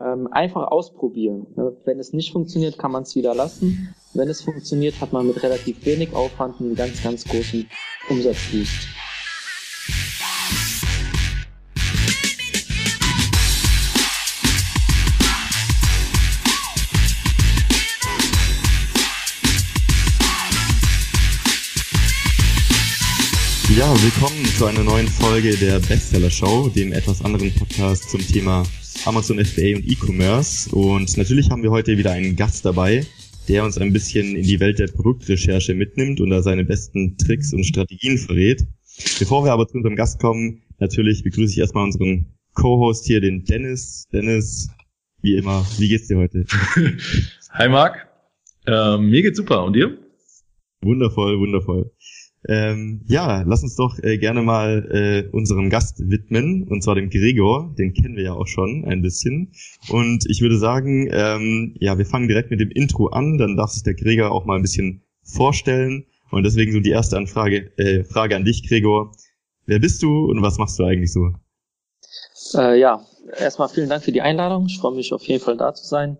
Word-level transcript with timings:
ähm, 0.00 0.28
einfach 0.30 0.68
ausprobieren. 0.68 1.46
Wenn 1.84 1.98
es 1.98 2.12
nicht 2.12 2.32
funktioniert, 2.32 2.78
kann 2.78 2.92
man 2.92 3.02
es 3.02 3.16
wieder 3.16 3.34
lassen. 3.34 3.94
Wenn 4.14 4.28
es 4.28 4.42
funktioniert, 4.42 5.00
hat 5.00 5.12
man 5.12 5.26
mit 5.26 5.42
relativ 5.42 5.84
wenig 5.84 6.14
Aufwand 6.14 6.60
einen 6.60 6.74
ganz, 6.74 7.02
ganz 7.02 7.24
großen 7.24 7.68
Umsatzboost. 8.08 8.88
Ja, 23.76 23.94
willkommen 24.02 24.44
zu 24.56 24.66
einer 24.66 24.82
neuen 24.82 25.06
Folge 25.06 25.56
der 25.56 25.78
Bestseller 25.78 26.30
Show, 26.30 26.68
dem 26.68 26.92
etwas 26.92 27.24
anderen 27.24 27.54
Podcast 27.54 28.10
zum 28.10 28.20
Thema 28.20 28.64
Amazon 29.04 29.42
FBA 29.44 29.76
und 29.76 29.88
E-Commerce. 29.88 30.74
Und 30.74 31.16
natürlich 31.16 31.50
haben 31.50 31.62
wir 31.62 31.70
heute 31.70 31.96
wieder 31.96 32.12
einen 32.12 32.36
Gast 32.36 32.64
dabei, 32.64 33.06
der 33.48 33.64
uns 33.64 33.78
ein 33.78 33.92
bisschen 33.92 34.36
in 34.36 34.42
die 34.42 34.60
Welt 34.60 34.78
der 34.78 34.88
Produktrecherche 34.88 35.74
mitnimmt 35.74 36.20
und 36.20 36.30
da 36.30 36.42
seine 36.42 36.64
besten 36.64 37.16
Tricks 37.16 37.52
und 37.52 37.64
Strategien 37.64 38.18
verrät. 38.18 38.66
Bevor 39.18 39.44
wir 39.44 39.52
aber 39.52 39.66
zu 39.68 39.76
unserem 39.76 39.96
Gast 39.96 40.20
kommen, 40.20 40.62
natürlich 40.78 41.22
begrüße 41.22 41.52
ich 41.52 41.58
erstmal 41.58 41.84
unseren 41.84 42.26
Co-Host 42.54 43.06
hier, 43.06 43.20
den 43.20 43.44
Dennis. 43.44 44.06
Dennis, 44.12 44.68
wie 45.22 45.36
immer, 45.36 45.64
wie 45.78 45.88
geht's 45.88 46.08
dir 46.08 46.18
heute? 46.18 46.44
Hi 47.50 47.68
Marc, 47.68 48.08
ähm, 48.66 49.10
mir 49.10 49.22
geht's 49.22 49.38
super 49.38 49.64
und 49.64 49.74
dir? 49.74 49.96
Wundervoll, 50.82 51.38
wundervoll. 51.38 51.90
Ähm, 52.46 53.02
ja, 53.06 53.42
lass 53.42 53.62
uns 53.62 53.74
doch 53.76 53.98
äh, 54.02 54.16
gerne 54.18 54.42
mal 54.42 54.88
äh, 54.90 55.28
unserem 55.34 55.70
Gast 55.70 56.08
widmen, 56.08 56.64
und 56.68 56.82
zwar 56.82 56.94
dem 56.94 57.10
Gregor. 57.10 57.74
Den 57.76 57.92
kennen 57.94 58.16
wir 58.16 58.24
ja 58.24 58.32
auch 58.32 58.46
schon 58.46 58.84
ein 58.84 59.02
bisschen. 59.02 59.52
Und 59.88 60.24
ich 60.28 60.40
würde 60.40 60.58
sagen, 60.58 61.08
ähm, 61.10 61.74
ja, 61.80 61.98
wir 61.98 62.06
fangen 62.06 62.28
direkt 62.28 62.50
mit 62.50 62.60
dem 62.60 62.70
Intro 62.70 63.08
an. 63.08 63.38
Dann 63.38 63.56
darf 63.56 63.70
sich 63.70 63.82
der 63.82 63.94
Gregor 63.94 64.30
auch 64.30 64.44
mal 64.44 64.56
ein 64.56 64.62
bisschen 64.62 65.02
vorstellen. 65.24 66.04
Und 66.30 66.44
deswegen 66.44 66.72
so 66.72 66.80
die 66.80 66.90
erste 66.90 67.16
Anfrage, 67.16 67.72
äh, 67.76 68.04
Frage 68.04 68.36
an 68.36 68.44
dich, 68.44 68.68
Gregor. 68.68 69.12
Wer 69.66 69.80
bist 69.80 70.02
du 70.02 70.26
und 70.26 70.40
was 70.42 70.58
machst 70.58 70.78
du 70.78 70.84
eigentlich 70.84 71.12
so? 71.12 71.30
Äh, 72.54 72.78
ja, 72.78 73.04
erstmal 73.36 73.68
vielen 73.68 73.88
Dank 73.88 74.02
für 74.02 74.12
die 74.12 74.22
Einladung. 74.22 74.66
Ich 74.66 74.78
freue 74.78 74.94
mich 74.94 75.12
auf 75.12 75.22
jeden 75.24 75.42
Fall 75.42 75.56
da 75.56 75.74
zu 75.74 75.84
sein. 75.84 76.18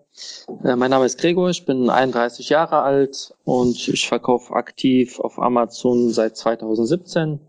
Äh, 0.65 0.77
mein 0.77 0.91
Name 0.91 1.07
ist 1.07 1.19
Gregor, 1.19 1.51
ich 1.51 1.65
bin 1.65 1.91
31 1.91 2.49
Jahre 2.49 2.83
alt 2.83 3.35
und 3.45 3.89
ich 3.89 4.09
verkaufe 4.09 4.55
aktiv 4.55 5.21
auf 5.21 5.39
Amazon 5.39 6.11
seit 6.11 6.37
2017. 6.37 7.41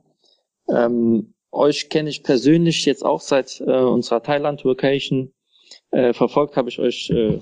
Ähm, 0.69 1.33
euch 1.51 1.89
kenne 1.89 2.09
ich 2.09 2.23
persönlich 2.23 2.85
jetzt 2.85 3.03
auch 3.03 3.21
seit 3.21 3.61
äh, 3.61 3.71
unserer 3.71 4.21
Thailand-Vacation. 4.21 5.31
Äh, 5.91 6.13
verfolgt 6.13 6.55
habe 6.55 6.69
ich 6.69 6.79
euch 6.79 7.09
äh, 7.09 7.41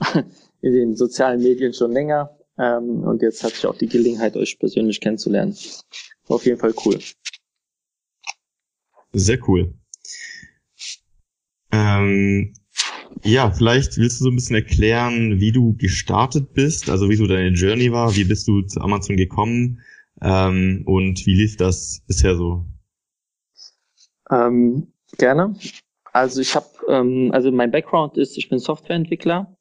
in 0.62 0.72
den 0.72 0.96
sozialen 0.96 1.42
Medien 1.42 1.74
schon 1.74 1.92
länger 1.92 2.36
ähm, 2.58 3.04
und 3.04 3.22
jetzt 3.22 3.42
hatte 3.42 3.54
ich 3.56 3.66
auch 3.66 3.76
die 3.76 3.88
Gelegenheit, 3.88 4.36
euch 4.36 4.58
persönlich 4.58 5.00
kennenzulernen. 5.00 5.56
War 6.28 6.36
auf 6.36 6.46
jeden 6.46 6.58
Fall 6.58 6.74
cool. 6.84 6.98
Sehr 9.12 9.38
cool. 9.48 9.74
Ähm, 11.72 12.52
ja, 13.24 13.50
vielleicht 13.50 13.96
willst 13.98 14.20
du 14.20 14.24
so 14.24 14.30
ein 14.30 14.36
bisschen 14.36 14.56
erklären, 14.56 15.40
wie 15.40 15.52
du 15.52 15.74
gestartet 15.76 16.52
bist, 16.54 16.90
also 16.90 17.08
wie 17.08 17.16
so 17.16 17.26
deine 17.26 17.54
Journey 17.54 17.92
war, 17.92 18.14
wie 18.14 18.24
bist 18.24 18.46
du 18.48 18.62
zu 18.62 18.80
Amazon 18.80 19.16
gekommen 19.16 19.80
ähm, 20.20 20.82
und 20.86 21.24
wie 21.26 21.34
lief 21.34 21.56
das 21.56 22.02
bisher 22.06 22.36
so? 22.36 22.64
Ähm, 24.30 24.92
gerne. 25.18 25.54
Also 26.12 26.40
ich 26.40 26.54
habe, 26.54 26.66
ähm, 26.88 27.30
also 27.32 27.50
mein 27.50 27.70
Background 27.70 28.18
ist, 28.18 28.36
ich 28.36 28.48
bin 28.48 28.58
Softwareentwickler 28.58 29.56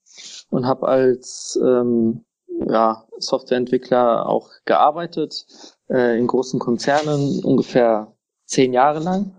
und 0.49 0.65
habe 0.65 0.87
als 0.87 1.59
ähm, 1.63 2.25
ja, 2.67 3.05
Softwareentwickler 3.17 4.27
auch 4.27 4.49
gearbeitet 4.65 5.45
äh, 5.89 6.17
in 6.19 6.27
großen 6.27 6.59
Konzernen 6.59 7.43
ungefähr 7.43 8.13
zehn 8.45 8.73
Jahre 8.73 8.99
lang 8.99 9.33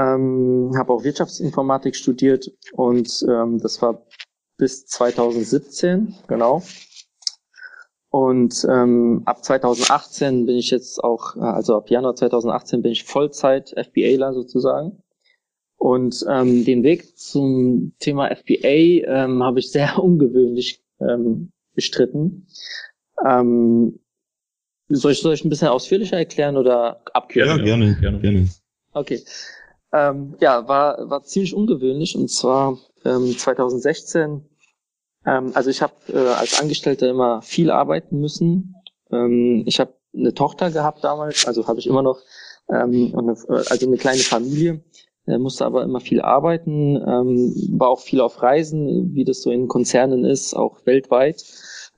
ähm, 0.00 0.72
habe 0.76 0.92
auch 0.92 1.04
Wirtschaftsinformatik 1.04 1.94
studiert 1.94 2.50
und 2.72 3.24
ähm, 3.28 3.58
das 3.60 3.82
war 3.82 4.06
bis 4.56 4.86
2017, 4.86 6.14
genau. 6.26 6.62
Und 8.08 8.66
ähm, 8.68 9.22
ab 9.26 9.44
2018 9.44 10.46
bin 10.46 10.56
ich 10.56 10.70
jetzt 10.70 11.02
auch, 11.04 11.36
äh, 11.36 11.40
also 11.40 11.76
ab 11.76 11.90
Januar 11.90 12.16
2018 12.16 12.82
bin 12.82 12.92
ich 12.92 13.04
Vollzeit 13.04 13.70
FBAler 13.76 14.32
sozusagen. 14.34 15.02
Und 15.76 16.24
ähm, 16.28 16.64
den 16.64 16.82
Weg 16.82 17.16
zum 17.18 17.92
Thema 18.00 18.34
FBA 18.34 19.06
ähm, 19.06 19.42
habe 19.42 19.60
ich 19.60 19.70
sehr 19.70 19.98
ungewöhnlich 20.02 20.82
ähm, 21.00 21.52
bestritten. 21.74 22.46
Ähm, 23.24 24.00
soll, 24.88 25.12
ich, 25.12 25.20
soll 25.20 25.34
ich 25.34 25.44
ein 25.44 25.50
bisschen 25.50 25.68
ausführlicher 25.68 26.18
erklären 26.18 26.56
oder 26.56 27.00
abkürzen? 27.14 27.58
Ja, 27.58 27.64
gerne, 27.64 27.96
gerne, 28.00 28.20
gerne. 28.20 28.48
Okay. 28.92 29.22
Ähm, 29.92 30.36
ja, 30.40 30.68
war, 30.68 31.10
war 31.10 31.24
ziemlich 31.24 31.54
ungewöhnlich 31.54 32.16
und 32.16 32.30
zwar 32.30 32.78
ähm, 33.04 33.36
2016. 33.36 34.48
Ähm, 35.26 35.50
also 35.54 35.70
ich 35.70 35.82
habe 35.82 35.94
äh, 36.08 36.16
als 36.16 36.60
Angestellter 36.60 37.08
immer 37.08 37.42
viel 37.42 37.70
arbeiten 37.70 38.20
müssen. 38.20 38.76
Ähm, 39.10 39.64
ich 39.66 39.80
habe 39.80 39.94
eine 40.14 40.34
Tochter 40.34 40.70
gehabt 40.70 41.04
damals, 41.04 41.46
also 41.46 41.66
habe 41.66 41.78
ich 41.80 41.86
immer 41.86 42.02
noch, 42.02 42.20
ähm, 42.68 43.14
eine, 43.16 43.36
also 43.48 43.86
eine 43.86 43.96
kleine 43.96 44.20
Familie, 44.20 44.82
äh, 45.26 45.38
musste 45.38 45.64
aber 45.64 45.82
immer 45.82 46.00
viel 46.00 46.20
arbeiten, 46.20 46.96
ähm, 46.96 47.54
war 47.78 47.90
auch 47.90 48.00
viel 48.00 48.20
auf 48.20 48.42
Reisen, 48.42 49.14
wie 49.14 49.24
das 49.24 49.42
so 49.42 49.50
in 49.50 49.68
Konzernen 49.68 50.24
ist, 50.24 50.54
auch 50.54 50.84
weltweit, 50.86 51.44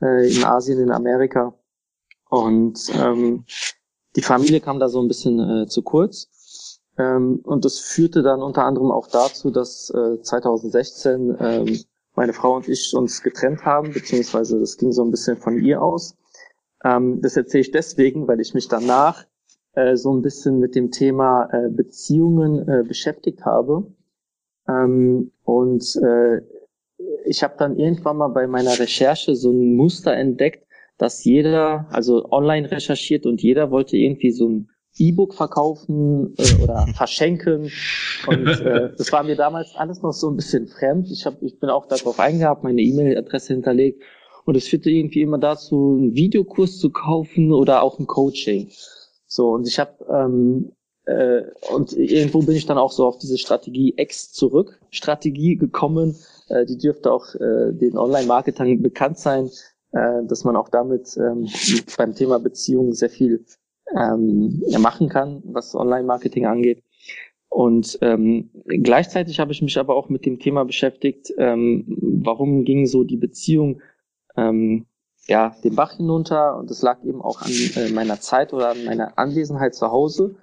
äh, 0.01 0.35
in 0.35 0.45
Asien, 0.45 0.81
in 0.81 0.91
Amerika. 0.91 1.55
Und 2.29 2.91
ähm, 2.99 3.45
die 4.17 4.23
Familie 4.23 4.61
kam 4.61 4.79
da 4.79 4.89
so 4.89 5.01
ein 5.01 5.09
bisschen 5.09 5.39
äh, 5.39 5.67
zu 5.67 5.83
kurz. 5.83 6.29
Ähm, 6.99 7.41
und 7.45 7.65
das 7.65 7.79
führte 7.79 8.23
dann 8.23 8.43
unter 8.43 8.65
anderem 8.65 8.91
auch 8.91 9.09
dazu, 9.09 9.51
dass 9.51 9.91
äh, 9.91 10.21
2016 10.21 11.37
ähm, 11.41 11.79
meine 12.15 12.33
Frau 12.33 12.57
und 12.57 12.69
ich 12.69 12.95
uns 12.95 13.23
getrennt 13.23 13.65
haben, 13.65 13.93
beziehungsweise 13.93 14.61
das 14.61 14.77
ging 14.77 14.93
so 14.93 15.03
ein 15.03 15.11
bisschen 15.11 15.37
von 15.39 15.59
ihr 15.59 15.83
aus. 15.83 16.17
Ähm, 16.85 17.21
das 17.23 17.37
erzähle 17.37 17.63
ich 17.63 17.71
deswegen, 17.71 18.29
weil 18.29 18.41
ich 18.41 18.55
mich 18.55 18.69
danach 18.69 19.25
äh, 19.75 19.97
so 19.97 20.15
ein 20.15 20.23
bisschen 20.23 20.59
mit 20.59 20.75
dem 20.75 20.91
Thema 20.91 21.49
äh, 21.53 21.71
Beziehungen 21.71 22.69
äh, 22.69 22.85
beschäftigt 22.87 23.45
habe. 23.45 23.87
Ähm, 24.69 25.33
und 25.45 25.97
äh, 25.97 26.43
ich 27.25 27.43
habe 27.43 27.55
dann 27.59 27.79
irgendwann 27.79 28.19
mal 28.19 28.29
bei 28.29 28.47
meiner 28.47 28.79
Recherche 28.79 29.35
so 29.35 29.51
ein 29.51 29.75
Muster 29.77 30.13
entdeckt, 30.15 30.67
dass 30.99 31.25
jeder, 31.25 31.87
also 31.91 32.31
online 32.31 32.71
recherchiert 32.71 33.27
und 33.27 33.43
jeder 33.43 33.71
wollte 33.71 33.97
irgendwie 33.97 34.31
so 34.31 34.49
ein 34.49 34.69
E-Book 34.99 35.35
verkaufen 35.35 36.35
äh, 36.37 36.63
oder 36.63 36.87
verschenken. 36.95 37.71
Und 38.27 38.47
äh, 38.47 38.93
das 38.97 39.13
war 39.13 39.23
mir 39.23 39.37
damals 39.37 39.75
alles 39.77 40.03
noch 40.03 40.13
so 40.13 40.31
ein 40.31 40.37
bisschen 40.37 40.69
fremd. 40.69 41.11
Ich, 41.11 41.27
hab, 41.27 41.43
ich 41.43 41.59
bin 41.59 41.71
auch 41.71 41.87
darauf 41.87 42.19
eingehabt, 42.19 42.65
meine 42.65 42.83
E-Mail-Adresse 42.83 43.55
hinterlegt. 43.55 44.03
Und 44.45 44.57
es 44.57 44.69
führte 44.69 44.91
irgendwie 44.91 45.23
immer 45.23 45.39
dazu, 45.39 45.97
einen 45.99 46.15
Videokurs 46.15 46.79
zu 46.79 46.91
kaufen 46.91 47.53
oder 47.53 47.83
auch 47.83 47.99
ein 47.99 48.07
Coaching. 48.07 48.71
So, 49.27 49.51
und 49.51 49.69
ich 49.69 49.79
habe 49.79 50.05
ähm, 50.11 50.73
äh, 51.05 51.43
und 51.73 51.93
irgendwo 51.93 52.43
bin 52.43 52.55
ich 52.55 52.67
dann 52.67 52.79
auch 52.79 52.93
so 52.93 53.07
auf 53.07 53.19
diese 53.19 53.39
Strategie 53.39 53.95
X 53.97 54.33
zurück, 54.33 54.81
Strategie 54.91 55.57
gekommen. 55.57 56.17
Äh, 56.49 56.65
die 56.67 56.79
dürfte 56.79 57.13
auch 57.13 57.35
äh, 57.35 57.73
den 57.73 57.97
Online-Marketern 57.97 58.83
bekannt 58.83 59.19
sein, 59.19 59.51
äh, 59.93 60.25
dass 60.25 60.45
man 60.45 60.57
auch 60.57 60.69
damit 60.69 61.17
ähm, 61.17 61.49
beim 61.97 62.15
Thema 62.15 62.39
Beziehung 62.39 62.93
sehr 62.93 63.11
viel 63.11 63.45
ähm, 63.97 64.63
machen 64.79 65.09
kann, 65.09 65.43
was 65.45 65.75
Online-Marketing 65.75 66.47
angeht. 66.47 66.83
Und 67.49 67.99
ähm, 68.01 68.51
gleichzeitig 68.65 69.39
habe 69.39 69.53
ich 69.53 69.61
mich 69.61 69.79
aber 69.79 69.95
auch 69.95 70.09
mit 70.09 70.25
dem 70.25 70.39
Thema 70.39 70.65
beschäftigt, 70.65 71.33
ähm, 71.37 71.85
warum 72.25 72.65
ging 72.65 72.87
so 72.87 73.05
die 73.05 73.19
Beziehung 73.19 73.83
ähm, 74.37 74.87
ja 75.27 75.55
den 75.63 75.75
Bach 75.75 75.93
hinunter? 75.93 76.57
Und 76.57 76.71
das 76.71 76.81
lag 76.81 77.05
eben 77.05 77.21
auch 77.21 77.43
an 77.43 77.53
äh, 77.77 77.91
meiner 77.91 78.21
Zeit 78.21 78.55
oder 78.55 78.71
an 78.71 78.85
meiner 78.87 79.19
Anwesenheit 79.19 79.75
zu 79.75 79.91
Hause. 79.91 80.37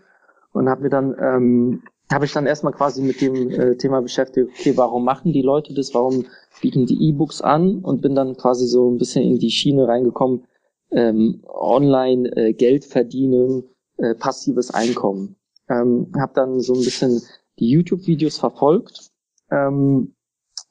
Und 0.53 0.69
habe 0.69 0.83
mir 0.83 0.89
dann 0.89 1.15
ähm, 1.19 1.81
habe 2.11 2.25
ich 2.25 2.33
dann 2.33 2.45
erstmal 2.45 2.73
quasi 2.73 3.01
mit 3.01 3.21
dem 3.21 3.49
äh, 3.51 3.75
Thema 3.75 4.01
beschäftigt, 4.01 4.49
okay, 4.49 4.75
warum 4.75 5.03
machen 5.03 5.31
die 5.31 5.43
Leute 5.43 5.73
das, 5.73 5.93
warum 5.93 6.25
bieten 6.61 6.85
die 6.85 7.09
E-Books 7.09 7.41
an? 7.41 7.79
Und 7.79 8.01
bin 8.01 8.15
dann 8.15 8.35
quasi 8.35 8.67
so 8.67 8.89
ein 8.89 8.97
bisschen 8.97 9.23
in 9.23 9.39
die 9.39 9.51
Schiene 9.51 9.87
reingekommen, 9.87 10.43
ähm, 10.91 11.43
online 11.47 12.29
äh, 12.35 12.53
Geld 12.53 12.85
verdienen, 12.85 13.63
äh, 13.97 14.15
passives 14.15 14.71
Einkommen. 14.71 15.35
Ähm, 15.69 16.11
habe 16.19 16.33
dann 16.33 16.59
so 16.59 16.73
ein 16.73 16.83
bisschen 16.83 17.21
die 17.59 17.69
YouTube-Videos 17.69 18.37
verfolgt 18.37 19.11
ähm, 19.51 20.15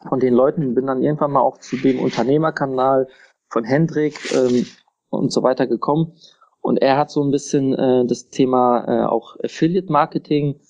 von 0.09 0.21
den 0.21 0.35
Leuten, 0.35 0.75
bin 0.75 0.87
dann 0.87 1.03
irgendwann 1.03 1.33
mal 1.33 1.41
auch 1.41 1.59
zu 1.59 1.77
dem 1.77 2.01
Unternehmerkanal 2.01 3.09
von 3.49 3.65
Hendrik 3.65 4.33
ähm, 4.35 4.67
und 5.11 5.33
so 5.33 5.43
weiter 5.43 5.67
gekommen. 5.67 6.15
Und 6.61 6.79
er 6.79 6.99
hat 6.99 7.11
so 7.11 7.23
ein 7.23 7.31
bisschen 7.31 7.75
äh, 7.75 8.07
das 8.07 8.29
Thema 8.29 8.85
äh, 8.87 9.07
auch 9.07 9.37
Affiliate 9.43 9.91
Marketing 9.91 10.61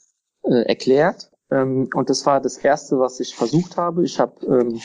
äh, 0.43 0.63
erklärt. 0.63 1.31
Ähm, 1.51 1.89
und 1.95 2.11
das 2.11 2.27
war 2.27 2.41
das 2.41 2.59
Erste, 2.59 2.99
was 2.99 3.21
ich 3.21 3.35
versucht 3.35 3.77
habe. 3.77 4.05
Ich 4.05 4.21
habe 4.21 4.45
ähm, 4.47 4.81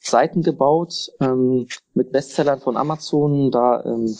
Seiten 0.00 0.42
gebaut 0.42 1.10
ähm, 1.20 1.66
mit 1.94 2.12
Bestsellern 2.12 2.60
von 2.60 2.76
Amazon, 2.76 3.50
da 3.50 3.84
ähm, 3.84 4.14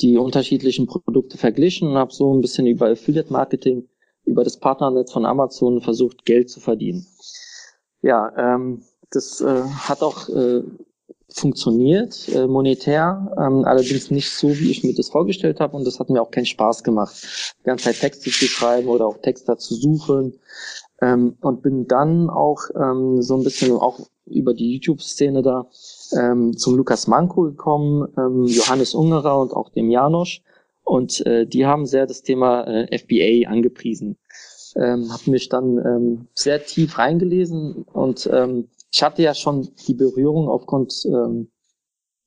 die 0.00 0.16
unterschiedlichen 0.16 0.86
Produkte 0.86 1.38
verglichen 1.38 1.88
und 1.88 1.96
habe 1.96 2.12
so 2.12 2.32
ein 2.34 2.40
bisschen 2.40 2.66
über 2.66 2.88
Affiliate 2.88 3.32
Marketing, 3.32 3.88
über 4.24 4.44
das 4.44 4.58
Partnernetz 4.58 5.12
von 5.12 5.26
Amazon 5.26 5.80
versucht, 5.80 6.24
Geld 6.24 6.50
zu 6.50 6.60
verdienen. 6.60 7.06
Ja, 8.02 8.32
ähm, 8.36 8.82
das 9.10 9.40
äh, 9.40 9.62
hat 9.62 10.02
auch 10.02 10.28
äh, 10.28 10.62
funktioniert, 11.28 12.28
äh, 12.28 12.46
monetär, 12.46 13.34
ähm, 13.38 13.64
allerdings 13.64 14.10
nicht 14.10 14.30
so, 14.30 14.48
wie 14.58 14.70
ich 14.70 14.84
mir 14.84 14.94
das 14.94 15.10
vorgestellt 15.10 15.60
habe 15.60 15.76
und 15.76 15.86
das 15.86 16.00
hat 16.00 16.10
mir 16.10 16.22
auch 16.22 16.30
keinen 16.30 16.46
Spaß 16.46 16.82
gemacht, 16.82 17.14
die 17.60 17.64
ganze 17.64 17.84
Zeit 17.84 18.00
Texte 18.00 18.30
zu 18.30 18.46
schreiben 18.46 18.88
oder 18.88 19.06
auch 19.06 19.18
Texte 19.18 19.56
zu 19.56 19.74
suchen 19.74 20.38
ähm, 21.00 21.36
und 21.40 21.62
bin 21.62 21.86
dann 21.86 22.30
auch 22.30 22.62
ähm, 22.74 23.22
so 23.22 23.36
ein 23.36 23.44
bisschen 23.44 23.72
auch 23.72 24.00
über 24.26 24.54
die 24.54 24.74
YouTube-Szene 24.74 25.42
da 25.42 25.68
ähm, 26.18 26.56
zum 26.56 26.76
Lukas 26.76 27.06
Manko 27.06 27.42
gekommen, 27.42 28.08
ähm, 28.16 28.44
Johannes 28.44 28.94
Ungerer 28.94 29.40
und 29.40 29.52
auch 29.52 29.70
dem 29.70 29.90
Janosch 29.90 30.42
und 30.84 31.24
äh, 31.26 31.46
die 31.46 31.66
haben 31.66 31.86
sehr 31.86 32.06
das 32.06 32.22
Thema 32.22 32.64
äh, 32.66 32.98
FBA 32.98 33.48
angepriesen. 33.48 34.16
Ähm, 34.76 35.12
habe 35.12 35.30
mich 35.30 35.48
dann 35.48 35.78
ähm, 35.78 36.28
sehr 36.34 36.64
tief 36.64 36.98
reingelesen 36.98 37.84
und 37.92 38.28
ähm, 38.32 38.68
ich 38.92 39.02
hatte 39.02 39.22
ja 39.22 39.34
schon 39.34 39.68
die 39.86 39.94
Berührung 39.94 40.48
aufgrund 40.48 41.04
ähm, 41.06 41.48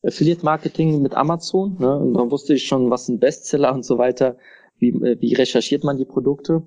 Affiliate 0.03 0.43
Marketing 0.43 1.01
mit 1.01 1.15
Amazon. 1.15 1.77
Ne? 1.79 1.97
Und 1.97 2.13
dann 2.13 2.31
wusste 2.31 2.53
ich 2.53 2.65
schon, 2.65 2.89
was 2.89 3.07
ein 3.07 3.19
Bestseller 3.19 3.73
und 3.73 3.83
so 3.83 3.97
weiter, 3.97 4.37
wie, 4.77 4.89
äh, 4.89 5.19
wie 5.19 5.33
recherchiert 5.33 5.83
man 5.83 5.97
die 5.97 6.05
Produkte. 6.05 6.63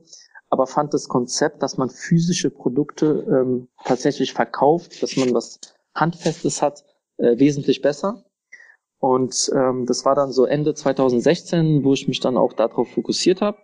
Aber 0.48 0.66
fand 0.66 0.94
das 0.94 1.08
Konzept, 1.08 1.62
dass 1.62 1.76
man 1.76 1.90
physische 1.90 2.50
Produkte 2.50 3.26
ähm, 3.28 3.68
tatsächlich 3.84 4.32
verkauft, 4.32 5.02
dass 5.02 5.16
man 5.16 5.34
was 5.34 5.60
Handfestes 5.94 6.62
hat, 6.62 6.84
äh, 7.16 7.38
wesentlich 7.38 7.82
besser. 7.82 8.24
Und 8.98 9.50
ähm, 9.54 9.86
das 9.86 10.04
war 10.04 10.14
dann 10.14 10.32
so 10.32 10.44
Ende 10.44 10.74
2016, 10.74 11.84
wo 11.84 11.92
ich 11.92 12.08
mich 12.08 12.20
dann 12.20 12.36
auch 12.36 12.52
darauf 12.52 12.88
fokussiert 12.88 13.40
habe. 13.40 13.58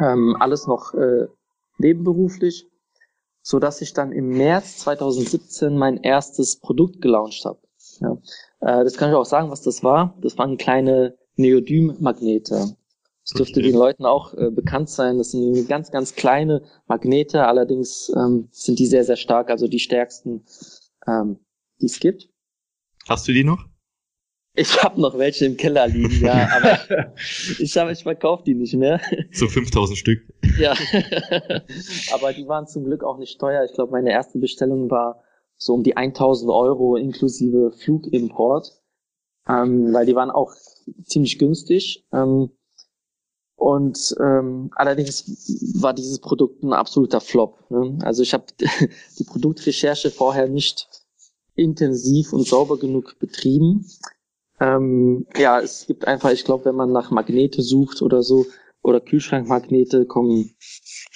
Ähm, 0.00 0.36
alles 0.40 0.66
noch 0.66 0.94
äh, 0.94 1.28
nebenberuflich 1.78 2.68
so 3.44 3.58
dass 3.58 3.82
ich 3.82 3.92
dann 3.92 4.10
im 4.10 4.30
März 4.30 4.78
2017 4.78 5.76
mein 5.76 5.98
erstes 5.98 6.56
Produkt 6.56 7.02
gelauncht 7.02 7.44
habe. 7.44 7.60
Ja. 8.00 8.16
Äh, 8.60 8.84
das 8.84 8.96
kann 8.96 9.10
ich 9.10 9.14
auch 9.14 9.26
sagen, 9.26 9.50
was 9.50 9.60
das 9.60 9.84
war. 9.84 10.16
Das 10.22 10.38
waren 10.38 10.56
kleine 10.56 11.16
Neodym-Magnete. 11.36 12.74
Das 13.24 13.38
dürfte 13.38 13.60
okay. 13.60 13.70
den 13.70 13.78
Leuten 13.78 14.04
auch 14.04 14.34
äh, 14.34 14.50
bekannt 14.50 14.90
sein. 14.90 15.16
Das 15.16 15.30
sind 15.30 15.66
ganz, 15.66 15.90
ganz 15.90 16.14
kleine 16.14 16.62
Magnete. 16.86 17.46
Allerdings 17.46 18.12
ähm, 18.14 18.48
sind 18.50 18.78
die 18.78 18.86
sehr, 18.86 19.04
sehr 19.04 19.16
stark, 19.16 19.50
also 19.50 19.66
die 19.66 19.78
stärksten, 19.78 20.44
ähm, 21.06 21.38
die 21.80 21.86
es 21.86 22.00
gibt. 22.00 22.28
Hast 23.08 23.26
du 23.26 23.32
die 23.32 23.44
noch? 23.44 23.64
Ich 24.56 24.82
habe 24.82 25.00
noch 25.00 25.18
welche 25.18 25.46
im 25.46 25.56
Keller 25.56 25.88
liegen, 25.88 26.24
ja, 26.24 26.48
aber 26.54 26.78
ich 27.58 27.76
habe, 27.76 27.90
ich 27.90 28.04
verkaufe 28.04 28.44
die 28.44 28.54
nicht 28.54 28.74
mehr. 28.74 29.00
So 29.32 29.48
5000 29.48 29.98
Stück. 29.98 30.20
Ja, 30.60 30.74
aber 32.12 32.32
die 32.32 32.46
waren 32.46 32.68
zum 32.68 32.84
Glück 32.84 33.02
auch 33.02 33.18
nicht 33.18 33.40
teuer. 33.40 33.64
Ich 33.64 33.72
glaube, 33.72 33.90
meine 33.90 34.12
erste 34.12 34.38
Bestellung 34.38 34.90
war 34.90 35.24
so 35.56 35.74
um 35.74 35.82
die 35.82 35.96
1000 35.96 36.52
Euro 36.52 36.94
inklusive 36.94 37.72
Flugimport, 37.72 38.80
ähm, 39.48 39.92
weil 39.92 40.06
die 40.06 40.14
waren 40.14 40.30
auch 40.30 40.52
ziemlich 41.02 41.38
günstig. 41.40 42.06
Ähm, 42.12 42.50
und 43.64 44.14
ähm, 44.20 44.68
allerdings 44.74 45.24
war 45.80 45.94
dieses 45.94 46.18
Produkt 46.18 46.62
ein 46.62 46.74
absoluter 46.74 47.22
Flop. 47.22 47.64
Ne? 47.70 47.98
Also 48.02 48.22
ich 48.22 48.34
habe 48.34 48.44
die 49.18 49.24
Produktrecherche 49.24 50.10
vorher 50.10 50.48
nicht 50.48 50.86
intensiv 51.54 52.34
und 52.34 52.46
sauber 52.46 52.78
genug 52.78 53.18
betrieben. 53.18 53.86
Ähm, 54.60 55.26
ja, 55.34 55.60
es 55.60 55.86
gibt 55.86 56.06
einfach, 56.06 56.30
ich 56.30 56.44
glaube, 56.44 56.66
wenn 56.66 56.74
man 56.74 56.92
nach 56.92 57.10
Magnete 57.10 57.62
sucht 57.62 58.02
oder 58.02 58.22
so, 58.22 58.44
oder 58.82 59.00
Kühlschrankmagnete, 59.00 60.04
kommen 60.04 60.50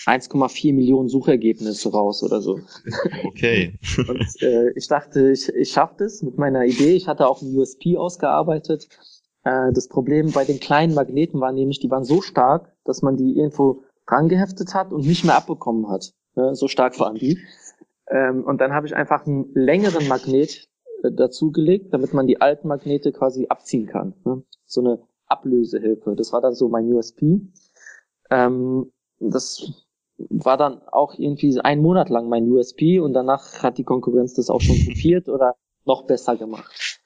1,4 0.06 0.72
Millionen 0.72 1.10
Suchergebnisse 1.10 1.90
raus 1.90 2.22
oder 2.22 2.40
so. 2.40 2.60
Okay. 3.26 3.78
Und 3.98 4.42
äh, 4.42 4.70
ich 4.74 4.88
dachte, 4.88 5.32
ich, 5.32 5.50
ich 5.50 5.70
schaffe 5.70 5.96
das 5.98 6.22
mit 6.22 6.38
meiner 6.38 6.64
Idee. 6.64 6.94
Ich 6.94 7.08
hatte 7.08 7.28
auch 7.28 7.42
ein 7.42 7.54
USP 7.54 7.98
ausgearbeitet. 7.98 8.88
Äh, 9.44 9.72
das 9.72 9.88
Problem 9.88 10.32
bei 10.32 10.44
den 10.44 10.60
kleinen 10.60 10.94
Magneten 10.94 11.40
war 11.40 11.52
nämlich, 11.52 11.80
die 11.80 11.90
waren 11.90 12.04
so 12.04 12.20
stark, 12.22 12.72
dass 12.84 13.02
man 13.02 13.16
die 13.16 13.36
irgendwo 13.36 13.82
dran 14.06 14.28
geheftet 14.28 14.74
hat 14.74 14.92
und 14.92 15.06
nicht 15.06 15.24
mehr 15.24 15.36
abbekommen 15.36 15.88
hat. 15.88 16.12
Ja, 16.36 16.54
so 16.54 16.68
stark 16.68 16.98
waren 17.00 17.16
die. 17.16 17.38
Ähm, 18.10 18.44
und 18.44 18.60
dann 18.60 18.72
habe 18.72 18.86
ich 18.86 18.96
einfach 18.96 19.26
einen 19.26 19.52
längeren 19.54 20.08
Magnet 20.08 20.68
äh, 21.02 21.12
dazugelegt, 21.12 21.92
damit 21.92 22.14
man 22.14 22.26
die 22.26 22.40
alten 22.40 22.68
Magnete 22.68 23.12
quasi 23.12 23.46
abziehen 23.48 23.86
kann. 23.86 24.14
Ne? 24.24 24.42
So 24.64 24.80
eine 24.80 25.00
Ablösehilfe. 25.26 26.14
Das 26.16 26.32
war 26.32 26.40
dann 26.40 26.54
so 26.54 26.68
mein 26.68 26.90
USP. 26.92 27.40
Ähm, 28.30 28.92
das 29.20 29.86
war 30.16 30.56
dann 30.56 30.82
auch 30.88 31.14
irgendwie 31.16 31.60
ein 31.60 31.80
Monat 31.80 32.08
lang 32.08 32.28
mein 32.28 32.50
USP 32.50 32.98
und 32.98 33.12
danach 33.12 33.62
hat 33.62 33.78
die 33.78 33.84
Konkurrenz 33.84 34.34
das 34.34 34.50
auch 34.50 34.60
schon 34.60 34.76
kopiert 34.86 35.28
oder 35.28 35.54
noch 35.84 36.06
besser 36.06 36.36
gemacht. 36.36 37.00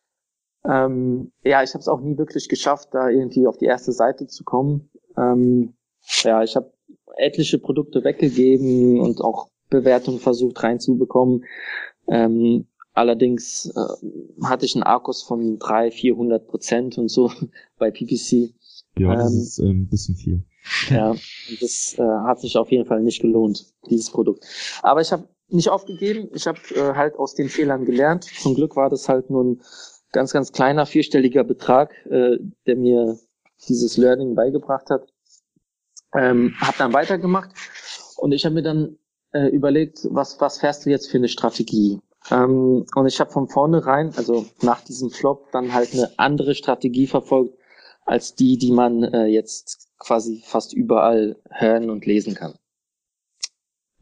Ähm, 0.65 1.33
ja, 1.45 1.63
ich 1.63 1.75
habe 1.75 1.81
es 1.81 1.89
auch 1.89 2.01
nie 2.01 2.17
wirklich 2.19 2.49
geschafft, 2.49 2.91
da 2.93 3.09
irgendwie 3.09 3.47
auf 3.47 3.59
die 3.59 3.67
erste 3.67 3.93
Seite 3.93 4.27
zu 4.27 4.45
kommen. 4.45 4.91
Ähm, 5.17 5.75
ja, 6.23 6.43
ich 6.43 6.57
habe 6.57 6.73
etliche 7.17 7.59
Produkte 7.59 8.05
weggegeben 8.05 9.01
und 9.01 9.21
auch 9.21 9.49
Bewertungen 9.69 10.19
versucht 10.19 10.63
reinzubekommen. 10.63 11.45
Ähm, 12.09 12.67
Allerdings 12.95 13.73
äh, 13.75 14.47
hatte 14.47 14.67
ich 14.67 14.75
einen 14.75 14.83
Akkus 14.83 15.23
von 15.23 15.59
300, 15.59 15.95
400 15.95 16.47
Prozent 16.47 16.99
und 16.99 17.09
so 17.09 17.31
bei 17.79 17.91
PPC. 17.91 18.53
Ja, 18.99 19.15
das 19.15 19.33
ähm, 19.33 19.41
ist 19.41 19.59
ein 19.61 19.89
bisschen 19.89 20.17
viel. 20.17 20.45
Ja, 20.91 21.17
das 21.61 21.97
äh, 21.99 22.03
hat 22.03 22.39
sich 22.39 22.57
auf 22.57 22.71
jeden 22.71 22.87
Fall 22.87 23.03
nicht 23.03 23.21
gelohnt, 23.21 23.67
dieses 23.91 24.11
Produkt. 24.11 24.45
Aber 24.83 25.01
ich 25.01 25.11
habe 25.11 25.27
nicht 25.49 25.69
aufgegeben. 25.69 26.29
Ich 26.35 26.47
habe 26.47 26.61
äh, 26.77 26.95
halt 26.95 27.17
aus 27.17 27.35
den 27.35 27.49
Fehlern 27.49 27.85
gelernt. 27.85 28.25
Zum 28.25 28.55
Glück 28.55 28.77
war 28.77 28.89
das 28.89 29.09
halt 29.09 29.29
nur 29.29 29.43
ein 29.43 29.61
ganz, 30.13 30.33
ganz 30.33 30.53
kleiner 30.53 30.87
vierstelliger 30.87 31.45
Betrag, 31.45 31.95
äh, 32.07 32.39
der 32.67 32.77
mir 32.77 33.19
dieses 33.69 33.97
Learning 33.97 34.35
beigebracht 34.35 34.91
hat. 34.91 35.13
Ähm, 36.15 36.55
habe 36.61 36.77
dann 36.79 36.93
weitergemacht 36.93 37.51
und 38.17 38.33
ich 38.33 38.45
habe 38.45 38.55
mir 38.55 38.63
dann 38.63 38.99
äh, 39.33 39.49
überlegt, 39.49 40.01
was, 40.11 40.41
was 40.41 40.61
fährst 40.61 40.85
du 40.85 40.91
jetzt 40.91 41.11
für 41.11 41.17
eine 41.17 41.29
Strategie? 41.29 42.01
Ähm, 42.31 42.85
und 42.95 43.07
ich 43.07 43.19
habe 43.19 43.31
von 43.31 43.49
vornherein, 43.49 44.13
also 44.17 44.47
nach 44.61 44.83
diesem 44.83 45.11
Flop, 45.11 45.51
dann 45.53 45.73
halt 45.73 45.93
eine 45.95 46.11
andere 46.19 46.55
Strategie 46.55 47.07
verfolgt, 47.07 47.59
als 48.05 48.35
die, 48.35 48.59
die 48.59 48.73
man 48.73 49.03
äh, 49.05 49.27
jetzt 49.27 49.89
quasi 49.99 50.43
fast 50.45 50.73
überall 50.73 51.37
hören 51.51 51.89
und 51.89 52.05
lesen 52.05 52.35
kann. 52.35 52.55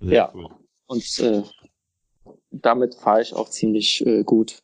Sehr 0.00 0.12
ja. 0.12 0.32
Cool. 0.34 0.48
Und 0.86 1.18
äh, 1.20 1.42
damit 2.50 2.94
fahre 2.94 3.22
ich 3.22 3.34
auch 3.34 3.48
ziemlich 3.48 4.04
äh, 4.04 4.24
gut. 4.24 4.62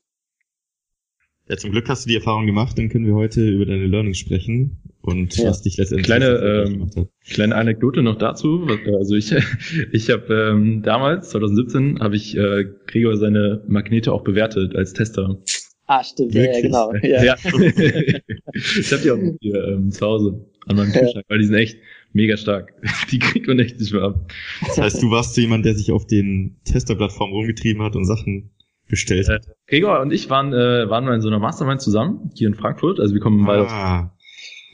Ja, 1.49 1.57
zum 1.57 1.71
Glück 1.71 1.88
hast 1.88 2.05
du 2.05 2.09
die 2.09 2.17
Erfahrung 2.17 2.47
gemacht, 2.47 2.76
dann 2.76 2.88
können 2.88 3.07
wir 3.07 3.15
heute 3.15 3.49
über 3.49 3.67
deine 3.67 3.87
Learnings 3.87 4.19
sprechen 4.19 4.79
und 5.03 5.37
ja. 5.37 5.49
was 5.49 5.62
dich 5.62 5.76
letztendlich 5.76 6.07
kleine 6.07 6.26
ähm, 6.67 6.91
kleine 7.25 7.55
Anekdote 7.55 8.03
noch 8.03 8.17
dazu. 8.17 8.67
Also 8.99 9.15
ich 9.15 9.33
ich 9.93 10.11
habe 10.11 10.50
ähm, 10.53 10.83
damals 10.83 11.31
2017 11.31 12.00
habe 12.00 12.17
ich 12.17 12.37
äh, 12.37 12.65
Gregor 12.87 13.17
seine 13.17 13.62
Magnete 13.69 14.12
auch 14.12 14.25
bewertet 14.25 14.75
als 14.75 14.93
Tester. 14.93 15.38
Ah, 15.87 16.03
stimmt, 16.03 16.35
Wirklich? 16.35 16.57
ja, 16.57 16.61
genau. 16.62 16.93
Ja. 17.03 17.23
ja. 17.23 17.37
ich 17.45 18.93
habe 18.93 19.03
die 19.03 19.11
auch 19.12 19.38
hier 19.41 19.65
ähm, 19.69 19.93
zu 19.93 20.05
Hause 20.05 20.45
an 20.67 20.76
meinem 20.76 20.93
Kühlschrank, 20.93 21.25
weil 21.29 21.38
die 21.38 21.45
sind 21.45 21.55
echt 21.55 21.79
mega 22.12 22.37
stark. 22.37 22.75
Die 23.12 23.21
kriegt 23.21 23.47
man 23.47 23.61
echt 23.61 23.79
nicht 23.79 23.93
mehr 23.93 24.03
ab. 24.03 24.33
Das 24.67 24.79
heißt, 24.79 25.03
du 25.03 25.12
warst 25.12 25.37
so 25.37 25.41
jemand, 25.41 25.65
der 25.65 25.76
sich 25.76 25.93
auf 25.93 26.09
den 26.09 26.57
Testerplattformen 26.65 27.37
rumgetrieben 27.37 27.83
hat 27.85 27.95
und 27.95 28.05
Sachen 28.05 28.50
bestellt 28.88 29.28
hat. 29.28 29.47
Äh, 29.47 29.52
Gregor 29.69 30.00
und 30.00 30.12
ich 30.12 30.31
waren, 30.31 30.52
äh, 30.52 30.88
waren 30.88 31.05
mal 31.05 31.14
in 31.14 31.21
so 31.21 31.28
einer 31.28 31.38
Mastermind 31.38 31.81
zusammen, 31.81 32.31
hier 32.35 32.49
in 32.49 32.55
Frankfurt. 32.55 33.00
Also 33.00 33.14
wir 33.14 33.21
kommen 33.21 33.45
beide 33.45 33.69
ah. 33.69 34.12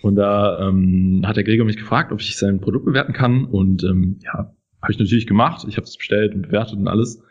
Und 0.02 0.16
da 0.16 0.69
ähm, 0.69 1.23
hat 1.25 1.37
der 1.37 1.45
Gregor 1.45 1.64
mich 1.64 1.76
gefragt, 1.76 2.12
ob 2.12 2.21
ich 2.21 2.37
sein 2.37 2.61
Produkt 2.61 2.85
bewerten 2.85 3.12
kann. 3.12 3.45
Und 3.45 3.85
ähm, 3.85 4.19
ja, 4.23 4.52
habe 4.83 4.92
ich 4.92 4.99
natürlich 4.99 5.26
gemacht. 5.26 5.64
Ich 5.69 5.76
habe 5.76 5.85
es 5.85 5.97
bestellt 5.97 6.35
und 6.35 6.42
bewertet 6.42 6.76
und 6.76 6.88
alles. 6.88 7.23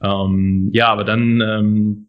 Ähm, 0.00 0.70
ja, 0.72 0.86
aber 0.88 1.04
dann 1.04 1.40
ähm, 1.40 2.08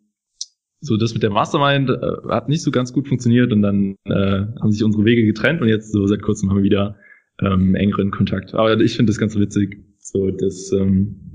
so 0.82 0.98
das 0.98 1.14
mit 1.14 1.24
der 1.24 1.32
Mastermind 1.32 1.90
äh, 1.90 2.30
hat 2.30 2.48
nicht 2.48 2.62
so 2.62 2.70
ganz 2.70 2.94
gut 2.94 3.08
funktioniert 3.08 3.52
und 3.52 3.64
dann 3.64 3.96
äh, 4.06 4.46
haben 4.62 4.72
sich 4.72 4.84
unsere 4.84 5.06
Wege 5.06 5.26
getrennt 5.26 5.62
und 5.62 5.68
jetzt 5.68 5.92
so 5.92 6.06
seit 6.06 6.22
kurzem 6.22 6.50
haben 6.50 6.58
wir 6.58 6.64
wieder 6.64 6.96
ähm, 7.42 7.74
engeren 7.74 8.12
Kontakt. 8.12 8.54
Aber 8.54 8.80
ich 8.80 8.96
finde 8.96 9.10
das 9.10 9.18
ganz 9.18 9.36
witzig, 9.36 9.78
so 9.98 10.30
das 10.30 10.72
ähm, 10.74 11.33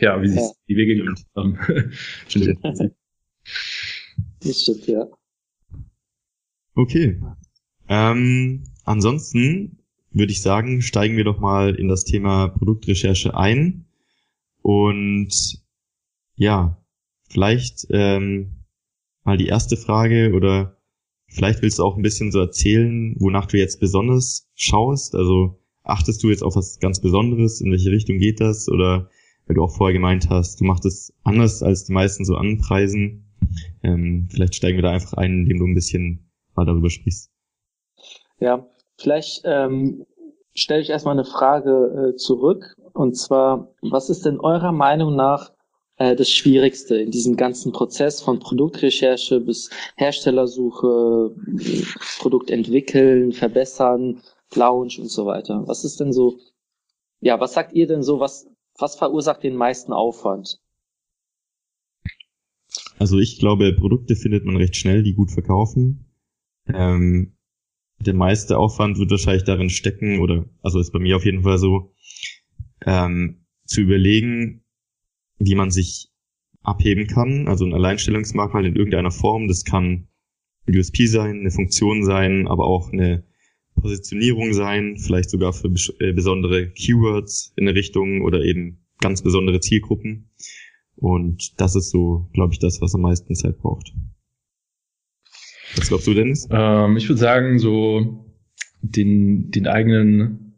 ja, 0.00 0.20
wie 0.22 0.28
sich 0.28 0.40
ja. 0.40 0.50
die 0.68 0.76
Wege 0.76 0.96
getrennt 0.96 1.26
haben. 1.36 1.58
das 4.40 4.62
stimmt, 4.62 4.86
ja. 4.86 5.06
Okay. 6.74 7.20
Ähm, 7.88 8.64
ansonsten 8.84 9.78
würde 10.10 10.32
ich 10.32 10.42
sagen, 10.42 10.82
steigen 10.82 11.16
wir 11.16 11.24
doch 11.24 11.40
mal 11.40 11.74
in 11.74 11.88
das 11.88 12.04
Thema 12.04 12.48
Produktrecherche 12.48 13.36
ein. 13.36 13.86
Und 14.62 15.62
ja, 16.36 16.82
vielleicht 17.28 17.86
ähm, 17.90 18.64
mal 19.24 19.36
die 19.36 19.46
erste 19.46 19.76
Frage 19.76 20.32
oder 20.34 20.76
vielleicht 21.28 21.62
willst 21.62 21.78
du 21.78 21.84
auch 21.84 21.96
ein 21.96 22.02
bisschen 22.02 22.32
so 22.32 22.40
erzählen, 22.40 23.16
wonach 23.18 23.46
du 23.46 23.58
jetzt 23.58 23.80
besonders 23.80 24.48
schaust. 24.54 25.14
Also 25.14 25.60
achtest 25.82 26.22
du 26.22 26.30
jetzt 26.30 26.42
auf 26.42 26.56
was 26.56 26.78
ganz 26.78 27.00
Besonderes? 27.00 27.60
In 27.60 27.70
welche 27.70 27.90
Richtung 27.90 28.18
geht 28.18 28.40
das? 28.40 28.68
Oder 28.68 29.10
weil 29.52 29.56
du 29.56 29.64
auch 29.64 29.76
vorher 29.76 29.92
gemeint 29.92 30.30
hast, 30.30 30.62
du 30.62 30.64
machst 30.64 30.86
es 30.86 31.12
anders 31.24 31.62
als 31.62 31.84
die 31.84 31.92
meisten 31.92 32.24
so 32.24 32.36
anpreisen. 32.36 33.26
Ähm, 33.82 34.28
vielleicht 34.30 34.54
steigen 34.54 34.78
wir 34.78 34.82
da 34.82 34.92
einfach 34.92 35.12
ein, 35.18 35.42
indem 35.42 35.58
du 35.58 35.66
ein 35.66 35.74
bisschen 35.74 36.30
mal 36.54 36.64
darüber 36.64 36.88
sprichst. 36.88 37.30
Ja, 38.40 38.66
vielleicht 38.96 39.42
ähm, 39.44 40.06
stelle 40.54 40.80
ich 40.80 40.88
erstmal 40.88 41.16
eine 41.16 41.26
Frage 41.26 42.14
äh, 42.14 42.16
zurück. 42.16 42.76
Und 42.94 43.14
zwar, 43.18 43.74
was 43.82 44.08
ist 44.08 44.24
denn 44.24 44.40
eurer 44.40 44.72
Meinung 44.72 45.16
nach 45.16 45.52
äh, 45.98 46.16
das 46.16 46.30
Schwierigste 46.30 46.96
in 46.96 47.10
diesem 47.10 47.36
ganzen 47.36 47.72
Prozess 47.72 48.22
von 48.22 48.38
Produktrecherche 48.38 49.38
bis 49.38 49.68
Herstellersuche, 49.96 51.34
Produkt 52.20 52.50
entwickeln, 52.50 53.32
verbessern, 53.32 54.22
Launch 54.54 54.98
und 54.98 55.10
so 55.10 55.26
weiter? 55.26 55.62
Was 55.66 55.84
ist 55.84 56.00
denn 56.00 56.14
so, 56.14 56.38
ja, 57.20 57.38
was 57.38 57.52
sagt 57.52 57.74
ihr 57.74 57.86
denn 57.86 58.02
so, 58.02 58.18
was, 58.18 58.46
was 58.78 58.96
verursacht 58.96 59.42
den 59.42 59.56
meisten 59.56 59.92
Aufwand? 59.92 60.60
Also 62.98 63.18
ich 63.18 63.38
glaube, 63.38 63.72
Produkte 63.74 64.16
findet 64.16 64.44
man 64.44 64.56
recht 64.56 64.76
schnell, 64.76 65.02
die 65.02 65.14
gut 65.14 65.30
verkaufen. 65.30 66.06
Ähm, 66.66 67.36
der 67.98 68.14
meiste 68.14 68.58
Aufwand 68.58 68.98
wird 68.98 69.10
wahrscheinlich 69.10 69.44
darin 69.44 69.70
stecken, 69.70 70.20
oder 70.20 70.46
also 70.62 70.80
ist 70.80 70.92
bei 70.92 70.98
mir 70.98 71.16
auf 71.16 71.24
jeden 71.24 71.42
Fall 71.42 71.58
so, 71.58 71.92
ähm, 72.84 73.44
zu 73.64 73.80
überlegen, 73.80 74.64
wie 75.38 75.54
man 75.54 75.70
sich 75.70 76.10
abheben 76.62 77.06
kann, 77.06 77.48
also 77.48 77.64
ein 77.64 77.74
Alleinstellungsmerkmal 77.74 78.64
in 78.66 78.76
irgendeiner 78.76 79.10
Form. 79.10 79.48
Das 79.48 79.64
kann 79.64 80.08
ein 80.66 80.78
USP 80.78 81.06
sein, 81.06 81.40
eine 81.40 81.50
Funktion 81.50 82.04
sein, 82.04 82.46
aber 82.46 82.66
auch 82.66 82.92
eine 82.92 83.24
Positionierung 83.82 84.54
sein, 84.54 84.96
vielleicht 84.96 85.30
sogar 85.30 85.52
für 85.52 85.68
äh, 85.98 86.12
besondere 86.12 86.68
Keywords 86.70 87.52
in 87.56 87.66
der 87.66 87.74
Richtung 87.74 88.22
oder 88.22 88.42
eben 88.42 88.78
ganz 89.00 89.22
besondere 89.22 89.60
Zielgruppen. 89.60 90.30
Und 90.96 91.60
das 91.60 91.74
ist 91.74 91.90
so, 91.90 92.28
glaube 92.32 92.52
ich, 92.52 92.58
das, 92.58 92.80
was 92.80 92.94
am 92.94 93.02
meisten 93.02 93.34
Zeit 93.34 93.58
braucht. 93.58 93.92
Was 95.76 95.88
glaubst 95.88 96.06
du, 96.06 96.14
Dennis? 96.14 96.48
Ähm, 96.50 96.96
ich 96.96 97.08
würde 97.08 97.20
sagen, 97.20 97.58
so 97.58 98.26
den, 98.82 99.50
den 99.50 99.66
eigenen, 99.66 100.54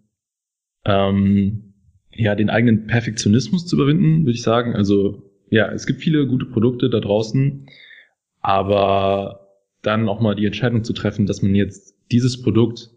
ähm, 0.84 1.74
ja, 2.10 2.34
den 2.34 2.50
eigenen 2.50 2.86
Perfektionismus 2.86 3.66
zu 3.66 3.76
überwinden, 3.76 4.20
würde 4.20 4.32
ich 4.32 4.42
sagen. 4.42 4.74
Also, 4.74 5.22
ja, 5.50 5.70
es 5.72 5.86
gibt 5.86 6.00
viele 6.00 6.26
gute 6.26 6.46
Produkte 6.46 6.90
da 6.90 7.00
draußen, 7.00 7.66
aber 8.40 9.48
dann 9.82 10.08
auch 10.08 10.20
mal 10.20 10.34
die 10.34 10.46
Entscheidung 10.46 10.84
zu 10.84 10.92
treffen, 10.92 11.26
dass 11.26 11.42
man 11.42 11.54
jetzt 11.54 11.94
dieses 12.10 12.42
Produkt 12.42 12.90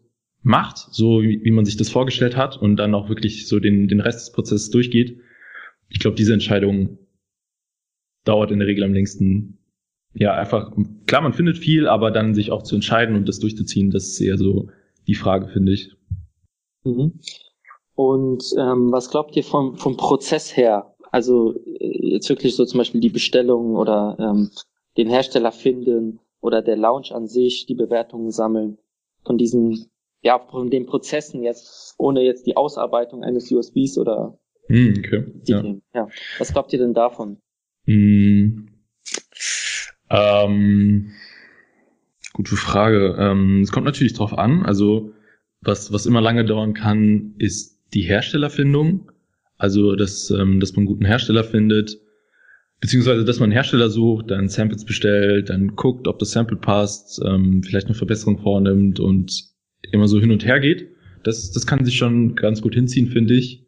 macht, 0.48 0.78
so 0.92 1.22
wie, 1.22 1.44
wie 1.44 1.52
man 1.52 1.66
sich 1.66 1.78
das 1.78 1.90
vorgestellt 1.90 2.36
hat 2.36 2.58
und 2.58 2.78
dann 2.78 2.96
auch 2.96 3.10
wirklich 3.10 3.48
so 3.48 3.60
den, 3.60 3.88
den 3.88 4.00
Rest 4.00 4.22
des 4.22 4.32
Prozesses 4.32 4.70
durchgeht. 4.70 5.20
Ich 5.90 6.00
glaube, 6.00 6.16
diese 6.16 6.34
Entscheidung 6.34 6.98
dauert 8.24 8.52
in 8.52 8.60
der 8.60 8.68
Regel 8.68 8.84
am 8.84 8.94
längsten 8.94 9.58
ja, 10.14 10.34
einfach, 10.34 10.72
klar, 11.06 11.22
man 11.22 11.34
findet 11.34 11.58
viel, 11.58 11.88
aber 11.88 12.10
dann 12.10 12.34
sich 12.34 12.52
auch 12.52 12.64
zu 12.64 12.76
entscheiden 12.76 13.16
und 13.16 13.28
das 13.28 13.40
durchzuziehen, 13.40 13.92
das 13.92 14.08
ist 14.08 14.22
eher 14.22 14.38
so 14.38 14.70
die 15.06 15.14
Frage, 15.14 15.48
finde 15.48 15.74
ich. 15.74 15.92
Mhm. 16.84 17.20
Und 17.94 18.44
ähm, 18.58 18.92
was 18.92 19.10
glaubt 19.10 19.36
ihr 19.36 19.44
vom, 19.44 19.76
vom 19.76 19.98
Prozess 19.98 20.56
her? 20.56 20.96
Also 21.12 21.56
äh, 21.56 22.14
jetzt 22.14 22.30
wirklich 22.30 22.56
so 22.56 22.66
zum 22.66 22.80
Beispiel 22.80 23.02
die 23.02 23.10
Bestellung 23.10 23.76
oder 23.76 24.18
ähm, 24.20 24.50
den 24.98 25.10
Hersteller 25.10 25.52
finden 25.52 26.20
oder 26.42 26.62
der 26.62 26.78
Launch 26.78 27.12
an 27.12 27.28
sich, 27.28 27.66
die 27.66 27.76
Bewertungen 27.76 28.32
sammeln 28.32 28.78
von 29.26 29.38
diesen, 29.38 29.88
ja, 30.28 30.40
von 30.40 30.70
den 30.70 30.86
Prozessen 30.86 31.42
jetzt, 31.42 31.96
ohne 31.98 32.22
jetzt 32.22 32.46
die 32.48 32.58
Ausarbeitung 32.58 33.24
eines 33.24 33.50
USBs 33.50 33.98
oder 33.98 34.38
hm, 34.68 34.96
okay. 34.98 35.24
ja. 35.46 35.64
ja. 35.94 36.10
Was 36.38 36.52
glaubt 36.52 36.74
ihr 36.74 36.80
denn 36.80 36.94
davon? 36.94 37.38
Hm. 37.86 38.68
Ähm, 40.10 41.14
gute 42.34 42.58
Frage. 42.58 43.16
Ähm, 43.18 43.62
es 43.62 43.72
kommt 43.72 43.86
natürlich 43.86 44.16
drauf 44.16 44.38
an. 44.38 44.66
Also 44.66 45.14
was, 45.62 45.94
was 45.94 46.06
immer 46.06 46.20
lange 46.20 46.44
dauern 46.44 46.74
kann, 46.74 47.36
ist 47.38 47.80
die 47.94 48.02
Herstellerfindung. 48.02 49.10
Also 49.58 49.96
dass, 49.96 50.30
ähm, 50.30 50.60
dass 50.60 50.74
man 50.74 50.80
einen 50.80 50.88
guten 50.88 51.06
Hersteller 51.06 51.46
findet, 51.46 52.02
beziehungsweise 52.82 53.24
dass 53.24 53.40
man 53.40 53.46
einen 53.46 53.54
Hersteller 53.54 53.90
sucht, 53.90 54.30
dann 54.30 54.50
Samples 54.50 54.84
bestellt, 54.84 55.50
dann 55.50 55.78
guckt, 55.78 56.06
ob 56.10 56.20
das 56.20 56.32
Sample 56.32 56.58
passt, 56.58 57.22
ähm, 57.26 57.64
vielleicht 57.64 57.88
eine 57.88 57.96
Verbesserung 57.96 58.40
vornimmt 58.40 59.00
und 59.00 59.56
immer 59.92 60.08
so 60.08 60.20
hin 60.20 60.32
und 60.32 60.46
her 60.46 60.60
geht. 60.60 60.90
Das, 61.24 61.52
das 61.52 61.66
kann 61.68 61.86
sich 61.86 61.98
schon 61.98 62.36
ganz 62.36 62.62
gut 62.62 62.74
hinziehen, 62.74 63.08
finde 63.08 63.36
ich. 63.36 63.66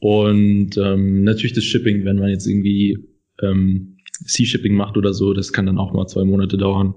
Und 0.00 0.76
ähm, 0.76 1.24
natürlich 1.24 1.54
das 1.54 1.64
Shipping, 1.64 2.04
wenn 2.04 2.18
man 2.18 2.28
jetzt 2.28 2.46
irgendwie 2.46 2.98
ähm, 3.40 3.98
Sea-Shipping 4.20 4.74
macht 4.74 4.96
oder 4.96 5.14
so, 5.14 5.32
das 5.32 5.52
kann 5.52 5.66
dann 5.66 5.78
auch 5.78 5.92
mal 5.92 6.06
zwei 6.06 6.24
Monate 6.24 6.58
dauern. 6.58 6.94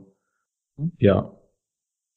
Ja. 1.00 1.34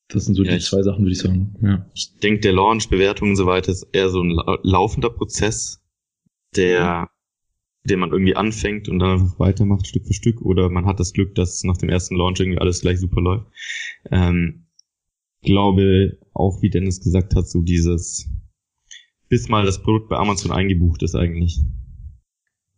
Das 0.09 0.27
sind 0.27 0.35
so 0.35 0.43
ja, 0.43 0.53
die 0.53 0.57
ich, 0.57 0.65
zwei 0.65 0.83
Sachen, 0.83 1.05
würde 1.05 1.12
ich 1.12 1.19
sagen. 1.19 1.55
Ja. 1.62 1.89
Ich 1.95 2.17
denke, 2.17 2.41
der 2.41 2.53
Launch, 2.53 2.89
Bewertung 2.89 3.31
und 3.31 3.37
so 3.37 3.47
weiter 3.47 3.71
ist 3.71 3.87
eher 3.93 4.09
so 4.09 4.23
ein 4.23 4.37
laufender 4.62 5.11
Prozess, 5.11 5.81
der, 6.57 7.09
den 7.85 8.00
man 8.00 8.11
irgendwie 8.11 8.35
anfängt 8.35 8.89
und 8.89 8.99
dann 8.99 9.21
einfach 9.21 9.39
weitermacht, 9.39 9.87
Stück 9.87 10.07
für 10.07 10.15
Stück. 10.15 10.43
Oder 10.43 10.69
man 10.69 10.87
hat 10.87 10.99
das 10.99 11.12
Glück, 11.12 11.37
dass 11.37 11.62
nach 11.62 11.77
dem 11.77 11.89
ersten 11.89 12.17
Launch 12.17 12.41
irgendwie 12.41 12.59
alles 12.59 12.81
gleich 12.81 12.99
super 12.99 13.21
läuft. 13.21 13.47
Ähm, 14.11 14.67
glaube, 15.40 16.18
auch 16.32 16.62
wie 16.62 16.70
Dennis 16.70 17.00
gesagt 17.00 17.35
hat, 17.35 17.49
so 17.49 17.62
dieses, 17.62 18.28
bis 19.28 19.49
mal 19.49 19.64
das 19.64 19.82
Produkt 19.82 20.09
bei 20.09 20.16
Amazon 20.16 20.52
eingebucht 20.52 21.02
ist 21.02 21.14
eigentlich. 21.14 21.61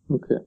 Okay. 0.09 0.39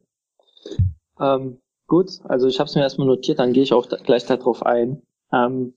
Ähm, 1.20 1.58
Gut, 1.88 2.18
also 2.24 2.48
ich 2.48 2.58
habe 2.58 2.68
es 2.68 2.74
mir 2.74 2.82
erstmal 2.82 3.06
notiert, 3.06 3.38
dann 3.38 3.52
gehe 3.52 3.62
ich 3.62 3.72
auch 3.72 3.86
da, 3.86 3.96
gleich 3.96 4.26
darauf 4.26 4.64
ein. 4.66 5.02
Ähm, 5.32 5.74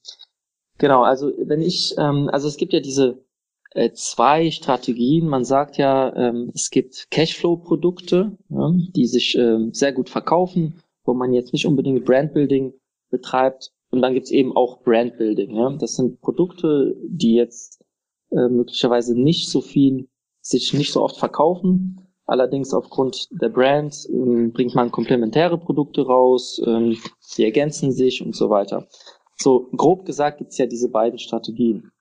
genau, 0.79 1.03
also 1.03 1.31
wenn 1.37 1.61
ich, 1.61 1.93
ähm, 1.97 2.29
also 2.31 2.47
es 2.47 2.57
gibt 2.57 2.73
ja 2.73 2.79
diese 2.79 3.23
äh, 3.71 3.91
zwei 3.91 4.49
Strategien. 4.49 5.27
Man 5.27 5.45
sagt 5.45 5.77
ja, 5.77 6.15
ähm, 6.15 6.51
es 6.55 6.71
gibt 6.71 7.11
Cashflow-Produkte, 7.11 8.37
ja, 8.49 8.71
die 8.95 9.05
sich 9.05 9.37
ähm, 9.37 9.71
sehr 9.73 9.93
gut 9.93 10.09
verkaufen, 10.09 10.81
wo 11.03 11.13
man 11.13 11.31
jetzt 11.31 11.53
nicht 11.53 11.67
unbedingt 11.67 12.05
Brandbuilding 12.05 12.73
betreibt. 13.11 13.71
Und 13.91 14.01
dann 14.01 14.13
gibt's 14.13 14.31
eben 14.31 14.55
auch 14.55 14.81
Brandbuilding. 14.83 15.55
Ja. 15.55 15.69
Das 15.77 15.95
sind 15.95 16.21
Produkte, 16.21 16.95
die 17.03 17.35
jetzt 17.35 17.83
äh, 18.31 18.47
möglicherweise 18.47 19.19
nicht 19.19 19.49
so 19.49 19.61
viel, 19.61 20.07
sich 20.41 20.73
nicht 20.73 20.93
so 20.93 21.01
oft 21.01 21.17
verkaufen, 21.17 22.09
Allerdings 22.29 22.75
aufgrund 22.75 23.27
der 23.41 23.49
Brand 23.49 24.07
ähm, 24.07 24.53
bringt 24.53 24.75
man 24.75 24.91
komplementäre 24.91 25.57
Produkte 25.57 26.05
raus, 26.05 26.61
ähm, 26.63 26.95
die 27.35 27.43
ergänzen 27.43 27.91
sich 27.91 28.23
und 28.23 28.35
so 28.35 28.51
weiter. 28.51 28.87
So 29.35 29.67
grob 29.75 30.05
gesagt 30.05 30.37
gibt's 30.37 30.59
ja 30.59 30.67
diese 30.67 30.89
beiden 30.89 31.17
Strategien. 31.17 31.91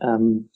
Ähm, 0.00 0.48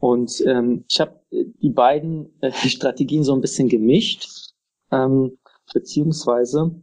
und 0.00 0.42
ähm, 0.46 0.86
ich 0.90 1.00
habe 1.00 1.20
die 1.30 1.68
beiden 1.68 2.32
äh, 2.40 2.50
Strategien 2.66 3.24
so 3.24 3.34
ein 3.34 3.42
bisschen 3.42 3.68
gemischt, 3.68 4.54
ähm, 4.90 5.36
beziehungsweise 5.74 6.80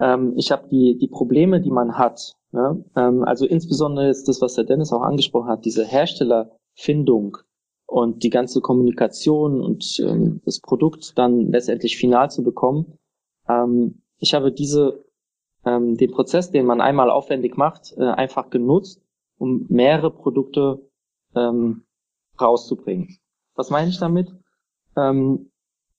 ähm, 0.00 0.34
ich 0.36 0.50
habe 0.50 0.68
die, 0.68 0.98
die 0.98 1.08
Probleme, 1.08 1.60
die 1.60 1.70
man 1.70 1.96
hat, 1.96 2.36
ja, 2.52 2.76
ähm, 2.96 3.24
also 3.24 3.46
insbesondere 3.46 4.08
ist 4.08 4.28
das, 4.28 4.40
was 4.40 4.54
der 4.54 4.64
Dennis 4.64 4.92
auch 4.92 5.02
angesprochen 5.02 5.48
hat, 5.48 5.64
diese 5.64 5.84
Herstellerfindung 5.84 7.38
und 7.86 8.22
die 8.22 8.30
ganze 8.30 8.60
Kommunikation 8.60 9.60
und 9.60 9.98
ähm, 10.00 10.40
das 10.44 10.60
Produkt 10.60 11.18
dann 11.18 11.50
letztendlich 11.50 11.96
final 11.96 12.30
zu 12.30 12.42
bekommen. 12.42 12.98
Ähm, 13.48 14.02
ich 14.18 14.34
habe 14.34 14.52
diese 14.52 15.04
ähm, 15.64 15.96
den 15.96 16.10
Prozess, 16.10 16.50
den 16.50 16.66
man 16.66 16.80
einmal 16.80 17.10
aufwendig 17.10 17.56
macht, 17.56 17.94
äh, 17.96 18.04
einfach 18.04 18.50
genutzt, 18.50 19.00
um 19.38 19.66
mehrere 19.68 20.10
Produkte 20.10 20.90
ähm, 21.34 21.84
rauszubringen. 22.40 23.18
Was 23.54 23.70
meine 23.70 23.88
ich 23.88 23.98
damit? 23.98 24.32
Nehmen 24.96 25.50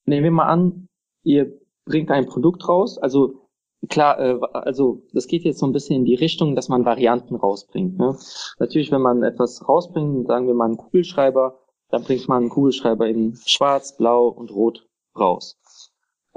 wir 0.06 0.32
mal 0.32 0.48
an, 0.48 0.88
ihr 1.24 1.60
bringt 1.84 2.12
ein 2.12 2.28
Produkt 2.28 2.68
raus, 2.70 2.98
also 2.98 3.45
klar, 3.90 4.20
äh, 4.20 4.40
also 4.54 5.04
das 5.14 5.28
geht 5.28 5.44
jetzt 5.44 5.60
so 5.60 5.66
ein 5.66 5.72
bisschen 5.72 5.98
in 5.98 6.06
die 6.06 6.16
Richtung, 6.16 6.56
dass 6.56 6.70
man 6.70 6.86
Varianten 6.86 7.36
rausbringt. 7.36 7.98
Ne? 7.98 8.18
Natürlich, 8.60 8.92
wenn 8.92 9.02
man 9.02 9.24
etwas 9.24 9.68
rausbringt, 9.68 10.28
sagen 10.28 10.48
wir 10.48 10.54
mal 10.54 10.66
einen 10.66 10.78
Kugelschreiber, 10.78 11.60
dann 11.90 12.04
bringt 12.04 12.28
man 12.28 12.44
einen 12.44 12.50
Kugelschreiber 12.50 13.08
in 13.08 13.36
schwarz, 13.46 13.96
blau 13.98 14.28
und 14.28 14.52
rot 14.52 14.88
raus. 15.18 15.58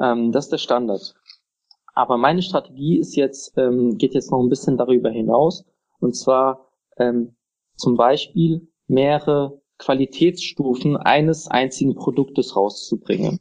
Ähm, 0.00 0.32
das 0.32 0.46
ist 0.46 0.52
der 0.52 0.58
Standard. 0.58 1.14
Aber 1.94 2.16
meine 2.16 2.42
Strategie 2.42 2.98
ist 2.98 3.16
jetzt, 3.16 3.56
ähm, 3.58 3.98
geht 3.98 4.14
jetzt 4.14 4.30
noch 4.30 4.40
ein 4.40 4.48
bisschen 4.48 4.76
darüber 4.76 5.10
hinaus. 5.10 5.64
Und 6.00 6.14
zwar 6.14 6.68
ähm, 6.96 7.36
zum 7.76 7.96
Beispiel 7.96 8.68
mehrere 8.86 9.60
Qualitätsstufen 9.78 10.96
eines 10.96 11.48
einzigen 11.48 11.94
Produktes 11.94 12.56
rauszubringen. 12.56 13.40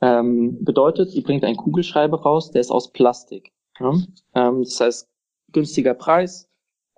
Ähm, 0.00 0.64
bedeutet, 0.64 1.14
ihr 1.14 1.22
bringt 1.22 1.44
einen 1.44 1.56
Kugelschreiber 1.56 2.22
raus, 2.22 2.50
der 2.50 2.60
ist 2.60 2.70
aus 2.70 2.92
Plastik. 2.92 3.52
Ja? 3.78 3.92
Ähm, 4.34 4.62
das 4.62 4.80
heißt, 4.80 5.08
günstiger 5.52 5.94
Preis, 5.94 6.48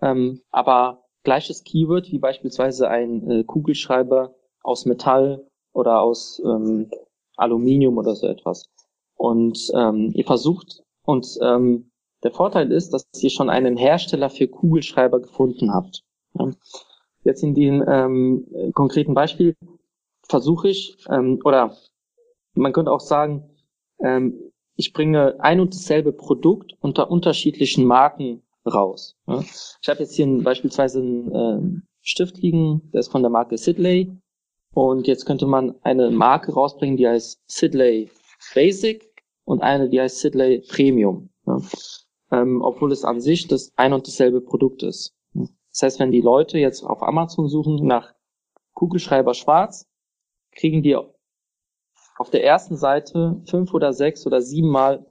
ähm, 0.01 0.41
aber 0.51 1.05
gleiches 1.25 1.65
Keyword 1.65 2.11
wie 2.13 2.19
beispielsweise 2.19 2.89
ein 2.89 3.31
äh, 3.31 3.45
Kugelschreiber 3.45 4.35
aus 4.63 4.87
Metall 4.87 5.47
oder 5.73 6.01
aus 6.01 6.41
ähm, 6.45 6.91
Aluminium 7.37 7.99
oder 7.99 8.15
so 8.15 8.27
etwas. 8.27 8.69
Und 9.17 9.71
ähm, 9.75 10.13
ihr 10.15 10.25
versucht, 10.25 10.83
und 11.05 11.39
ähm, 11.43 11.91
der 12.23 12.31
Vorteil 12.31 12.71
ist, 12.71 12.93
dass 12.93 13.05
ihr 13.21 13.31
schon 13.31 13.51
einen 13.51 13.77
Hersteller 13.77 14.31
für 14.31 14.47
Kugelschreiber 14.47 15.21
gefunden 15.21 15.73
habt. 15.73 16.05
Ja. 16.39 16.51
Jetzt 17.25 17.43
in 17.43 17.55
dem 17.55 17.85
ähm, 17.87 18.73
konkreten 18.75 19.15
Beispiel 19.15 19.55
versuche 20.29 20.69
ich, 20.69 20.97
ähm, 21.09 21.41
oder 21.45 21.77
man 22.55 22.73
könnte 22.73 22.93
auch 22.93 23.01
sagen, 23.01 23.49
ähm, 24.01 24.53
ich 24.77 24.93
bringe 24.93 25.37
ein 25.41 25.61
und 25.61 25.75
dasselbe 25.75 26.13
Produkt 26.13 26.73
unter 26.81 27.11
unterschiedlichen 27.11 27.85
Marken 27.85 28.43
raus. 28.67 29.17
Ja. 29.27 29.41
Ich 29.41 29.89
habe 29.89 30.01
jetzt 30.01 30.15
hier 30.15 30.27
ein, 30.27 30.43
beispielsweise 30.43 31.01
einen 31.01 31.35
äh, 31.35 31.81
Stift 32.01 32.39
liegen, 32.39 32.91
der 32.93 33.01
ist 33.01 33.11
von 33.11 33.23
der 33.23 33.31
Marke 33.31 33.59
Sidley. 33.59 34.11
Und 34.75 35.07
jetzt 35.07 35.27
könnte 35.27 35.47
man 35.47 35.75
eine 35.83 36.11
Marke 36.11 36.53
rausbringen, 36.53 36.97
die 36.97 37.07
heißt 37.07 37.43
Sidley 37.47 38.11
Basic 38.55 39.07
und 39.45 39.63
eine, 39.63 39.89
die 39.89 40.01
heißt 40.01 40.21
Sidley 40.21 40.61
Premium. 40.69 41.31
Ja. 41.47 41.59
Ähm, 42.31 42.63
obwohl 42.63 42.93
es 42.93 43.05
an 43.05 43.21
sich 43.21 43.47
das 43.47 43.73
ein 43.77 43.93
und 43.93 44.07
dasselbe 44.07 44.41
Produkt 44.41 44.83
ist. 44.83 45.15
Das 45.35 45.83
heißt, 45.83 46.01
wenn 46.01 46.11
die 46.11 46.21
Leute 46.21 46.59
jetzt 46.59 46.83
auf 46.83 47.03
Amazon 47.03 47.49
suchen 47.49 47.87
nach 47.87 48.15
Kugelschreiber 48.75 49.35
schwarz, 49.35 49.87
kriegen 50.53 50.83
die 50.83 50.97
auf 52.23 52.31
der 52.31 52.45
ersten 52.45 52.77
Seite 52.77 53.43
fünf 53.47 53.75
oder 53.75 53.93
sechs 53.93 54.29
oder 54.29 54.41
sieben 54.41 54.69
Mal 54.69 55.05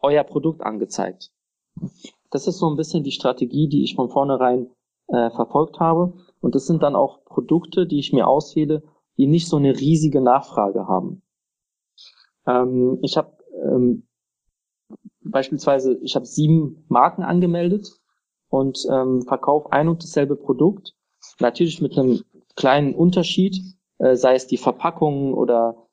euer 0.00 0.24
Produkt 0.24 0.62
angezeigt. 0.62 1.30
Das 2.30 2.46
ist 2.46 2.56
so 2.56 2.70
ein 2.70 2.76
bisschen 2.76 3.04
die 3.04 3.12
Strategie, 3.12 3.68
die 3.68 3.84
ich 3.84 3.94
von 3.94 4.08
vornherein 4.08 4.70
äh, 5.08 5.28
verfolgt 5.28 5.78
habe. 5.78 6.14
Und 6.40 6.54
das 6.54 6.64
sind 6.64 6.82
dann 6.82 6.96
auch 6.96 7.22
Produkte, 7.26 7.86
die 7.86 7.98
ich 7.98 8.14
mir 8.14 8.26
auswähle, 8.26 8.82
die 9.18 9.26
nicht 9.26 9.46
so 9.46 9.58
eine 9.58 9.78
riesige 9.78 10.22
Nachfrage 10.22 10.88
haben. 10.88 11.22
Ähm, 12.46 12.98
ich 13.02 13.18
habe 13.18 13.36
ähm, 13.62 14.08
beispielsweise, 15.20 15.98
ich 16.00 16.16
habe 16.16 16.24
sieben 16.24 16.86
Marken 16.88 17.24
angemeldet 17.24 17.90
und 18.48 18.86
ähm, 18.90 19.20
verkaufe 19.20 19.70
ein 19.70 19.88
und 19.88 20.02
dasselbe 20.02 20.36
Produkt, 20.36 20.94
natürlich 21.40 21.82
mit 21.82 21.98
einem 21.98 22.22
kleinen 22.56 22.94
Unterschied, 22.94 23.58
äh, 23.98 24.16
sei 24.16 24.34
es 24.34 24.46
die 24.46 24.56
Verpackung 24.56 25.34
oder 25.34 25.83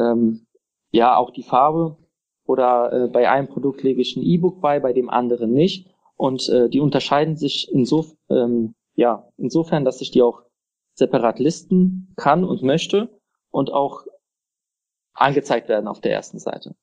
ähm, 0.00 0.46
ja 0.90 1.16
auch 1.16 1.30
die 1.30 1.42
Farbe 1.42 1.96
oder 2.44 2.92
äh, 2.92 3.08
bei 3.08 3.30
einem 3.30 3.48
Produkt 3.48 3.82
lege 3.82 4.00
ich 4.00 4.16
ein 4.16 4.22
E-Book 4.22 4.60
bei, 4.60 4.80
bei 4.80 4.92
dem 4.92 5.10
anderen 5.10 5.52
nicht 5.52 5.88
und 6.16 6.48
äh, 6.48 6.68
die 6.68 6.80
unterscheiden 6.80 7.36
sich 7.36 7.70
insof 7.72 8.14
ähm, 8.28 8.74
ja 8.94 9.28
insofern, 9.36 9.84
dass 9.84 10.00
ich 10.00 10.10
die 10.10 10.22
auch 10.22 10.42
separat 10.94 11.38
listen 11.38 12.12
kann 12.16 12.44
und 12.44 12.62
möchte 12.62 13.08
und 13.50 13.72
auch 13.72 14.04
angezeigt 15.14 15.68
werden 15.68 15.88
auf 15.88 16.00
der 16.00 16.12
ersten 16.12 16.38
Seite. 16.38 16.74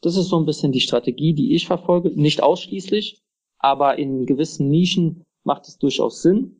Das 0.00 0.16
ist 0.16 0.28
so 0.28 0.38
ein 0.38 0.46
bisschen 0.46 0.72
die 0.72 0.80
Strategie, 0.80 1.32
die 1.32 1.54
ich 1.54 1.66
verfolge. 1.66 2.10
Nicht 2.10 2.42
ausschließlich, 2.42 3.22
aber 3.58 3.98
in 3.98 4.26
gewissen 4.26 4.68
Nischen 4.68 5.24
macht 5.44 5.68
es 5.68 5.78
durchaus 5.78 6.22
Sinn. 6.22 6.58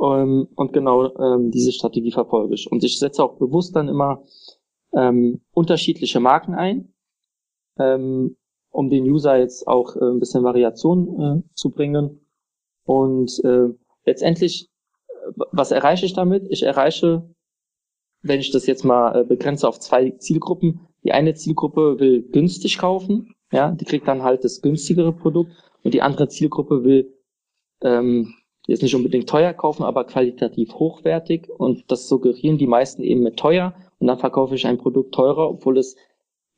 Ähm, 0.00 0.48
und 0.54 0.72
genau 0.72 1.14
ähm, 1.16 1.50
diese 1.50 1.72
Strategie 1.72 2.12
verfolge 2.12 2.54
ich. 2.54 2.70
Und 2.70 2.84
ich 2.84 2.98
setze 2.98 3.24
auch 3.24 3.38
bewusst 3.38 3.74
dann 3.74 3.88
immer 3.88 4.22
ähm, 4.94 5.40
unterschiedliche 5.52 6.20
Marken 6.20 6.54
ein, 6.54 6.92
ähm, 7.78 8.36
um 8.70 8.90
den 8.90 9.04
User 9.04 9.36
jetzt 9.36 9.66
auch 9.66 9.96
äh, 9.96 10.04
ein 10.04 10.20
bisschen 10.20 10.44
Variation 10.44 11.20
äh, 11.20 11.54
zu 11.54 11.70
bringen. 11.70 12.20
Und 12.84 13.42
äh, 13.44 13.68
letztendlich, 14.04 14.68
was 15.52 15.70
erreiche 15.70 16.06
ich 16.06 16.14
damit? 16.14 16.46
Ich 16.50 16.62
erreiche, 16.62 17.28
wenn 18.22 18.40
ich 18.40 18.50
das 18.50 18.66
jetzt 18.66 18.84
mal 18.84 19.20
äh, 19.20 19.24
begrenze 19.24 19.68
auf 19.68 19.78
zwei 19.78 20.10
Zielgruppen, 20.10 20.80
die 21.04 21.12
eine 21.12 21.34
Zielgruppe 21.34 22.00
will 22.00 22.22
günstig 22.22 22.78
kaufen, 22.78 23.34
ja, 23.52 23.70
die 23.70 23.84
kriegt 23.84 24.08
dann 24.08 24.22
halt 24.22 24.44
das 24.44 24.60
günstigere 24.60 25.12
Produkt 25.12 25.52
und 25.82 25.94
die 25.94 26.02
andere 26.02 26.28
Zielgruppe 26.28 26.84
will 26.84 27.14
ähm, 27.82 28.34
jetzt 28.66 28.82
nicht 28.82 28.94
unbedingt 28.94 29.28
teuer 29.28 29.54
kaufen, 29.54 29.84
aber 29.84 30.04
qualitativ 30.04 30.74
hochwertig 30.74 31.48
und 31.48 31.90
das 31.90 32.08
suggerieren 32.08 32.58
die 32.58 32.66
meisten 32.66 33.02
eben 33.02 33.22
mit 33.22 33.38
teuer 33.38 33.74
und 33.98 34.06
dann 34.06 34.18
verkaufe 34.18 34.54
ich 34.54 34.66
ein 34.66 34.78
Produkt 34.78 35.14
teurer, 35.14 35.48
obwohl 35.48 35.78
es 35.78 35.96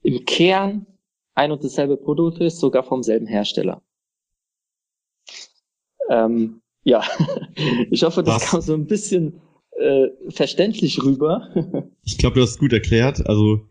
im 0.03 0.24
Kern 0.24 0.87
ein 1.35 1.53
und 1.53 1.64
dasselbe 1.64 1.96
Produkt 1.96 2.38
ist, 2.38 2.59
sogar 2.59 2.83
vom 2.83 3.03
selben 3.03 3.26
Hersteller. 3.26 3.83
Ähm, 6.11 6.61
ja, 6.83 7.03
ich 7.90 8.03
hoffe, 8.03 8.22
das 8.22 8.42
Was? 8.42 8.50
kam 8.50 8.61
so 8.61 8.74
ein 8.74 8.87
bisschen 8.87 9.40
äh, 9.79 10.09
verständlich 10.29 11.03
rüber. 11.03 11.48
ich 12.05 12.18
glaube, 12.18 12.35
du 12.35 12.42
hast 12.42 12.50
es 12.50 12.59
gut 12.59 12.72
erklärt. 12.72 13.26
Also 13.26 13.66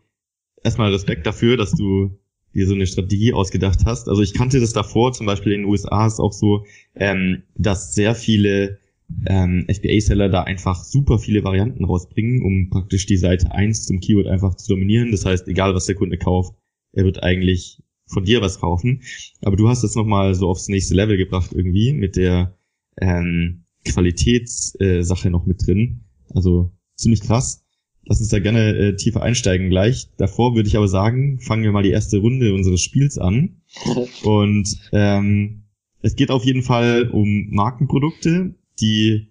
erstmal 0.64 0.92
Respekt 0.92 1.28
dafür, 1.28 1.58
dass 1.58 1.72
du 1.72 2.18
dir 2.54 2.68
so 2.68 2.74
eine 2.74 2.88
Strategie 2.88 3.34
ausgedacht 3.34 3.82
hast. 3.86 4.08
Also 4.10 4.22
ich 4.22 4.34
kannte 4.34 4.60
das 4.60 4.74
davor, 4.74 5.14
zum 5.14 5.26
Beispiel 5.26 5.54
in 5.54 5.62
den 5.62 5.70
USA 5.70 6.08
ist 6.08 6.20
auch 6.20 6.34
so, 6.34 6.66
ähm, 6.96 7.44
dass 7.56 7.94
sehr 7.94 8.16
viele 8.16 8.80
ähm, 9.26 9.66
FBA-Seller 9.68 10.30
da 10.30 10.44
einfach 10.44 10.84
super 10.84 11.20
viele 11.20 11.44
Varianten 11.44 11.86
rausbringen, 11.86 12.42
um 12.44 12.70
praktisch 12.70 13.06
die 13.06 13.18
Seite 13.18 13.52
1 13.52 13.86
zum 13.86 14.00
Keyword 14.00 14.28
einfach 14.28 14.56
zu 14.56 14.74
dominieren. 14.74 15.12
Das 15.12 15.26
heißt, 15.26 15.48
egal 15.48 15.74
was 15.74 15.86
der 15.86 15.96
Kunde 15.96 16.18
kauft, 16.18 16.56
er 16.94 17.06
wird 17.06 17.24
eigentlich 17.24 17.82
von 18.08 18.26
dir 18.26 18.42
was 18.42 18.60
kaufen. 18.60 19.02
Aber 19.42 19.56
du 19.56 19.70
hast 19.70 19.84
das 19.84 19.96
nochmal 19.96 20.34
so 20.36 20.50
aufs 20.50 20.68
nächste 20.68 20.96
Level 20.96 21.18
gebracht 21.18 21.52
irgendwie 21.54 21.94
mit 21.94 22.16
der 22.16 22.58
ähm, 23.00 23.64
Qualitätssache 23.86 25.28
äh, 25.28 25.32
noch 25.32 25.46
mit 25.46 25.66
drin. 25.66 26.02
Also 26.34 26.72
ziemlich 26.96 27.22
krass. 27.22 27.64
Lass 28.06 28.20
uns 28.20 28.30
da 28.30 28.40
gerne 28.40 28.76
äh, 28.76 28.96
tiefer 28.96 29.22
einsteigen 29.22 29.70
gleich. 29.70 30.08
Davor 30.18 30.56
würde 30.56 30.68
ich 30.68 30.78
aber 30.78 30.88
sagen, 30.88 31.40
fangen 31.40 31.64
wir 31.64 31.72
mal 31.72 31.84
die 31.84 31.92
erste 31.92 32.18
Runde 32.18 32.54
unseres 32.54 32.82
Spiels 32.82 33.18
an. 33.18 33.62
Und 34.24 34.76
ähm, 34.92 35.64
es 36.02 36.16
geht 36.16 36.32
auf 36.32 36.46
jeden 36.46 36.64
Fall 36.64 37.10
um 37.10 37.50
Markenprodukte, 37.52 38.56
die, 38.82 39.30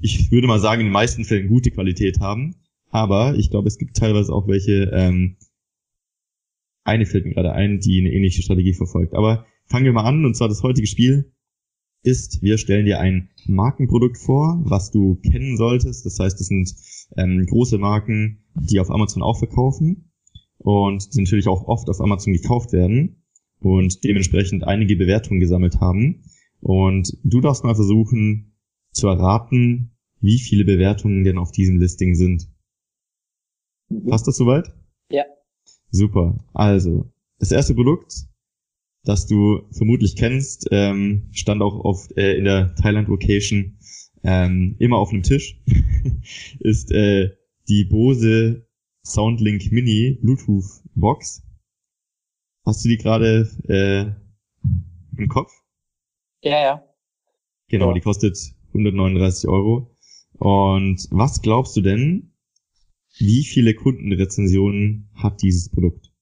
ich 0.00 0.30
würde 0.30 0.46
mal 0.46 0.60
sagen, 0.60 0.80
in 0.80 0.86
den 0.88 0.92
meisten 0.92 1.24
Fällen 1.24 1.48
gute 1.48 1.70
Qualität 1.70 2.20
haben. 2.20 2.56
Aber 2.90 3.34
ich 3.36 3.50
glaube, 3.50 3.68
es 3.68 3.78
gibt 3.78 3.96
teilweise 3.96 4.32
auch 4.32 4.48
welche, 4.48 4.90
ähm, 4.92 5.36
eine 6.84 7.06
fällt 7.06 7.24
mir 7.24 7.34
gerade 7.34 7.52
ein, 7.52 7.80
die 7.80 8.00
eine 8.00 8.12
ähnliche 8.12 8.42
Strategie 8.42 8.74
verfolgt. 8.74 9.14
Aber 9.14 9.46
fangen 9.66 9.84
wir 9.84 9.92
mal 9.92 10.04
an, 10.04 10.24
und 10.24 10.36
zwar 10.36 10.48
das 10.48 10.62
heutige 10.62 10.86
Spiel 10.86 11.32
ist, 12.02 12.40
wir 12.40 12.56
stellen 12.56 12.86
dir 12.86 13.00
ein 13.00 13.30
Markenprodukt 13.46 14.16
vor, 14.16 14.60
was 14.64 14.92
du 14.92 15.16
kennen 15.16 15.56
solltest. 15.56 16.06
Das 16.06 16.18
heißt, 16.18 16.40
es 16.40 16.46
sind 16.46 16.72
ähm, 17.16 17.44
große 17.46 17.78
Marken, 17.78 18.44
die 18.54 18.78
auf 18.78 18.90
Amazon 18.90 19.22
auch 19.22 19.38
verkaufen 19.38 20.12
und 20.58 21.14
die 21.14 21.22
natürlich 21.22 21.48
auch 21.48 21.66
oft 21.66 21.88
auf 21.88 22.00
Amazon 22.00 22.32
gekauft 22.32 22.72
werden 22.72 23.22
und 23.58 24.04
dementsprechend 24.04 24.64
einige 24.64 24.96
Bewertungen 24.96 25.40
gesammelt 25.40 25.80
haben. 25.80 26.22
Und 26.60 27.18
du 27.24 27.40
darfst 27.40 27.64
mal 27.64 27.74
versuchen 27.74 28.55
zu 28.96 29.08
erraten, 29.08 29.96
wie 30.20 30.38
viele 30.38 30.64
Bewertungen 30.64 31.24
denn 31.24 31.38
auf 31.38 31.52
diesem 31.52 31.78
Listing 31.78 32.14
sind. 32.14 32.48
Passt 34.08 34.26
das 34.26 34.36
soweit? 34.36 34.72
Ja. 35.10 35.24
Super. 35.90 36.38
Also, 36.52 37.12
das 37.38 37.52
erste 37.52 37.74
Produkt 37.74 38.26
das 39.06 39.26
du 39.26 39.62
vermutlich 39.70 40.16
kennst, 40.16 40.68
ähm, 40.72 41.28
stand 41.32 41.62
auch 41.62 41.84
auf, 41.84 42.08
äh, 42.16 42.36
in 42.36 42.44
der 42.44 42.74
Thailand-Location 42.74 43.78
ähm, 44.24 44.74
immer 44.78 44.98
auf 44.98 45.10
einem 45.10 45.22
Tisch, 45.22 45.60
ist 46.58 46.90
äh, 46.90 47.30
die 47.68 47.84
Bose 47.84 48.66
Soundlink 49.04 49.70
Mini 49.70 50.18
Bluetooth 50.20 50.82
Box. 50.96 51.42
Hast 52.64 52.84
du 52.84 52.88
die 52.88 52.96
gerade 52.96 53.48
äh, 53.68 54.06
im 55.16 55.28
Kopf? 55.28 55.52
Ja, 56.42 56.60
ja. 56.60 56.84
Genau, 57.68 57.88
ja. 57.88 57.94
die 57.94 58.00
kostet 58.00 58.36
139 58.76 59.48
Euro. 59.48 59.90
Und 60.38 61.08
was 61.10 61.40
glaubst 61.40 61.76
du 61.76 61.80
denn, 61.80 62.32
wie 63.18 63.44
viele 63.44 63.74
Kundenrezensionen 63.74 65.10
hat 65.14 65.42
dieses 65.42 65.70
Produkt? 65.70 66.12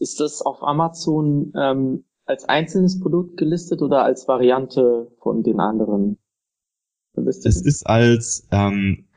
Ist 0.00 0.18
das 0.18 0.42
auf 0.42 0.62
Amazon 0.62 1.52
ähm, 1.56 2.04
als 2.24 2.44
einzelnes 2.44 2.98
Produkt 3.00 3.36
gelistet 3.36 3.82
oder 3.82 4.02
als 4.02 4.26
Variante 4.26 5.12
von 5.20 5.42
den 5.42 5.60
anderen? 5.60 6.18
Es 7.14 7.44
ist 7.44 7.86
als 7.86 8.48
ähm, 8.50 9.08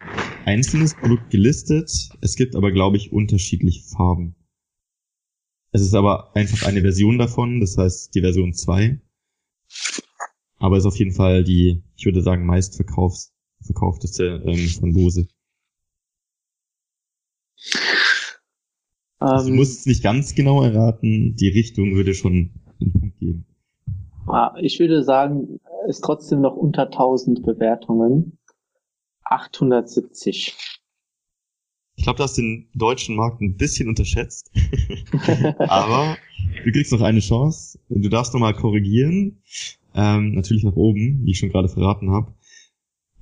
einzelnes 0.46 0.96
Produkt 0.96 1.30
gelistet. 1.30 1.90
Es 2.22 2.36
gibt 2.36 2.56
aber, 2.56 2.72
glaube 2.72 2.98
ich, 2.98 3.14
unterschiedliche 3.14 3.84
Farben. 3.84 4.36
Es 5.72 5.82
ist 5.82 5.96
aber 5.96 6.36
einfach 6.36 6.68
eine 6.68 6.82
Version 6.82 7.18
davon, 7.18 7.60
das 7.60 7.78
heißt 7.78 8.14
die 8.14 8.22
Version 8.22 8.54
2. 8.54 9.00
Aber 10.64 10.78
ist 10.78 10.86
auf 10.86 10.96
jeden 10.96 11.12
Fall 11.12 11.44
die, 11.44 11.84
ich 11.98 12.06
würde 12.06 12.22
sagen, 12.22 12.46
meistverkaufteste 12.46 14.42
ähm, 14.46 14.70
von 14.70 14.94
Bose? 14.94 15.28
Also, 19.20 19.48
du 19.48 19.52
ähm, 19.52 19.58
musst 19.58 19.80
es 19.82 19.86
nicht 19.86 20.02
ganz 20.02 20.36
genau 20.36 20.64
erraten, 20.64 21.36
die 21.36 21.50
Richtung 21.50 21.96
würde 21.96 22.14
schon 22.14 22.52
einen 22.80 22.94
Punkt 22.94 23.20
geben. 23.20 23.46
Ah, 24.26 24.56
ich 24.62 24.80
würde 24.80 25.04
sagen, 25.04 25.60
ist 25.90 26.00
trotzdem 26.02 26.40
noch 26.40 26.56
unter 26.56 26.84
1000 26.84 27.44
Bewertungen. 27.44 28.38
870. 29.26 30.56
Ich 31.96 32.04
glaube, 32.06 32.16
du 32.16 32.24
hast 32.24 32.38
den 32.38 32.70
deutschen 32.74 33.18
Markt 33.18 33.42
ein 33.42 33.58
bisschen 33.58 33.90
unterschätzt. 33.90 34.50
Aber 35.58 36.16
du 36.64 36.72
kriegst 36.72 36.94
noch 36.94 37.02
eine 37.02 37.20
Chance. 37.20 37.80
Du 37.90 38.08
darfst 38.08 38.34
nochmal 38.34 38.54
korrigieren. 38.54 39.42
Ähm, 39.96 40.34
natürlich 40.34 40.64
nach 40.64 40.76
oben, 40.76 41.26
wie 41.26 41.32
ich 41.32 41.40
schon 41.40 41.50
gerade 41.50 41.70
verraten 41.70 42.12
habe. 42.12 42.34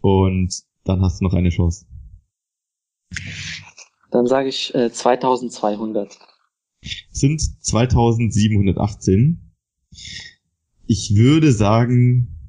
Und 0.02 0.64
dann 0.84 1.02
hast 1.02 1.20
du 1.20 1.26
noch 1.26 1.34
eine 1.34 1.50
Chance. 1.50 1.86
Dann 4.12 4.28
sage 4.28 4.50
ich 4.50 4.74
äh, 4.76 4.92
2200. 4.92 6.18
Sind 7.12 7.42
2718. 7.64 9.54
Ich 10.88 11.16
würde 11.16 11.52
sagen, 11.52 12.42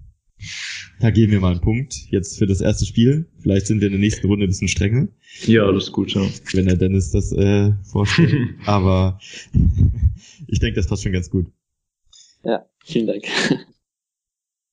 da 1.01 1.11
geben 1.11 1.33
wir 1.33 1.41
mal 1.41 1.53
einen 1.53 1.61
Punkt 1.61 1.95
jetzt 2.11 2.39
für 2.39 2.47
das 2.47 2.61
erste 2.61 2.87
Spiel. 2.87 3.29
Vielleicht 3.41 3.67
sind 3.67 3.81
wir 3.81 3.89
in 3.89 3.93
der 3.93 4.01
nächsten 4.01 4.27
Runde 4.27 4.47
ein 4.47 4.49
bisschen 4.49 4.69
strenger. 4.69 5.09
Ja, 5.47 5.71
das 5.71 5.85
ist 5.85 5.93
gut, 5.93 6.13
ja. 6.15 6.23
Wenn 6.53 6.67
der 6.67 6.77
Dennis 6.77 7.11
das 7.11 7.33
äh, 7.33 7.73
vorstellt. 7.85 8.55
Aber 8.67 9.19
ich 10.47 10.61
denke, 10.61 10.77
das 10.77 10.87
passt 10.87 11.03
schon 11.03 11.13
ganz 11.13 11.31
gut. 11.31 11.47
Ja, 12.45 12.65
vielen 12.85 13.07
Dank. 13.07 13.25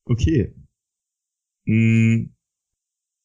Okay. 0.10 0.56
Hm, 1.66 2.34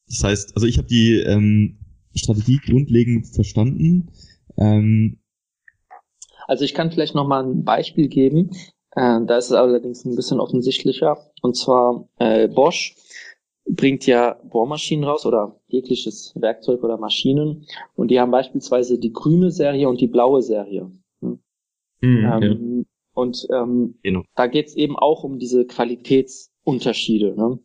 das 0.06 0.22
heißt, 0.22 0.54
also 0.54 0.66
ich 0.66 0.76
habe 0.76 0.86
die 0.86 1.14
ähm, 1.14 1.78
Strategie 2.14 2.58
grundlegend 2.58 3.26
verstanden. 3.26 4.10
Ähm, 4.58 5.18
also 6.46 6.64
ich 6.64 6.74
kann 6.74 6.92
vielleicht 6.92 7.14
noch 7.14 7.26
mal 7.26 7.42
ein 7.42 7.64
Beispiel 7.64 8.08
geben. 8.08 8.50
Äh, 8.92 9.24
da 9.26 9.38
ist 9.38 9.46
es 9.46 9.52
allerdings 9.52 10.04
ein 10.04 10.14
bisschen 10.14 10.40
offensichtlicher. 10.40 11.16
Und 11.40 11.56
zwar 11.56 12.06
äh, 12.18 12.48
Bosch 12.48 12.94
bringt 13.66 14.06
ja 14.06 14.38
Bohrmaschinen 14.44 15.04
raus 15.04 15.24
oder 15.24 15.58
jegliches 15.66 16.34
Werkzeug 16.36 16.82
oder 16.84 16.98
Maschinen. 16.98 17.66
Und 17.94 18.10
die 18.10 18.20
haben 18.20 18.30
beispielsweise 18.30 18.98
die 18.98 19.12
grüne 19.12 19.50
Serie 19.50 19.88
und 19.88 20.02
die 20.02 20.06
blaue 20.06 20.42
Serie. 20.42 20.92
Hm. 21.22 21.40
Mhm, 22.02 22.30
ähm, 22.30 22.78
ja. 22.78 22.84
Und 23.14 23.46
ähm, 23.50 23.98
genau. 24.02 24.22
da 24.34 24.48
geht 24.48 24.66
es 24.66 24.76
eben 24.76 24.96
auch 24.98 25.24
um 25.24 25.38
diese 25.38 25.66
Qualitätsunterschiede. 26.64 27.34
Ne? 27.36 27.58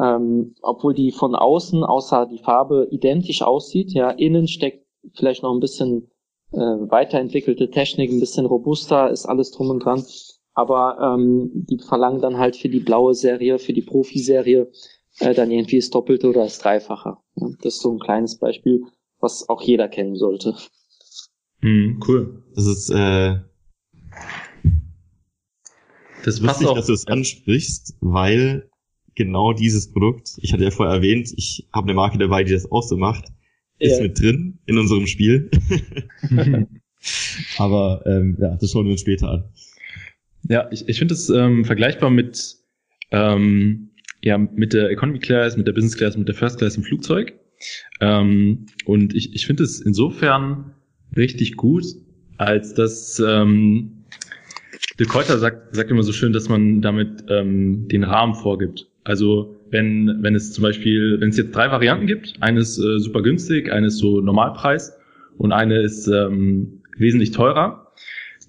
Ähm, 0.00 0.54
obwohl 0.62 0.94
die 0.94 1.10
von 1.10 1.34
außen, 1.34 1.82
außer 1.82 2.26
die 2.26 2.38
Farbe, 2.38 2.88
identisch 2.90 3.42
aussieht, 3.42 3.92
ja, 3.92 4.10
innen 4.10 4.46
steckt 4.46 4.86
vielleicht 5.14 5.42
noch 5.42 5.54
ein 5.54 5.60
bisschen 5.60 6.10
äh, 6.52 6.58
weiterentwickelte 6.58 7.70
Technik, 7.70 8.10
ein 8.10 8.20
bisschen 8.20 8.46
robuster, 8.46 9.10
ist 9.10 9.26
alles 9.26 9.52
drum 9.52 9.70
und 9.70 9.84
dran. 9.84 10.04
Aber 10.52 10.98
ähm, 11.00 11.50
die 11.52 11.78
verlangen 11.78 12.20
dann 12.20 12.38
halt 12.38 12.56
für 12.56 12.68
die 12.68 12.80
blaue 12.80 13.14
Serie, 13.14 13.58
für 13.58 13.72
die 13.72 13.82
Profiserie 13.82 14.70
äh, 15.20 15.34
dann 15.34 15.50
irgendwie 15.50 15.76
das 15.76 15.90
Doppelte 15.90 16.28
oder 16.28 16.44
das 16.44 16.58
Dreifache. 16.58 17.16
Ja, 17.36 17.48
das 17.62 17.76
ist 17.76 17.82
so 17.82 17.92
ein 17.92 17.98
kleines 17.98 18.38
Beispiel, 18.38 18.82
was 19.20 19.48
auch 19.48 19.62
jeder 19.62 19.88
kennen 19.88 20.16
sollte. 20.16 20.54
Hm, 21.60 22.00
cool. 22.06 22.42
Das 22.54 22.66
ist 22.66 22.90
äh, 22.90 23.36
das 26.26 26.34
ist 26.34 26.40
lustig, 26.40 26.68
dass 26.74 26.86
du 26.86 26.92
es 26.92 27.06
ansprichst, 27.06 27.96
weil 28.00 28.68
genau 29.14 29.52
dieses 29.52 29.92
Produkt, 29.92 30.32
ich 30.42 30.52
hatte 30.52 30.64
ja 30.64 30.72
vorher 30.72 30.96
erwähnt, 30.96 31.32
ich 31.36 31.68
habe 31.72 31.86
eine 31.86 31.94
Marke 31.94 32.18
dabei, 32.18 32.42
die 32.42 32.52
das 32.52 32.70
auch 32.72 32.82
so 32.82 32.96
macht, 32.96 33.26
ist 33.78 33.98
ja. 33.98 34.02
mit 34.02 34.18
drin 34.18 34.58
in 34.66 34.76
unserem 34.76 35.06
Spiel. 35.06 35.48
Aber 37.58 38.02
ähm, 38.06 38.36
ja, 38.40 38.56
das 38.56 38.72
schauen 38.72 38.86
wir 38.86 38.92
uns 38.92 39.02
später 39.02 39.30
an. 39.30 39.44
Ja, 40.48 40.68
ich, 40.72 40.88
ich 40.88 40.98
finde 40.98 41.14
es 41.14 41.30
ähm, 41.30 41.64
vergleichbar 41.64 42.10
mit, 42.10 42.56
ähm, 43.12 43.90
ja, 44.24 44.36
mit 44.36 44.72
der 44.72 44.90
Economy 44.90 45.20
Class, 45.20 45.56
mit 45.56 45.68
der 45.68 45.74
Business 45.74 45.96
Class, 45.96 46.16
mit 46.16 46.26
der 46.26 46.34
First 46.34 46.58
Class 46.58 46.76
im 46.76 46.82
Flugzeug. 46.82 47.34
Ähm, 48.00 48.66
und 48.84 49.14
ich, 49.14 49.32
ich 49.32 49.46
finde 49.46 49.62
es 49.62 49.80
insofern 49.80 50.74
richtig 51.16 51.54
gut, 51.56 51.84
als 52.36 52.74
dass 52.74 53.22
ähm, 53.24 53.95
De 54.98 55.06
Keuter 55.06 55.38
sagt, 55.38 55.74
sagt 55.74 55.90
immer 55.90 56.02
so 56.02 56.12
schön, 56.12 56.32
dass 56.32 56.48
man 56.48 56.80
damit 56.80 57.24
ähm, 57.28 57.88
den 57.88 58.04
Rahmen 58.04 58.34
vorgibt. 58.34 58.86
Also 59.04 59.56
wenn, 59.70 60.18
wenn 60.22 60.34
es 60.34 60.52
zum 60.52 60.62
Beispiel, 60.62 61.20
wenn 61.20 61.28
es 61.28 61.36
jetzt 61.36 61.54
drei 61.54 61.70
Varianten 61.70 62.06
gibt, 62.06 62.34
eine 62.40 62.60
ist 62.60 62.78
äh, 62.78 62.98
super 62.98 63.22
günstig, 63.22 63.70
eine 63.70 63.88
ist 63.88 63.98
so 63.98 64.20
Normalpreis 64.20 64.96
und 65.38 65.52
eine 65.52 65.80
ist 65.80 66.08
ähm, 66.08 66.82
wesentlich 66.96 67.30
teurer, 67.30 67.92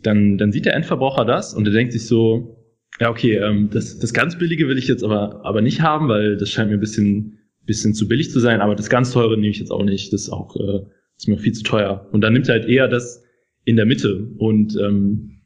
dann, 0.04 0.38
dann 0.38 0.52
sieht 0.52 0.66
der 0.66 0.76
Endverbraucher 0.76 1.26
das 1.26 1.54
und 1.54 1.68
er 1.68 1.74
denkt 1.74 1.94
sich 1.94 2.08
so, 2.08 2.58
ja 3.00 3.10
okay, 3.10 3.36
ähm, 3.36 3.70
das, 3.72 4.00
das 4.00 4.14
ganz 4.14 4.38
billige 4.38 4.68
will 4.68 4.78
ich 4.78 4.88
jetzt 4.88 5.04
aber, 5.04 5.46
aber 5.46 5.62
nicht 5.62 5.82
haben, 5.82 6.08
weil 6.08 6.38
das 6.38 6.50
scheint 6.50 6.70
mir 6.70 6.78
ein 6.78 6.82
bisschen, 6.82 7.40
bisschen 7.66 7.94
zu 7.94 8.08
billig 8.08 8.32
zu 8.32 8.40
sein, 8.40 8.62
aber 8.62 8.76
das 8.76 8.90
ganz 8.90 9.12
teure 9.12 9.36
nehme 9.36 9.50
ich 9.50 9.60
jetzt 9.60 9.72
auch 9.72 9.84
nicht, 9.84 10.14
das 10.14 10.24
ist 10.24 10.30
auch 10.30 10.56
äh, 10.56 10.86
ist 11.18 11.28
mir 11.28 11.38
viel 11.38 11.54
zu 11.54 11.64
teuer. 11.64 12.08
Und 12.12 12.22
dann 12.22 12.34
nimmt 12.34 12.48
er 12.48 12.60
halt 12.60 12.70
eher 12.70 12.88
das 12.88 13.24
in 13.66 13.76
der 13.76 13.86
Mitte 13.86 14.30
und 14.38 14.78
ähm, 14.78 15.37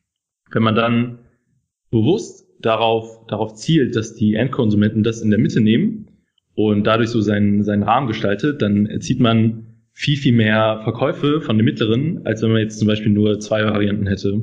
wenn 0.52 0.64
man 0.64 0.76
dann 0.76 1.20
bewusst 1.90 2.48
darauf, 2.62 3.26
darauf 3.28 3.56
zielt, 3.56 3.96
dass 3.96 4.16
die 4.16 4.36
Endkonsumenten 4.36 5.04
das 5.04 5.22
in 5.22 5.30
der 5.30 5.40
Mitte 5.40 5.62
nehmen 5.62 6.08
und 6.56 6.86
dadurch 6.86 7.10
so 7.10 7.22
seinen, 7.22 7.64
seinen 7.64 7.84
Rahmen 7.84 8.08
gestaltet, 8.08 8.62
dann 8.62 8.86
erzielt 8.86 9.20
man 9.20 9.68
viel, 9.94 10.18
viel 10.18 10.34
mehr 10.34 10.82
Verkäufe 10.84 11.42
von 11.42 11.58
den 11.58 11.66
mittleren, 11.66 12.26
als 12.26 12.42
wenn 12.42 12.52
man 12.52 12.62
jetzt 12.62 12.80
zum 12.80 12.88
Beispiel 12.88 13.12
nur 13.12 13.40
zwei 13.40 13.64
Varianten 13.64 14.08
hätte. 14.08 14.42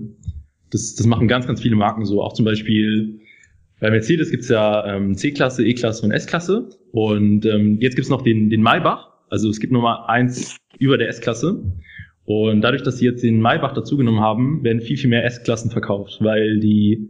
Das, 0.70 0.94
das 0.94 1.06
machen 1.06 1.28
ganz, 1.28 1.46
ganz 1.46 1.62
viele 1.62 1.76
Marken 1.76 2.04
so. 2.04 2.22
Auch 2.22 2.34
zum 2.34 2.44
Beispiel 2.44 3.20
bei 3.80 3.90
Mercedes 3.90 4.30
gibt's 4.30 4.48
ja 4.48 4.86
ähm, 4.86 5.14
C-Klasse, 5.14 5.64
E-Klasse 5.64 6.04
und 6.04 6.12
S-Klasse. 6.12 6.68
Und 6.92 7.46
ähm, 7.46 7.78
jetzt 7.80 7.94
gibt's 7.94 8.10
noch 8.10 8.22
den, 8.22 8.50
den 8.50 8.60
Maybach. 8.60 9.08
Also 9.30 9.48
es 9.48 9.60
gibt 9.60 9.72
Nummer 9.72 10.08
eins 10.08 10.56
über 10.78 10.98
der 10.98 11.08
S-Klasse. 11.08 11.62
Und 12.28 12.60
dadurch, 12.60 12.82
dass 12.82 12.98
sie 12.98 13.06
jetzt 13.06 13.22
den 13.22 13.40
Maybach 13.40 13.72
dazugenommen 13.72 14.20
haben, 14.20 14.62
werden 14.62 14.82
viel, 14.82 14.98
viel 14.98 15.08
mehr 15.08 15.24
S-Klassen 15.24 15.70
verkauft, 15.70 16.18
weil 16.20 16.60
die 16.60 17.08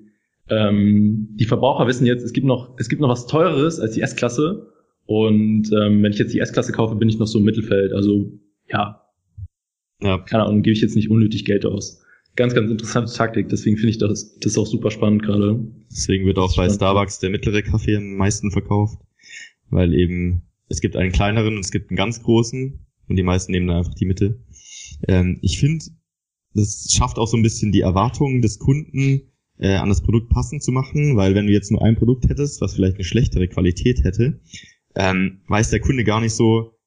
ähm, 0.49 1.31
die 1.33 1.45
Verbraucher 1.45 1.89
wissen 1.89 2.07
jetzt, 2.07 2.23
es 2.23 2.33
gibt 2.33 2.47
noch, 2.47 2.79
es 2.79 2.89
gibt 2.89 3.03
noch 3.03 3.09
was 3.09 3.27
teureres 3.27 3.81
als 3.81 3.95
die 3.95 4.01
S-Klasse. 4.01 4.73
Und 5.07 5.73
ähm, 5.73 6.05
wenn 6.05 6.13
ich 6.13 6.21
jetzt 6.21 6.33
die 6.33 6.39
S-Klasse 6.39 6.71
kaufe, 6.71 6.95
bin 6.95 7.09
ich 7.09 7.19
noch 7.19 7.27
so 7.27 7.41
im 7.41 7.45
Mittelfeld. 7.45 7.93
Also 7.93 8.31
ja, 8.71 9.03
ja. 10.01 10.19
keine 10.19 10.45
Ahnung, 10.45 10.63
gebe 10.63 10.75
ich 10.75 10.83
jetzt 10.83 10.95
nicht 10.95 11.11
unnötig 11.11 11.45
Geld 11.45 11.67
aus. 11.67 12.01
Ganz, 12.37 12.55
ganz 12.55 12.71
interessante 12.71 13.13
Taktik. 13.13 13.49
Deswegen 13.49 13.77
finde 13.77 13.91
ich 13.91 13.99
das, 13.99 14.39
das 14.39 14.57
auch 14.57 14.69
super 14.69 14.93
spannend 14.93 15.25
gerade. 15.25 15.59
Deswegen 15.91 16.27
wird 16.27 16.39
auch 16.39 16.55
bei 16.55 16.71
Starbucks 16.71 17.19
der 17.19 17.31
mittlere 17.31 17.63
Kaffee 17.63 17.97
am 17.97 18.15
meisten 18.15 18.53
verkauft, 18.53 19.01
weil 19.69 19.95
eben 19.95 20.43
es 20.69 20.81
gibt 20.81 20.95
einen 20.95 21.11
kleineren 21.11 21.57
und 21.57 21.65
es 21.65 21.73
gibt 21.73 21.91
einen 21.91 21.97
ganz 21.97 22.23
großen 22.23 22.79
und 23.09 23.17
die 23.17 23.25
meisten 23.25 23.51
nehmen 23.51 23.67
dann 23.67 23.79
einfach 23.79 23.95
die 23.95 24.07
Mitte. 24.07 24.39
Ähm, 25.07 25.39
ich 25.43 25.59
finde, 25.59 25.85
das 26.55 26.89
schafft 26.91 27.19
auch 27.19 27.29
so 27.29 27.37
ein 27.37 27.43
bisschen 27.43 27.73
die 27.73 27.83
Erwartungen 27.83 28.43
des 28.43 28.59
Kunden 28.59 29.23
äh, 29.59 29.75
an 29.75 29.89
das 29.89 30.03
Produkt 30.03 30.31
passend 30.31 30.63
zu 30.63 30.73
machen, 30.73 31.17
weil 31.17 31.35
wenn 31.35 31.47
du 31.47 31.53
jetzt 31.53 31.71
nur 31.71 31.83
ein 31.83 31.97
Produkt 31.97 32.29
hättest, 32.29 32.61
was 32.61 32.75
vielleicht 32.75 32.97
eine 32.97 33.05
schlechtere 33.05 33.49
Qualität 33.49 34.05
hätte, 34.05 34.41
ähm, 34.95 35.43
weiß 35.49 35.71
der 35.71 35.81
Kunde 35.81 36.05
gar 36.05 36.21
nicht 36.21 36.35
so, 36.35 36.79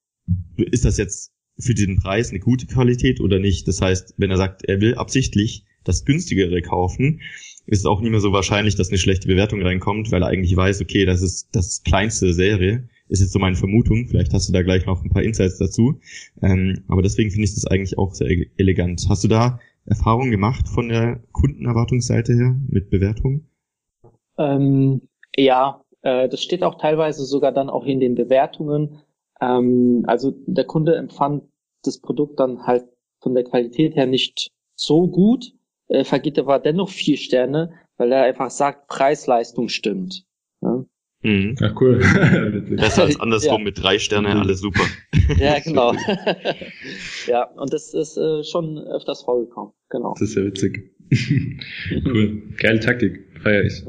ist 0.58 0.86
das 0.86 0.98
jetzt 0.98 1.32
für 1.60 1.74
den 1.74 1.98
Preis 1.98 2.30
eine 2.30 2.40
gute 2.40 2.66
Qualität 2.66 3.22
oder 3.22 3.40
nicht. 3.40 3.68
Das 3.68 3.82
heißt, 3.82 4.16
wenn 4.18 4.32
er 4.32 4.38
sagt, 4.38 4.64
er 4.64 4.82
will 4.82 4.96
absichtlich 4.96 5.66
das 5.84 6.06
günstigere 6.06 6.62
kaufen, 6.62 7.22
ist 7.66 7.80
es 7.80 7.86
auch 7.86 8.02
nicht 8.02 8.12
mehr 8.12 8.20
so 8.20 8.32
wahrscheinlich, 8.32 8.76
dass 8.76 8.90
eine 8.90 8.98
schlechte 8.98 9.28
Bewertung 9.28 9.62
reinkommt, 9.62 10.12
weil 10.12 10.24
er 10.24 10.30
eigentlich 10.30 10.56
weiß, 10.56 10.82
okay, 10.82 11.06
das 11.06 11.22
ist 11.22 11.50
das 11.52 11.84
kleinste 11.84 12.34
Serie, 12.34 12.90
ist 13.12 13.22
jetzt 13.22 13.34
so 13.34 13.40
meine 13.40 13.56
Vermutung. 13.56 14.08
Vielleicht 14.08 14.34
hast 14.34 14.48
du 14.48 14.54
da 14.54 14.64
gleich 14.64 14.86
noch 14.86 15.04
ein 15.04 15.10
paar 15.10 15.24
Insights 15.24 15.58
dazu. 15.58 16.00
Ähm, 16.42 16.84
aber 16.88 17.02
deswegen 17.02 17.30
finde 17.30 17.46
ich 17.46 17.54
das 17.54 17.68
eigentlich 17.68 17.98
auch 17.98 18.14
sehr 18.14 18.30
elegant. 18.58 19.06
Hast 19.10 19.24
du 19.24 19.28
da 19.28 19.60
Erfahrungen 19.86 20.32
gemacht 20.32 20.68
von 20.70 20.90
der 20.90 21.22
Kundenerwartungsseite 21.32 22.34
her 22.34 22.56
mit 22.70 22.90
Bewertungen? 22.90 23.50
Ähm, 24.38 25.02
ja, 25.36 25.84
äh, 26.02 26.30
das 26.30 26.42
steht 26.42 26.64
auch 26.64 26.76
teilweise 26.76 27.26
sogar 27.26 27.52
dann 27.52 27.70
auch 27.70 27.86
in 27.86 28.00
den 28.00 28.16
Bewertungen. 28.16 29.02
Ähm, 29.42 30.04
also 30.08 30.34
der 30.46 30.66
Kunde 30.66 30.96
empfand 30.96 31.44
das 31.84 32.00
Produkt 32.00 32.40
dann 32.40 32.66
halt 32.66 32.86
von 33.22 33.34
der 33.34 33.44
Qualität 33.44 33.96
her 33.96 34.06
nicht 34.06 34.52
so 34.76 35.08
gut, 35.08 35.54
äh, 35.90 36.04
vergibt 36.04 36.40
aber 36.40 36.60
dennoch 36.60 36.90
vier 36.90 37.18
Sterne, 37.18 37.74
weil 37.98 38.12
er 38.12 38.24
einfach 38.24 38.50
sagt, 38.50 38.88
Preis-Leistung 38.88 39.68
stimmt. 39.68 40.26
Ja? 40.62 40.86
Mhm. 41.24 41.56
Ja, 41.60 41.74
cool. 41.80 42.00
Besser 42.78 43.04
als 43.04 43.20
andersrum 43.20 43.60
ja. 43.60 43.64
mit 43.66 43.82
drei 43.82 44.00
Sternen, 44.00 44.38
alles 44.38 44.60
super. 44.60 44.84
Ja, 45.38 45.60
genau. 45.64 45.94
ja, 47.28 47.44
und 47.56 47.72
das 47.74 47.94
ist 47.94 48.18
äh, 48.18 48.44
schon 48.44 48.78
öfters 48.80 49.22
vorgekommen. 49.24 49.72
Genau. 49.90 50.14
Das 50.14 50.30
ist 50.30 50.36
ja 50.36 50.44
witzig. 50.44 50.92
cool. 52.06 52.42
Geile 52.58 52.80
Taktik. 52.80 53.28
Feier 53.42 53.64
ich. 53.64 53.84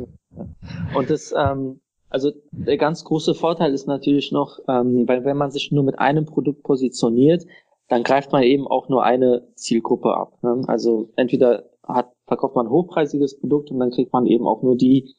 Und 0.95 1.11
das, 1.11 1.33
ähm, 1.37 1.81
Also 2.11 2.33
der 2.51 2.77
ganz 2.77 3.05
große 3.05 3.35
Vorteil 3.35 3.73
ist 3.73 3.87
natürlich 3.87 4.33
noch, 4.33 4.59
ähm, 4.69 5.09
weil 5.09 5.25
wenn 5.25 5.37
man 5.37 5.51
sich 5.51 5.73
nur 5.73 5.85
mit 5.85 5.99
einem 5.99 6.27
Produkt 6.27 6.63
positioniert, 6.63 7.47
dann 7.89 8.03
greift 8.03 8.33
man 8.33 8.43
eben 8.43 8.67
auch 8.67 8.89
nur 8.89 9.05
eine 9.05 9.49
Zielgruppe 9.55 10.15
ab. 10.15 10.39
Ne? 10.43 10.63
Also 10.67 11.11
entweder 11.17 11.71
hat, 11.87 12.13
verkauft 12.27 12.55
man 12.57 12.67
ein 12.67 12.73
hochpreisiges 12.73 13.39
Produkt 13.41 13.71
und 13.71 13.79
dann 13.79 13.91
kriegt 13.91 14.13
man 14.13 14.27
eben 14.27 14.47
auch 14.47 14.63
nur 14.63 14.77
die 14.77 15.15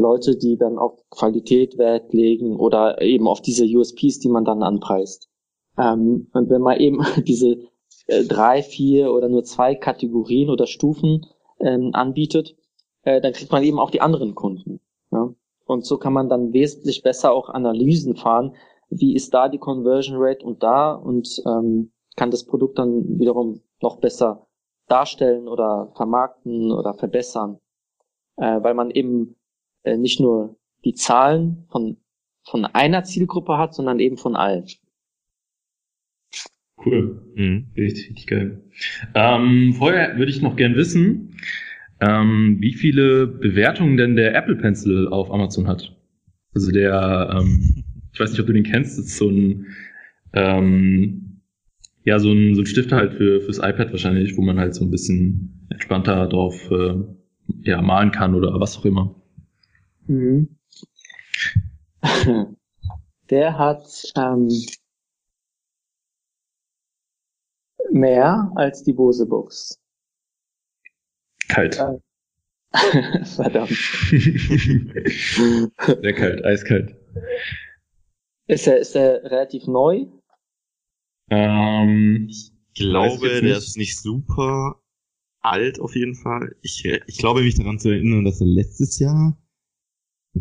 Leute, 0.00 0.36
die 0.36 0.56
dann 0.56 0.78
auf 0.78 0.98
Qualität 1.10 1.78
Wert 1.78 2.12
legen 2.12 2.56
oder 2.56 3.00
eben 3.02 3.28
auf 3.28 3.40
diese 3.40 3.64
USPs, 3.64 4.18
die 4.18 4.28
man 4.28 4.44
dann 4.44 4.62
anpreist. 4.62 5.28
Ähm, 5.78 6.28
und 6.32 6.50
wenn 6.50 6.62
man 6.62 6.78
eben 6.78 7.04
diese 7.26 7.58
äh, 8.06 8.24
drei, 8.24 8.62
vier 8.62 9.12
oder 9.12 9.28
nur 9.28 9.44
zwei 9.44 9.74
Kategorien 9.74 10.50
oder 10.50 10.66
Stufen 10.66 11.26
ähm, 11.60 11.90
anbietet, 11.92 12.56
äh, 13.02 13.20
dann 13.20 13.32
kriegt 13.32 13.52
man 13.52 13.62
eben 13.62 13.78
auch 13.78 13.90
die 13.90 14.00
anderen 14.00 14.34
Kunden. 14.34 14.80
Ja? 15.10 15.34
Und 15.66 15.84
so 15.84 15.98
kann 15.98 16.12
man 16.12 16.28
dann 16.28 16.52
wesentlich 16.52 17.02
besser 17.02 17.32
auch 17.32 17.48
Analysen 17.48 18.16
fahren, 18.16 18.54
wie 18.88 19.14
ist 19.14 19.34
da 19.34 19.48
die 19.48 19.58
Conversion 19.58 20.16
Rate 20.18 20.44
und 20.44 20.62
da 20.62 20.94
und 20.94 21.42
ähm, 21.46 21.92
kann 22.16 22.30
das 22.30 22.44
Produkt 22.44 22.78
dann 22.78 23.18
wiederum 23.18 23.60
noch 23.82 23.98
besser 23.98 24.46
darstellen 24.88 25.48
oder 25.48 25.92
vermarkten 25.96 26.72
oder 26.72 26.94
verbessern, 26.94 27.58
äh, 28.36 28.62
weil 28.62 28.74
man 28.74 28.90
eben 28.90 29.35
äh, 29.86 29.96
nicht 29.96 30.20
nur 30.20 30.56
die 30.84 30.94
Zahlen 30.94 31.64
von, 31.70 31.96
von 32.44 32.64
einer 32.64 33.04
Zielgruppe 33.04 33.56
hat, 33.56 33.74
sondern 33.74 34.00
eben 34.00 34.16
von 34.16 34.36
allen. 34.36 34.66
Cool. 36.84 37.22
Mhm. 37.34 37.68
Richtig, 37.76 38.10
richtig 38.10 38.26
geil. 38.26 38.62
Ähm, 39.14 39.74
vorher 39.74 40.18
würde 40.18 40.30
ich 40.30 40.42
noch 40.42 40.56
gern 40.56 40.76
wissen, 40.76 41.36
ähm, 42.00 42.58
wie 42.60 42.74
viele 42.74 43.26
Bewertungen 43.26 43.96
denn 43.96 44.16
der 44.16 44.34
Apple 44.34 44.56
Pencil 44.56 45.08
auf 45.08 45.30
Amazon 45.30 45.66
hat. 45.66 45.96
Also 46.54 46.70
der, 46.70 47.36
ähm, 47.38 47.84
ich 48.12 48.20
weiß 48.20 48.30
nicht, 48.30 48.40
ob 48.40 48.46
du 48.46 48.52
den 48.52 48.62
kennst, 48.64 48.98
das 48.98 49.06
ist 49.06 49.16
so 49.16 49.28
ein, 49.28 49.66
ähm, 50.32 51.40
ja, 52.04 52.18
so 52.18 52.30
ein, 52.30 52.54
so 52.54 52.62
ein 52.62 52.66
Stifter 52.66 52.96
halt 52.96 53.14
für, 53.14 53.40
fürs 53.40 53.58
iPad 53.58 53.90
wahrscheinlich, 53.90 54.36
wo 54.36 54.42
man 54.42 54.58
halt 54.58 54.74
so 54.74 54.84
ein 54.84 54.90
bisschen 54.90 55.66
entspannter 55.70 56.28
drauf 56.28 56.70
äh, 56.70 56.94
ja, 57.62 57.82
malen 57.82 58.12
kann 58.12 58.34
oder 58.34 58.60
was 58.60 58.78
auch 58.78 58.84
immer. 58.84 59.14
Mhm. 60.06 60.56
Der 63.30 63.58
hat 63.58 64.12
ähm, 64.16 64.48
mehr 67.90 68.52
als 68.54 68.84
die 68.84 68.92
Bose 68.92 69.26
Box. 69.26 69.80
Kalt. 71.48 71.78
Äh, 71.78 71.98
verdammt. 73.24 73.70
Sehr 75.80 76.12
kalt, 76.14 76.44
eiskalt. 76.44 76.94
Ist 78.46 78.66
er, 78.66 78.78
ist 78.78 78.94
er 78.94 79.24
relativ 79.24 79.66
neu? 79.66 80.06
Ähm, 81.30 82.28
ich 82.30 82.52
glaube, 82.74 83.40
der 83.40 83.56
ist 83.56 83.76
nicht 83.76 83.98
super 83.98 84.80
alt 85.40 85.80
auf 85.80 85.96
jeden 85.96 86.14
Fall. 86.14 86.54
Ich, 86.62 86.84
ich 86.84 87.18
glaube 87.18 87.42
mich 87.42 87.56
daran 87.56 87.78
zu 87.78 87.88
erinnern, 87.88 88.24
dass 88.24 88.40
er 88.40 88.46
letztes 88.46 88.98
Jahr 88.98 89.36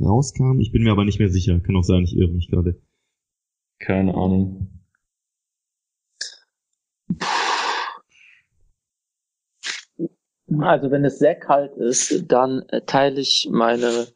rauskam. 0.01 0.59
Ich 0.59 0.71
bin 0.71 0.83
mir 0.83 0.91
aber 0.91 1.05
nicht 1.05 1.19
mehr 1.19 1.29
sicher. 1.29 1.59
Kann 1.59 1.75
auch 1.75 1.83
sein, 1.83 2.03
ich 2.03 2.15
irre 2.15 2.31
mich 2.31 2.49
gerade. 2.49 2.81
Keine 3.79 4.13
Ahnung. 4.13 4.71
Also 10.59 10.91
wenn 10.91 11.03
es 11.03 11.19
sehr 11.19 11.35
kalt 11.35 11.75
ist, 11.77 12.31
dann 12.31 12.63
äh, 12.69 12.81
teile 12.85 13.19
ich 13.19 13.49
meine 13.51 14.07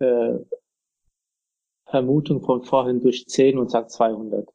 äh, 0.00 0.38
Vermutung 1.88 2.42
von 2.42 2.64
vorhin 2.64 3.00
durch 3.00 3.26
10 3.26 3.58
und 3.58 3.70
sage 3.70 3.88
200. 3.88 4.48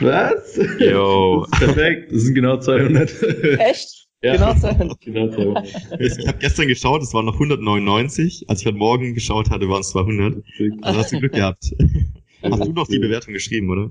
Was? 0.00 0.56
Jo. 0.78 1.46
perfekt, 1.58 2.12
das 2.12 2.22
sind 2.22 2.34
genau 2.34 2.58
200. 2.58 3.22
Echt? 3.60 4.03
Ja. 4.24 4.32
Genau 4.32 4.54
200. 4.54 5.00
Genau 5.04 5.28
200. 5.28 5.66
Ich 6.00 6.26
habe 6.26 6.38
gestern 6.38 6.68
geschaut, 6.68 7.02
es 7.02 7.12
waren 7.12 7.26
noch 7.26 7.34
199. 7.34 8.48
Als 8.48 8.60
ich 8.60 8.66
heute 8.66 8.78
Morgen 8.78 9.12
geschaut 9.12 9.50
hatte, 9.50 9.68
waren 9.68 9.82
es 9.82 9.90
200. 9.90 10.42
Also 10.80 10.98
hast 10.98 11.12
du 11.12 11.18
Glück 11.18 11.32
gehabt. 11.32 11.74
Hast 12.42 12.62
du 12.62 12.72
noch 12.74 12.86
die 12.86 12.98
Bewertung 12.98 13.32
geschrieben, 13.32 13.70
oder? 13.70 13.90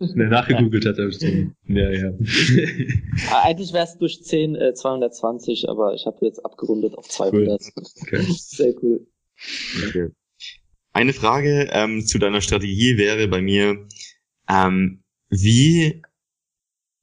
Ne, 0.00 0.26
nachgegoogelt 0.26 0.84
hat 0.86 0.98
er 0.98 1.06
bestimmt. 1.06 1.54
Ja, 1.68 1.88
ja. 1.88 2.10
Ah, 3.30 3.42
eigentlich 3.44 3.72
wäre 3.72 3.84
es 3.84 3.96
durch 3.96 4.24
10 4.24 4.56
äh, 4.56 4.74
220, 4.74 5.68
aber 5.68 5.94
ich 5.94 6.04
habe 6.04 6.26
jetzt 6.26 6.44
abgerundet 6.44 6.98
auf 6.98 7.08
200. 7.08 7.62
Cool. 7.76 7.84
Okay. 8.02 8.22
Sehr 8.28 8.74
cool. 8.82 9.06
Okay. 9.86 10.08
Eine 10.92 11.12
Frage 11.12 11.68
ähm, 11.70 12.04
zu 12.04 12.18
deiner 12.18 12.40
Strategie 12.40 12.98
wäre 12.98 13.28
bei 13.28 13.40
mir, 13.40 13.86
ähm, 14.48 15.04
wie 15.30 16.02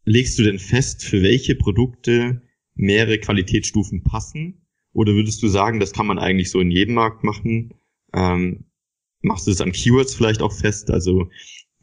legst 0.06 0.40
du 0.40 0.44
denn 0.44 0.60
fest, 0.60 1.04
für 1.04 1.22
welche 1.22 1.56
Produkte 1.56 2.42
mehrere 2.76 3.20
Qualitätsstufen 3.20 4.04
passen? 4.04 4.66
Oder 4.94 5.14
würdest 5.14 5.44
du 5.44 5.48
sagen, 5.48 5.80
das 5.80 5.92
kann 5.92 6.08
man 6.08 6.20
eigentlich 6.20 6.52
so 6.52 6.60
in 6.60 6.72
jedem 6.72 6.96
Markt 6.96 7.24
machen? 7.24 7.74
Ähm, 8.14 8.66
machst 9.22 9.46
du 9.48 9.52
das 9.52 9.62
an 9.62 9.72
Keywords 9.72 10.16
vielleicht 10.16 10.42
auch 10.42 10.54
fest? 10.54 10.90
Also 10.90 11.30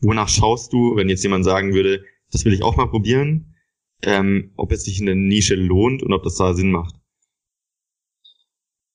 wonach 0.00 0.28
schaust 0.28 0.72
du, 0.72 0.96
wenn 0.96 1.08
jetzt 1.08 1.22
jemand 1.22 1.44
sagen 1.44 1.74
würde, 1.74 2.04
das 2.30 2.44
will 2.44 2.54
ich 2.54 2.62
auch 2.62 2.76
mal 2.76 2.86
probieren, 2.88 3.54
ähm, 4.02 4.52
ob 4.56 4.72
es 4.72 4.84
sich 4.84 4.98
in 4.98 5.06
der 5.06 5.14
Nische 5.14 5.54
lohnt 5.54 6.02
und 6.02 6.12
ob 6.12 6.22
das 6.22 6.36
da 6.36 6.54
Sinn 6.54 6.70
macht? 6.70 6.94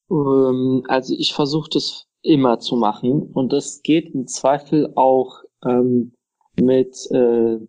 Ähm, 0.09 0.83
also 0.87 1.13
ich 1.17 1.33
versuche 1.33 1.69
das 1.71 2.07
immer 2.23 2.59
zu 2.59 2.75
machen 2.75 3.21
und 3.33 3.53
das 3.53 3.81
geht 3.83 4.13
im 4.13 4.27
Zweifel 4.27 4.91
auch 4.95 5.43
ähm, 5.63 6.13
mit 6.59 6.95
äh, 7.11 7.59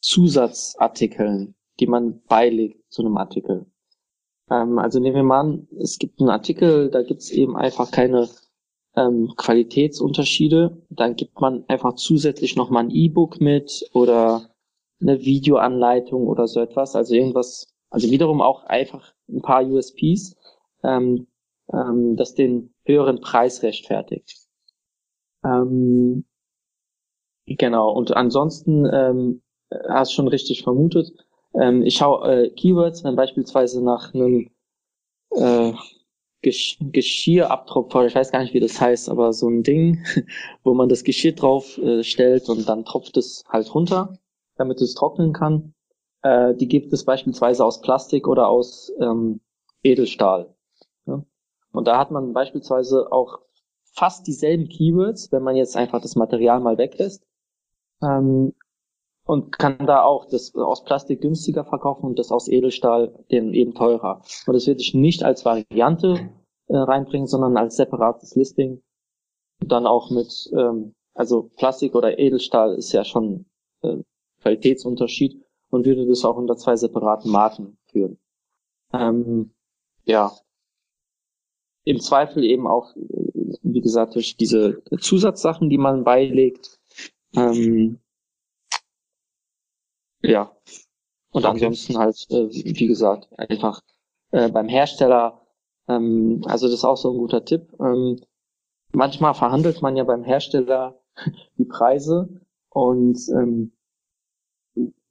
Zusatzartikeln, 0.00 1.54
die 1.80 1.86
man 1.86 2.22
beilegt 2.28 2.90
zu 2.92 3.02
einem 3.02 3.16
Artikel. 3.16 3.66
Ähm, 4.50 4.78
also 4.78 5.00
nehmen 5.00 5.16
wir 5.16 5.22
mal 5.22 5.40
an, 5.40 5.68
es 5.78 5.98
gibt 5.98 6.20
einen 6.20 6.30
Artikel, 6.30 6.90
da 6.90 7.02
gibt 7.02 7.22
es 7.22 7.30
eben 7.30 7.56
einfach 7.56 7.90
keine 7.90 8.28
ähm, 8.96 9.32
Qualitätsunterschiede. 9.36 10.82
Dann 10.90 11.16
gibt 11.16 11.40
man 11.40 11.64
einfach 11.68 11.94
zusätzlich 11.94 12.56
nochmal 12.56 12.84
ein 12.84 12.90
E-Book 12.90 13.40
mit 13.40 13.88
oder 13.92 14.50
eine 15.00 15.20
Videoanleitung 15.20 16.26
oder 16.26 16.46
so 16.48 16.60
etwas. 16.60 16.96
Also 16.96 17.14
irgendwas, 17.14 17.68
also 17.90 18.10
wiederum 18.10 18.40
auch 18.40 18.64
einfach 18.64 19.12
ein 19.28 19.42
paar 19.42 19.64
USPs, 19.64 20.36
ähm, 20.82 21.26
ähm, 21.72 22.16
das 22.16 22.34
den 22.34 22.74
höheren 22.84 23.20
Preis 23.20 23.62
rechtfertigt. 23.62 24.46
Ähm, 25.44 26.24
genau, 27.46 27.92
und 27.92 28.16
ansonsten 28.16 28.86
ähm, 28.90 29.42
hast 29.88 30.12
schon 30.12 30.28
richtig 30.28 30.62
vermutet. 30.62 31.12
Ähm, 31.54 31.82
ich 31.82 31.96
schaue 31.96 32.46
äh, 32.46 32.50
Keywords, 32.50 33.04
wenn 33.04 33.16
beispielsweise 33.16 33.82
nach 33.82 34.14
einem 34.14 34.50
äh, 35.30 35.72
Gesch 36.42 36.78
Geschirrabtropfer, 36.80 38.06
ich 38.06 38.14
weiß 38.14 38.30
gar 38.30 38.40
nicht, 38.40 38.54
wie 38.54 38.60
das 38.60 38.80
heißt, 38.80 39.08
aber 39.08 39.32
so 39.32 39.48
ein 39.48 39.62
Ding, 39.62 40.04
wo 40.62 40.74
man 40.74 40.88
das 40.88 41.02
Geschirr 41.02 41.32
drauf 41.32 41.78
äh, 41.78 42.02
stellt 42.02 42.48
und 42.48 42.68
dann 42.68 42.84
tropft 42.84 43.16
es 43.16 43.42
halt 43.48 43.74
runter, 43.74 44.18
damit 44.56 44.80
es 44.80 44.94
trocknen 44.94 45.32
kann. 45.32 45.74
Äh, 46.22 46.54
die 46.54 46.68
gibt 46.68 46.92
es 46.92 47.04
beispielsweise 47.04 47.64
aus 47.64 47.80
Plastik 47.80 48.28
oder 48.28 48.48
aus 48.48 48.92
ähm, 49.00 49.40
Edelstahl. 49.82 50.54
Ja? 51.06 51.24
Und 51.72 51.86
da 51.88 51.98
hat 51.98 52.10
man 52.10 52.32
beispielsweise 52.32 53.10
auch 53.10 53.40
fast 53.92 54.26
dieselben 54.26 54.68
Keywords, 54.68 55.32
wenn 55.32 55.42
man 55.42 55.56
jetzt 55.56 55.76
einfach 55.76 56.02
das 56.02 56.16
Material 56.16 56.60
mal 56.60 56.78
weglässt. 56.78 57.26
Ähm, 58.02 58.52
und 59.26 59.58
kann 59.58 59.86
da 59.86 60.02
auch 60.02 60.26
das 60.26 60.54
aus 60.54 60.84
Plastik 60.84 61.20
günstiger 61.20 61.64
verkaufen 61.64 62.06
und 62.06 62.18
das 62.18 62.30
aus 62.30 62.48
Edelstahl 62.48 63.12
den 63.30 63.52
eben 63.52 63.74
teurer. 63.74 64.22
Und 64.46 64.54
das 64.54 64.66
würde 64.66 64.80
ich 64.80 64.94
nicht 64.94 65.24
als 65.24 65.44
Variante 65.44 66.30
äh, 66.68 66.76
reinbringen, 66.76 67.26
sondern 67.26 67.56
als 67.56 67.76
separates 67.76 68.36
Listing. 68.36 68.82
Dann 69.58 69.86
auch 69.86 70.10
mit, 70.10 70.50
ähm, 70.56 70.94
also 71.14 71.50
Plastik 71.56 71.94
oder 71.96 72.18
Edelstahl 72.18 72.76
ist 72.76 72.92
ja 72.92 73.04
schon 73.04 73.46
äh, 73.82 73.96
Qualitätsunterschied 74.42 75.42
und 75.70 75.86
würde 75.86 76.06
das 76.06 76.24
auch 76.24 76.36
unter 76.36 76.56
zwei 76.56 76.76
separaten 76.76 77.30
Marken 77.32 77.78
führen. 77.90 78.18
Ähm, 78.92 79.50
ja. 80.04 80.32
Im 81.84 81.98
Zweifel 82.00 82.44
eben 82.44 82.66
auch, 82.68 82.94
wie 82.94 83.80
gesagt, 83.80 84.14
durch 84.14 84.36
diese 84.36 84.82
Zusatzsachen, 85.00 85.68
die 85.68 85.78
man 85.78 86.04
beilegt. 86.04 86.78
Ähm, 87.34 88.00
ja. 90.22 90.52
Und 91.30 91.44
okay. 91.44 91.52
ansonsten 91.52 91.98
halt, 91.98 92.26
äh, 92.30 92.48
wie 92.50 92.86
gesagt, 92.86 93.28
einfach 93.38 93.82
äh, 94.30 94.48
beim 94.48 94.68
Hersteller, 94.68 95.46
ähm, 95.88 96.42
also 96.46 96.66
das 96.66 96.76
ist 96.76 96.84
auch 96.84 96.96
so 96.96 97.12
ein 97.12 97.18
guter 97.18 97.44
Tipp. 97.44 97.72
Ähm, 97.80 98.20
manchmal 98.92 99.34
verhandelt 99.34 99.82
man 99.82 99.96
ja 99.96 100.04
beim 100.04 100.24
Hersteller 100.24 101.00
die 101.58 101.64
Preise 101.64 102.40
und 102.70 103.18
ähm, 103.30 103.72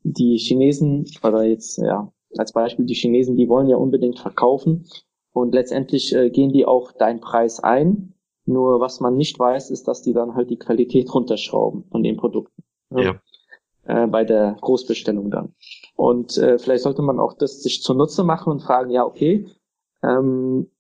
die 0.03 0.37
Chinesen, 0.37 1.05
oder 1.23 1.43
jetzt 1.43 1.77
ja, 1.77 2.11
als 2.37 2.53
Beispiel 2.53 2.85
die 2.85 2.93
Chinesen, 2.93 3.37
die 3.37 3.49
wollen 3.49 3.67
ja 3.67 3.77
unbedingt 3.77 4.19
verkaufen 4.19 4.87
und 5.31 5.53
letztendlich 5.53 6.13
äh, 6.15 6.29
gehen 6.29 6.53
die 6.53 6.65
auch 6.65 6.91
deinen 6.91 7.19
Preis 7.19 7.59
ein 7.59 8.13
Nur 8.45 8.79
was 8.79 8.99
man 8.99 9.17
nicht 9.17 9.39
weiß, 9.39 9.71
ist, 9.71 9.87
dass 9.87 10.01
die 10.01 10.13
dann 10.13 10.35
halt 10.35 10.49
die 10.49 10.59
Qualität 10.59 11.13
runterschrauben 11.13 11.85
von 11.91 12.03
den 12.03 12.17
Produkten. 12.17 12.63
Ja. 12.91 13.01
ja. 13.01 13.21
Äh, 13.87 14.07
bei 14.07 14.23
der 14.23 14.57
Großbestellung 14.61 15.29
dann. 15.29 15.53
Und 15.95 16.39
äh, 16.39 16.57
vielleicht 16.57 16.83
sollte 16.83 17.03
man 17.03 17.19
auch 17.19 17.33
das 17.33 17.61
sich 17.61 17.83
zunutze 17.83 18.23
machen 18.23 18.51
und 18.51 18.61
fragen, 18.61 18.89
ja, 18.89 19.05
okay, 19.05 19.45
ähm, 20.01 20.71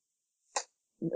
äh, 1.01 1.07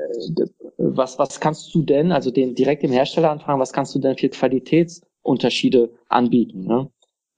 was, 0.78 1.18
was 1.18 1.40
kannst 1.40 1.74
du 1.74 1.82
denn, 1.82 2.12
also 2.12 2.30
den 2.30 2.54
direkt 2.54 2.84
dem 2.84 2.92
Hersteller 2.92 3.32
anfragen, 3.32 3.60
was 3.60 3.74
kannst 3.74 3.96
du 3.96 4.00
denn 4.00 4.16
für 4.18 4.30
Qualitätsunterschiede 4.30 5.90
anbieten? 6.10 6.66
Ne? 6.66 6.92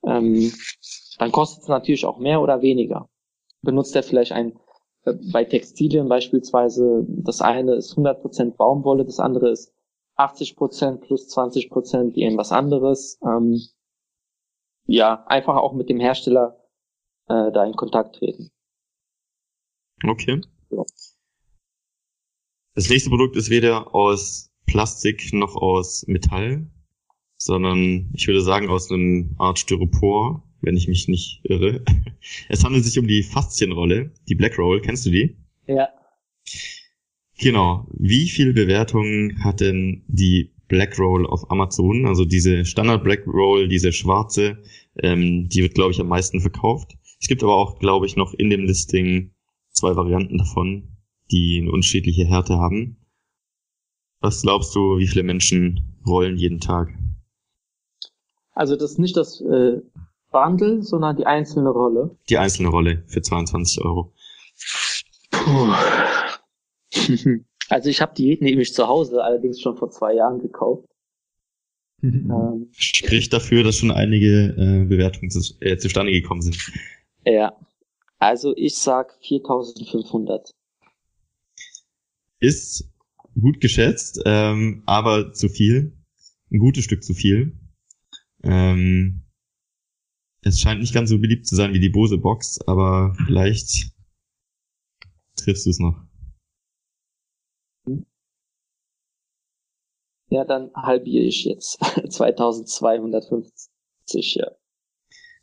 Ähm, 0.06 0.52
dann 1.18 1.32
kostet 1.32 1.64
es 1.64 1.70
natürlich 1.70 2.06
auch 2.06 2.18
mehr 2.18 2.42
oder 2.42 2.62
weniger. 2.62 3.08
Benutzt 3.62 3.96
er 3.96 4.04
vielleicht 4.04 4.34
ein, 4.34 4.60
äh, 5.06 5.14
bei 5.32 5.46
Textilien 5.46 6.10
beispielsweise, 6.10 7.06
das 7.08 7.40
eine 7.40 7.76
ist 7.76 7.96
100% 7.98 8.58
Baumwolle, 8.58 9.06
das 9.06 9.22
andere 9.22 9.52
ist 9.52 9.74
80% 10.18 10.98
plus 10.98 11.30
20% 11.30 12.16
irgendwas 12.16 12.52
anderes. 12.52 13.18
Ähm, 13.24 13.62
ja, 14.92 15.24
einfach 15.28 15.56
auch 15.56 15.74
mit 15.74 15.90
dem 15.90 16.00
Hersteller 16.00 16.60
äh, 17.28 17.52
da 17.52 17.66
in 17.66 17.74
Kontakt 17.74 18.18
treten. 18.18 18.52
Okay. 20.04 20.42
Ja. 20.70 20.84
Das 22.76 22.90
nächste 22.90 23.10
Produkt 23.10 23.36
ist 23.36 23.50
weder 23.50 23.96
aus 23.96 24.52
Plastik 24.66 25.34
noch 25.34 25.56
aus 25.56 26.06
Metall, 26.08 26.70
sondern 27.38 28.12
ich 28.14 28.28
würde 28.28 28.42
sagen 28.42 28.70
aus 28.70 28.92
einem 28.92 29.36
Art 29.38 29.60
Styropor, 29.60 30.44
wenn 30.62 30.76
ich 30.76 30.88
mich 30.88 31.08
nicht 31.08 31.42
irre. 31.44 31.84
Es 32.50 32.64
handelt 32.64 32.86
sich 32.86 33.00
um 33.00 33.08
die 33.08 33.24
Faszienrolle, 33.24 34.12
die 34.28 34.36
Black 34.36 34.58
Roll. 34.58 34.82
Kennst 34.82 35.06
du 35.06 35.10
die? 35.10 35.38
Ja. 35.68 35.90
Genau. 37.40 37.88
Wie 37.98 38.30
viele 38.30 38.54
Bewertungen 38.54 39.44
hat 39.44 39.62
denn 39.62 40.04
die 40.08 40.54
Black 40.68 41.00
Roll 41.00 41.26
auf 41.26 41.50
Amazon? 41.50 42.06
Also 42.06 42.26
diese 42.26 42.66
Standard 42.66 43.04
Black 43.04 43.26
Roll, 43.26 43.68
diese 43.68 43.92
schwarze, 43.92 44.62
ähm, 44.98 45.48
die 45.50 45.62
wird, 45.62 45.76
glaube 45.76 45.92
ich, 45.92 46.00
am 46.00 46.08
meisten 46.08 46.42
verkauft. 46.42 46.94
Es 47.20 47.28
gibt 47.28 47.44
aber 47.44 47.56
auch, 47.56 47.80
glaube 47.80 48.06
ich, 48.06 48.16
noch 48.16 48.34
in 48.34 48.50
dem 48.50 48.64
Listing 48.64 49.34
zwei 49.72 49.96
Varianten 49.96 50.38
davon, 50.38 50.98
die 51.32 51.60
eine 51.62 51.72
unterschiedliche 51.72 52.26
Härte 52.26 52.58
haben. 52.58 52.98
Was 54.20 54.42
glaubst 54.42 54.76
du, 54.76 54.98
wie 54.98 55.08
viele 55.08 55.24
Menschen 55.24 56.00
rollen 56.06 56.38
jeden 56.38 56.60
Tag? 56.60 56.90
Also 58.54 58.76
das 58.76 58.92
ist 58.92 59.00
nicht 59.00 59.18
das 59.18 59.42
äh, 59.42 59.82
Bundle, 60.32 60.84
sondern 60.84 61.18
die 61.18 61.26
einzelne 61.26 61.70
Rolle. 61.70 62.18
Die 62.30 62.38
einzelne 62.38 62.70
Rolle 62.70 63.04
für 63.08 63.22
22 63.22 63.84
Euro. 63.84 64.14
Puh. 65.32 65.74
also 67.70 67.90
ich 67.90 68.02
habe 68.02 68.14
die 68.16 68.38
nämlich 68.42 68.74
zu 68.74 68.88
Hause 68.88 69.24
allerdings 69.24 69.62
schon 69.62 69.78
vor 69.78 69.90
zwei 69.90 70.14
Jahren 70.14 70.40
gekauft. 70.40 70.88
ähm, 72.30 72.68
Spricht 72.72 73.34
dafür, 73.34 73.64
dass 73.64 73.78
schon 73.78 73.92
einige 73.92 74.56
äh, 74.58 74.86
Bewertungen 74.86 75.30
zu, 75.30 75.42
äh, 75.60 75.78
zustande 75.78 76.12
gekommen 76.12 76.42
sind. 76.42 76.58
Ja, 77.26 77.56
also 78.18 78.54
ich 78.56 78.76
sag 78.76 79.14
4500. 79.28 80.52
Ist 82.40 82.90
gut 83.40 83.62
geschätzt, 83.62 84.22
ähm, 84.26 84.84
aber 84.86 85.34
zu 85.34 85.50
viel. 85.50 85.94
Ein 86.52 86.60
gutes 86.60 86.84
Stück 86.84 87.04
zu 87.04 87.14
viel. 87.14 87.58
Ähm, 88.44 89.24
es 90.42 90.60
scheint 90.60 90.82
nicht 90.82 90.94
ganz 90.94 91.10
so 91.10 91.20
beliebt 91.20 91.46
zu 91.46 91.56
sein 91.56 91.74
wie 91.74 91.80
die 91.80 91.90
Bose 91.90 92.18
Box, 92.18 92.60
aber 92.66 93.16
vielleicht 93.28 93.92
triffst 95.36 95.66
du 95.66 95.70
es 95.70 95.80
noch. 95.80 96.04
Ja, 100.32 100.46
dann 100.46 100.72
halbiere 100.74 101.26
ich 101.26 101.44
jetzt. 101.44 101.78
2250, 102.10 104.36
ja. 104.36 104.48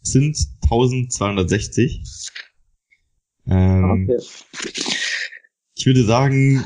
sind 0.01 0.39
1260. 0.63 2.03
Ähm, 3.47 4.09
okay. 4.09 4.17
Ich 5.77 5.85
würde 5.85 6.05
sagen, 6.05 6.65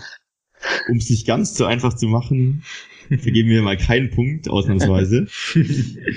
um 0.88 0.98
es 0.98 1.10
nicht 1.10 1.26
ganz 1.26 1.56
so 1.56 1.64
einfach 1.64 1.94
zu 1.94 2.06
machen, 2.06 2.62
vergeben 3.08 3.48
wir 3.48 3.62
mal 3.62 3.76
keinen 3.76 4.10
Punkt, 4.10 4.48
ausnahmsweise. 4.48 5.26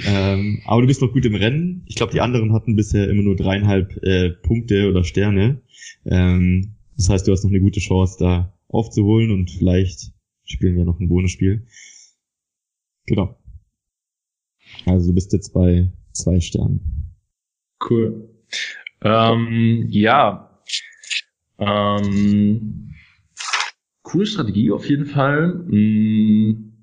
ähm, 0.06 0.62
aber 0.66 0.82
du 0.82 0.88
bist 0.88 1.02
noch 1.02 1.12
gut 1.12 1.26
im 1.26 1.34
Rennen. 1.34 1.84
Ich 1.88 1.96
glaube, 1.96 2.14
die 2.14 2.22
anderen 2.22 2.54
hatten 2.54 2.76
bisher 2.76 3.10
immer 3.10 3.24
nur 3.24 3.36
dreieinhalb 3.36 3.98
äh, 4.04 4.30
Punkte 4.30 4.92
oder 4.92 5.04
Sterne. 5.04 5.64
Ähm, 6.06 6.76
das 6.98 7.10
heißt, 7.10 7.28
du 7.28 7.32
hast 7.32 7.44
noch 7.44 7.50
eine 7.50 7.62
gute 7.62 7.80
Chance, 7.80 8.18
da 8.20 8.54
aufzuholen 8.68 9.32
und 9.32 9.50
vielleicht 9.50 10.12
spielen 10.44 10.78
wir 10.78 10.86
noch 10.86 11.00
ein 11.00 11.10
Bonusspiel. 11.10 11.66
Genau. 13.06 13.38
Also 14.86 15.10
du 15.10 15.16
bist 15.16 15.34
jetzt 15.34 15.54
bei 15.54 15.92
zwei 16.12 16.40
Sternen. 16.40 17.14
Cool. 17.88 18.30
Ähm, 19.02 19.86
ja. 19.90 20.62
Ähm, 21.58 22.94
coole 24.02 24.26
Strategie 24.26 24.72
auf 24.72 24.90
jeden 24.90 25.06
Fall. 25.06 25.66
Hm, 25.68 26.74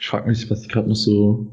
ich 0.00 0.06
frage 0.06 0.28
mich, 0.28 0.50
was 0.50 0.62
ich 0.62 0.68
gerade 0.68 0.88
noch 0.88 0.96
so 0.96 1.52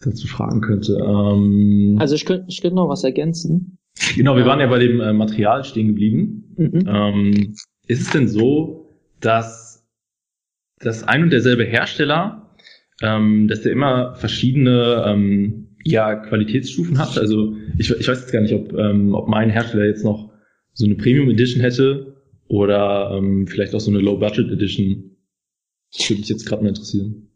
dazu 0.00 0.26
fragen 0.26 0.60
könnte. 0.60 0.94
Ähm, 0.94 1.96
also 1.98 2.14
ich 2.14 2.24
könnte 2.24 2.46
ich 2.48 2.60
könnte 2.60 2.76
noch 2.76 2.88
was 2.88 3.04
ergänzen. 3.04 3.78
Genau, 4.14 4.36
wir 4.36 4.44
waren 4.44 4.60
ja 4.60 4.66
bei 4.66 4.78
dem 4.78 5.00
äh, 5.00 5.12
Material 5.12 5.64
stehen 5.64 5.88
geblieben. 5.88 6.54
Mhm. 6.56 6.84
Ähm, 6.86 7.54
ist 7.86 8.02
es 8.02 8.10
denn 8.10 8.28
so, 8.28 9.00
dass 9.20 9.86
das 10.78 11.02
ein 11.02 11.22
und 11.22 11.30
derselbe 11.30 11.64
Hersteller, 11.64 12.45
ähm, 13.02 13.48
dass 13.48 13.62
der 13.62 13.72
immer 13.72 14.14
verschiedene 14.14 15.04
ähm, 15.06 15.76
ja, 15.84 16.16
Qualitätsstufen 16.16 16.98
hat? 16.98 17.18
Also 17.18 17.54
ich, 17.78 17.90
ich 17.90 18.08
weiß 18.08 18.20
jetzt 18.20 18.32
gar 18.32 18.40
nicht, 18.40 18.54
ob, 18.54 18.72
ähm, 18.72 19.14
ob 19.14 19.28
mein 19.28 19.50
Hersteller 19.50 19.86
jetzt 19.86 20.04
noch 20.04 20.30
so 20.72 20.84
eine 20.84 20.94
Premium 20.94 21.30
Edition 21.30 21.60
hätte 21.60 22.16
oder 22.48 23.10
ähm, 23.12 23.46
vielleicht 23.46 23.74
auch 23.74 23.80
so 23.80 23.90
eine 23.90 24.00
Low 24.00 24.18
Budget 24.18 24.50
Edition. 24.50 25.16
Das 25.92 26.08
würde 26.08 26.20
mich 26.20 26.28
jetzt 26.28 26.46
gerade 26.46 26.62
mal 26.62 26.68
interessieren. 26.70 27.30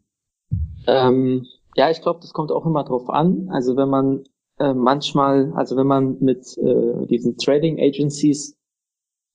Ähm, 0.87 1.45
ja, 1.75 1.89
ich 1.89 2.01
glaube, 2.01 2.19
das 2.21 2.33
kommt 2.33 2.51
auch 2.51 2.65
immer 2.65 2.83
drauf 2.83 3.09
an. 3.09 3.49
Also 3.49 3.77
wenn 3.77 3.89
man 3.89 4.23
äh, 4.59 4.73
manchmal, 4.73 5.53
also 5.53 5.75
wenn 5.77 5.87
man 5.87 6.17
mit 6.19 6.57
äh, 6.57 7.07
diesen 7.07 7.37
Trading 7.37 7.79
Agencies 7.79 8.57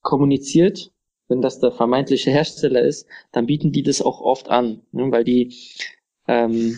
kommuniziert, 0.03 0.93
wenn 1.29 1.41
das 1.41 1.59
der 1.59 1.73
vermeintliche 1.73 2.31
Hersteller 2.31 2.83
ist, 2.83 3.09
dann 3.33 3.47
bieten 3.47 3.73
die 3.73 3.83
das 3.83 4.01
auch 4.01 4.21
oft 4.21 4.49
an, 4.49 4.83
ne, 4.93 5.11
weil 5.11 5.25
die 5.25 5.53
ähm, 6.29 6.77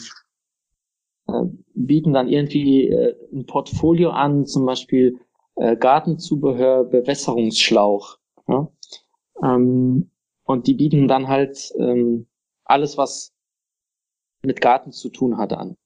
äh, 1.28 1.42
bieten 1.74 2.12
dann 2.12 2.28
irgendwie 2.28 2.88
äh, 2.88 3.14
ein 3.32 3.46
Portfolio 3.46 4.10
an, 4.10 4.46
zum 4.46 4.66
Beispiel 4.66 5.18
äh, 5.56 5.76
Gartenzubehör, 5.76 6.84
Bewässerungsschlauch. 6.84 8.18
Ja? 8.48 8.68
Ähm, 9.42 10.10
und 10.44 10.66
die 10.66 10.74
bieten 10.74 11.08
dann 11.08 11.28
halt 11.28 11.72
ähm, 11.78 12.26
alles, 12.64 12.96
was 12.96 13.34
mit 14.42 14.60
Garten 14.60 14.92
zu 14.92 15.10
tun 15.10 15.36
hat, 15.36 15.52
an. 15.52 15.76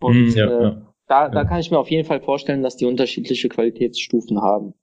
Und 0.00 0.28
mm, 0.28 0.36
ja, 0.36 0.46
äh, 0.46 0.62
ja. 0.62 0.94
Da, 1.06 1.28
da 1.28 1.44
kann 1.44 1.60
ich 1.60 1.70
mir 1.70 1.78
auf 1.78 1.90
jeden 1.90 2.06
Fall 2.06 2.20
vorstellen, 2.20 2.62
dass 2.62 2.76
die 2.76 2.86
unterschiedliche 2.86 3.48
Qualitätsstufen 3.48 4.40
haben. 4.40 4.74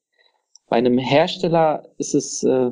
Bei 0.67 0.77
einem 0.77 0.97
Hersteller 0.97 1.89
ist 1.97 2.13
es 2.13 2.43
äh, 2.43 2.71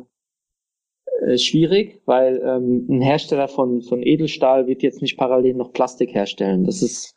äh, 1.30 1.38
schwierig, 1.38 2.02
weil 2.06 2.42
ähm, 2.44 2.88
ein 2.90 3.02
Hersteller 3.02 3.48
von, 3.48 3.84
von 3.84 4.02
Edelstahl 4.02 4.66
wird 4.66 4.82
jetzt 4.82 5.02
nicht 5.02 5.16
parallel 5.16 5.54
noch 5.54 5.74
Plastik 5.74 6.14
herstellen. 6.14 6.64
Das 6.64 6.82
ist, 6.82 7.14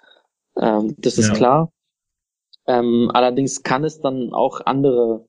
ähm, 0.61 0.94
das 0.98 1.16
ist 1.16 1.29
ja. 1.29 1.35
klar. 1.35 1.72
Ähm, 2.66 3.11
allerdings 3.14 3.62
kann 3.62 3.85
es 3.85 4.01
dann 4.01 4.35
auch 4.35 4.61
andere 4.66 5.27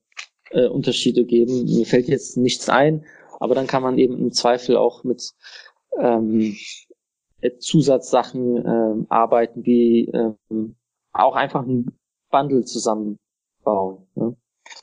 äh, 0.50 0.66
Unterschiede 0.66 1.24
geben. 1.24 1.64
Mir 1.64 1.86
fällt 1.86 2.08
jetzt 2.08 2.36
nichts 2.36 2.68
ein, 2.68 3.06
aber 3.40 3.54
dann 3.54 3.66
kann 3.66 3.82
man 3.82 3.96
eben 3.96 4.18
im 4.18 4.32
Zweifel 4.32 4.76
auch 4.76 5.02
mit 5.02 5.32
ähm, 5.98 6.54
Zusatzsachen 7.58 8.56
äh, 8.66 9.06
arbeiten, 9.08 9.64
wie 9.64 10.10
ähm, 10.10 10.76
auch 11.12 11.36
einfach 11.36 11.62
ein 11.62 11.86
Bundle 12.30 12.64
zusammenbauen. 12.64 14.06
Ne? 14.14 14.36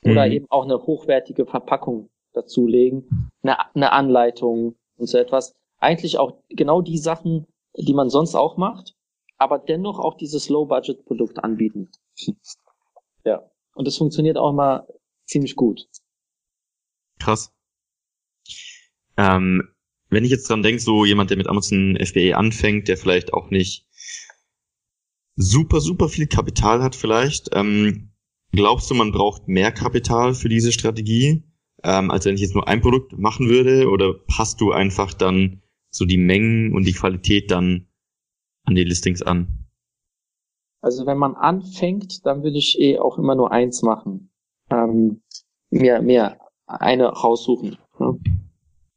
Oder 0.05 0.25
mhm. 0.25 0.31
eben 0.31 0.45
auch 0.49 0.63
eine 0.63 0.81
hochwertige 0.81 1.45
Verpackung 1.45 2.09
dazulegen, 2.33 3.29
eine, 3.43 3.73
eine 3.75 3.91
Anleitung 3.91 4.75
und 4.97 5.07
so 5.07 5.17
etwas. 5.17 5.53
Eigentlich 5.79 6.17
auch 6.17 6.43
genau 6.49 6.81
die 6.81 6.97
Sachen, 6.97 7.47
die 7.77 7.93
man 7.93 8.09
sonst 8.09 8.35
auch 8.35 8.57
macht, 8.57 8.93
aber 9.37 9.57
dennoch 9.57 9.99
auch 9.99 10.15
dieses 10.15 10.49
Low-Budget-Produkt 10.49 11.43
anbieten. 11.43 11.89
ja. 13.25 13.41
Und 13.73 13.87
das 13.87 13.97
funktioniert 13.97 14.37
auch 14.37 14.49
immer 14.49 14.85
ziemlich 15.25 15.55
gut. 15.55 15.87
Krass. 17.19 17.53
Ähm, 19.17 19.69
wenn 20.09 20.25
ich 20.25 20.31
jetzt 20.31 20.49
dran 20.49 20.61
denke, 20.61 20.81
so 20.81 21.05
jemand, 21.05 21.29
der 21.29 21.37
mit 21.37 21.47
Amazon 21.47 21.97
FBA 21.97 22.35
anfängt, 22.35 22.87
der 22.87 22.97
vielleicht 22.97 23.33
auch 23.33 23.49
nicht 23.49 23.87
super, 25.35 25.79
super 25.79 26.09
viel 26.09 26.27
Kapital 26.27 26.83
hat 26.83 26.95
vielleicht, 26.95 27.49
ähm, 27.53 28.11
glaubst 28.51 28.89
du, 28.89 28.95
man 28.95 29.11
braucht 29.11 29.47
mehr 29.47 29.71
Kapital 29.71 30.33
für 30.33 30.49
diese 30.49 30.71
Strategie, 30.71 31.43
ähm, 31.83 32.11
als 32.11 32.25
wenn 32.25 32.35
ich 32.35 32.41
jetzt 32.41 32.55
nur 32.55 32.67
ein 32.67 32.81
Produkt 32.81 33.17
machen 33.17 33.49
würde? 33.49 33.89
Oder 33.89 34.13
passt 34.13 34.61
du 34.61 34.71
einfach 34.71 35.13
dann 35.13 35.61
so 35.89 36.05
die 36.05 36.17
Mengen 36.17 36.73
und 36.73 36.85
die 36.85 36.93
Qualität 36.93 37.51
dann 37.51 37.87
an 38.63 38.75
die 38.75 38.83
Listings 38.83 39.21
an? 39.21 39.67
Also 40.81 41.05
wenn 41.05 41.17
man 41.17 41.35
anfängt, 41.35 42.25
dann 42.25 42.43
würde 42.43 42.57
ich 42.57 42.79
eh 42.79 42.97
auch 42.99 43.17
immer 43.17 43.35
nur 43.35 43.51
eins 43.51 43.83
machen. 43.83 44.31
Ähm, 44.69 45.21
mir, 45.69 46.01
mir 46.01 46.37
eine 46.65 47.07
raussuchen. 47.07 47.77
Ja? 47.99 48.15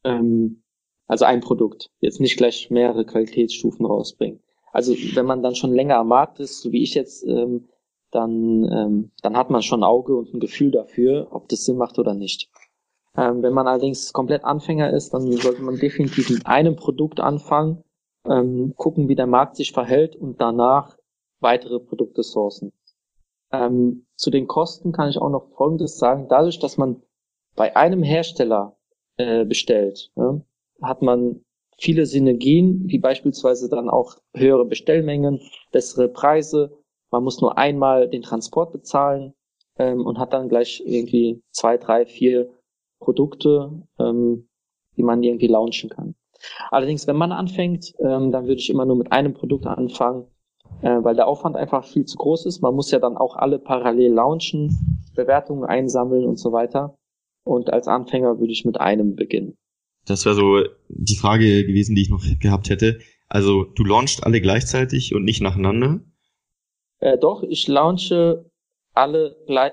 Ähm, 0.04 0.62
also 1.06 1.24
ein 1.26 1.40
Produkt. 1.40 1.90
Jetzt 2.00 2.20
nicht 2.20 2.36
gleich 2.36 2.70
mehrere 2.70 3.04
Qualitätsstufen 3.04 3.84
rausbringen. 3.84 4.40
Also 4.72 4.94
wenn 5.14 5.26
man 5.26 5.42
dann 5.42 5.54
schon 5.54 5.72
länger 5.72 5.98
am 5.98 6.08
Markt 6.08 6.40
ist, 6.40 6.62
so 6.62 6.72
wie 6.72 6.82
ich 6.82 6.94
jetzt, 6.94 7.24
ähm, 7.26 7.68
dann, 8.10 8.64
ähm, 8.72 9.10
dann 9.22 9.36
hat 9.36 9.50
man 9.50 9.62
schon 9.62 9.80
ein 9.80 9.88
Auge 9.88 10.16
und 10.16 10.32
ein 10.32 10.40
Gefühl 10.40 10.70
dafür, 10.70 11.28
ob 11.30 11.48
das 11.48 11.64
Sinn 11.64 11.76
macht 11.76 11.98
oder 11.98 12.14
nicht. 12.14 12.48
Ähm, 13.16 13.42
wenn 13.42 13.52
man 13.52 13.66
allerdings 13.66 14.12
komplett 14.12 14.44
Anfänger 14.44 14.90
ist, 14.90 15.14
dann 15.14 15.30
sollte 15.32 15.62
man 15.62 15.78
definitiv 15.78 16.30
mit 16.30 16.46
einem 16.46 16.76
Produkt 16.76 17.20
anfangen, 17.20 17.84
ähm, 18.28 18.74
gucken, 18.76 19.08
wie 19.08 19.14
der 19.14 19.26
Markt 19.26 19.56
sich 19.56 19.72
verhält 19.72 20.16
und 20.16 20.40
danach 20.40 20.96
weitere 21.40 21.78
Produkte 21.78 22.22
sourcen. 22.22 22.72
Ähm, 23.52 24.06
zu 24.16 24.30
den 24.30 24.48
Kosten 24.48 24.92
kann 24.92 25.10
ich 25.10 25.18
auch 25.18 25.30
noch 25.30 25.48
Folgendes 25.56 25.98
sagen. 25.98 26.26
Dadurch, 26.28 26.58
dass 26.58 26.76
man 26.76 27.02
bei 27.54 27.76
einem 27.76 28.02
Hersteller 28.02 28.76
äh, 29.16 29.44
bestellt, 29.44 30.10
ja, 30.16 30.40
hat 30.82 31.02
man 31.02 31.44
viele 31.78 32.06
Synergien, 32.06 32.88
wie 32.88 32.98
beispielsweise 32.98 33.68
dann 33.68 33.88
auch 33.88 34.16
höhere 34.34 34.64
Bestellmengen, 34.64 35.40
bessere 35.70 36.08
Preise. 36.08 36.76
Man 37.10 37.22
muss 37.22 37.40
nur 37.40 37.58
einmal 37.58 38.08
den 38.08 38.22
Transport 38.22 38.72
bezahlen 38.72 39.34
ähm, 39.78 40.04
und 40.04 40.18
hat 40.18 40.32
dann 40.32 40.48
gleich 40.48 40.82
irgendwie 40.84 41.42
zwei, 41.52 41.76
drei, 41.76 42.06
vier 42.06 42.50
Produkte, 43.04 43.70
ähm, 43.98 44.48
die 44.96 45.02
man 45.02 45.22
irgendwie 45.22 45.46
launchen 45.46 45.90
kann. 45.90 46.14
Allerdings, 46.70 47.06
wenn 47.06 47.16
man 47.16 47.32
anfängt, 47.32 47.94
ähm, 47.98 48.32
dann 48.32 48.46
würde 48.46 48.60
ich 48.60 48.70
immer 48.70 48.84
nur 48.84 48.96
mit 48.96 49.12
einem 49.12 49.34
Produkt 49.34 49.66
anfangen, 49.66 50.26
äh, 50.82 51.02
weil 51.02 51.14
der 51.14 51.28
Aufwand 51.28 51.56
einfach 51.56 51.84
viel 51.84 52.04
zu 52.04 52.16
groß 52.16 52.46
ist. 52.46 52.60
Man 52.60 52.74
muss 52.74 52.90
ja 52.90 52.98
dann 52.98 53.16
auch 53.16 53.36
alle 53.36 53.58
parallel 53.58 54.12
launchen, 54.12 55.04
Bewertungen 55.14 55.64
einsammeln 55.64 56.24
und 56.24 56.38
so 56.38 56.52
weiter. 56.52 56.96
Und 57.44 57.72
als 57.72 57.88
Anfänger 57.88 58.38
würde 58.40 58.52
ich 58.52 58.64
mit 58.64 58.80
einem 58.80 59.16
beginnen. 59.16 59.56
Das 60.06 60.24
wäre 60.24 60.34
so 60.34 60.62
die 60.88 61.16
Frage 61.16 61.64
gewesen, 61.66 61.94
die 61.94 62.02
ich 62.02 62.10
noch 62.10 62.22
gehabt 62.40 62.68
hätte. 62.70 62.98
Also 63.28 63.64
du 63.64 63.84
launchst 63.84 64.24
alle 64.24 64.40
gleichzeitig 64.40 65.14
und 65.14 65.24
nicht 65.24 65.40
nacheinander? 65.40 66.00
Äh, 67.00 67.18
doch, 67.18 67.42
ich 67.42 67.66
launche 67.68 68.50
alle 68.92 69.36
gleich. 69.46 69.72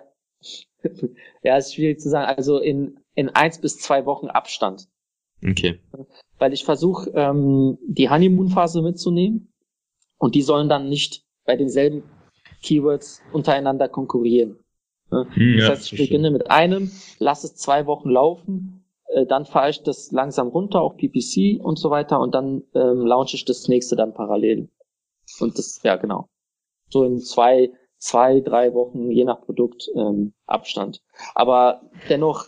ja, 1.43 1.57
ist 1.57 1.75
schwierig 1.75 1.99
zu 1.99 2.09
sagen. 2.09 2.33
Also 2.35 2.59
in, 2.59 3.00
in 3.15 3.29
eins 3.29 3.59
bis 3.59 3.77
zwei 3.77 4.05
Wochen 4.05 4.27
Abstand. 4.27 4.87
Okay. 5.43 5.79
Weil 6.37 6.53
ich 6.53 6.63
versuche, 6.63 7.11
ähm, 7.15 7.77
die 7.85 8.09
Honeymoon-Phase 8.09 8.81
mitzunehmen 8.81 9.53
und 10.17 10.35
die 10.35 10.41
sollen 10.41 10.69
dann 10.69 10.89
nicht 10.89 11.23
bei 11.45 11.55
denselben 11.55 12.03
Keywords 12.61 13.21
untereinander 13.33 13.89
konkurrieren. 13.89 14.57
Hm, 15.09 15.57
das 15.57 15.63
ja, 15.63 15.69
heißt, 15.69 15.93
ich 15.93 15.99
beginne 15.99 16.31
mit 16.31 16.49
einem, 16.49 16.91
lasse 17.19 17.47
es 17.47 17.55
zwei 17.55 17.85
Wochen 17.85 18.09
laufen, 18.09 18.85
äh, 19.07 19.25
dann 19.25 19.45
fahre 19.45 19.69
ich 19.69 19.83
das 19.83 20.11
langsam 20.11 20.47
runter, 20.47 20.81
auch 20.81 20.95
PPC 20.95 21.59
und 21.61 21.77
so 21.77 21.89
weiter, 21.89 22.19
und 22.19 22.33
dann 22.33 22.63
ähm, 22.73 23.05
launche 23.05 23.35
ich 23.35 23.45
das 23.45 23.67
nächste 23.67 23.95
dann 23.95 24.13
parallel. 24.13 24.69
Und 25.39 25.57
das, 25.57 25.81
ja 25.83 25.97
genau. 25.97 26.29
So 26.89 27.03
in 27.03 27.19
zwei, 27.19 27.71
zwei, 27.97 28.39
drei 28.39 28.73
Wochen, 28.73 29.11
je 29.11 29.25
nach 29.25 29.41
Produkt, 29.41 29.89
ähm, 29.95 30.33
Abstand. 30.45 31.01
Aber 31.35 31.81
dennoch 32.09 32.47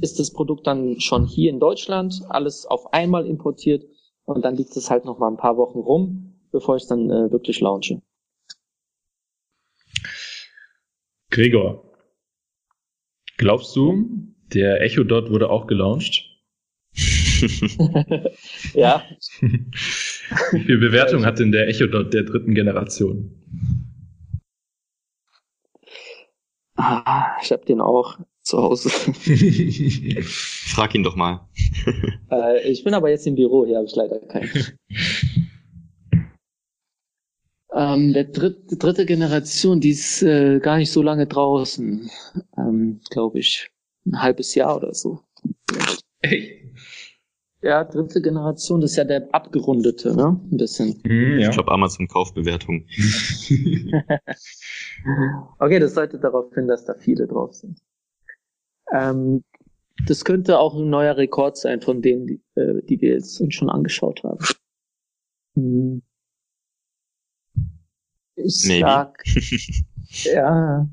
ist 0.00 0.18
das 0.18 0.32
Produkt 0.32 0.66
dann 0.66 1.00
schon 1.00 1.26
hier 1.26 1.50
in 1.50 1.60
Deutschland, 1.60 2.22
alles 2.28 2.66
auf 2.66 2.92
einmal 2.92 3.26
importiert 3.26 3.84
und 4.24 4.44
dann 4.44 4.56
liegt 4.56 4.76
es 4.76 4.90
halt 4.90 5.04
noch 5.04 5.18
mal 5.18 5.28
ein 5.28 5.36
paar 5.36 5.56
Wochen 5.56 5.78
rum, 5.78 6.34
bevor 6.52 6.76
ich 6.76 6.86
dann 6.86 7.10
äh, 7.10 7.30
wirklich 7.30 7.60
launche. 7.60 8.02
Gregor, 11.30 11.84
glaubst 13.36 13.74
du, 13.76 14.08
der 14.52 14.82
Echo 14.82 15.04
Dot 15.04 15.30
wurde 15.30 15.50
auch 15.50 15.66
gelauncht? 15.66 16.24
ja. 18.74 19.04
Wie 19.40 20.64
viel 20.64 20.78
Bewertung 20.78 21.24
hat 21.24 21.38
denn 21.38 21.52
der 21.52 21.68
Echo 21.68 21.86
Dot 21.86 22.12
der 22.12 22.24
dritten 22.24 22.54
Generation? 22.54 23.34
Ah, 26.76 27.36
ich 27.42 27.50
habe 27.50 27.64
den 27.64 27.80
auch 27.80 28.18
zu 28.48 28.58
Hause. 28.58 28.88
Frag 30.22 30.94
ihn 30.94 31.02
doch 31.02 31.16
mal. 31.16 31.46
äh, 32.30 32.68
ich 32.68 32.82
bin 32.82 32.94
aber 32.94 33.10
jetzt 33.10 33.26
im 33.26 33.34
Büro, 33.34 33.66
hier 33.66 33.76
habe 33.76 33.86
ich 33.86 33.94
leider 33.94 34.18
keinen. 34.20 34.50
Ähm, 37.70 38.14
der 38.14 38.24
dritte, 38.24 38.78
dritte 38.78 39.04
Generation, 39.04 39.78
die 39.78 39.90
ist 39.90 40.22
äh, 40.22 40.58
gar 40.58 40.78
nicht 40.78 40.90
so 40.90 41.02
lange 41.02 41.26
draußen, 41.26 42.10
ähm, 42.56 43.00
glaube 43.10 43.40
ich. 43.40 43.70
Ein 44.06 44.22
halbes 44.22 44.54
Jahr 44.54 44.78
oder 44.78 44.94
so. 44.94 45.20
Echt? 46.22 46.64
Ja, 47.60 47.84
dritte 47.84 48.22
Generation, 48.22 48.80
das 48.80 48.92
ist 48.92 48.96
ja 48.96 49.04
der 49.04 49.28
abgerundete, 49.32 50.16
ne? 50.16 50.40
Ein 50.50 50.56
bisschen. 50.56 50.98
Mm, 51.04 51.40
ja. 51.40 51.50
Ich 51.50 51.54
glaube 51.54 51.70
Amazon 51.70 52.08
Kaufbewertung. 52.08 52.86
okay, 55.58 55.78
das 55.78 55.92
sollte 55.92 56.18
darauf 56.18 56.52
hin, 56.54 56.68
dass 56.68 56.86
da 56.86 56.94
viele 56.94 57.26
drauf 57.26 57.52
sind. 57.52 57.78
Ähm, 58.92 59.44
das 60.06 60.24
könnte 60.24 60.58
auch 60.58 60.74
ein 60.74 60.90
neuer 60.90 61.16
Rekord 61.16 61.56
sein 61.56 61.80
von 61.80 62.02
denen, 62.02 62.26
die, 62.26 62.40
äh, 62.54 62.82
die 62.82 63.00
wir 63.00 63.14
jetzt 63.14 63.40
uns 63.40 63.54
schon 63.54 63.70
angeschaut 63.70 64.22
haben. 64.22 64.44
Hm. 65.54 66.02
Ich 68.36 68.64
Maybe. 68.66 68.80
sag, 68.80 69.24
ja, 70.22 70.88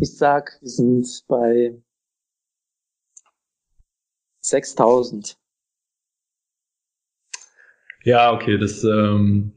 ich 0.00 0.16
sag, 0.16 0.58
wir 0.60 0.68
sind 0.68 1.24
bei 1.28 1.80
6000. 4.40 5.38
Ja, 8.02 8.32
okay, 8.32 8.58
das, 8.58 8.82
ähm, 8.84 9.52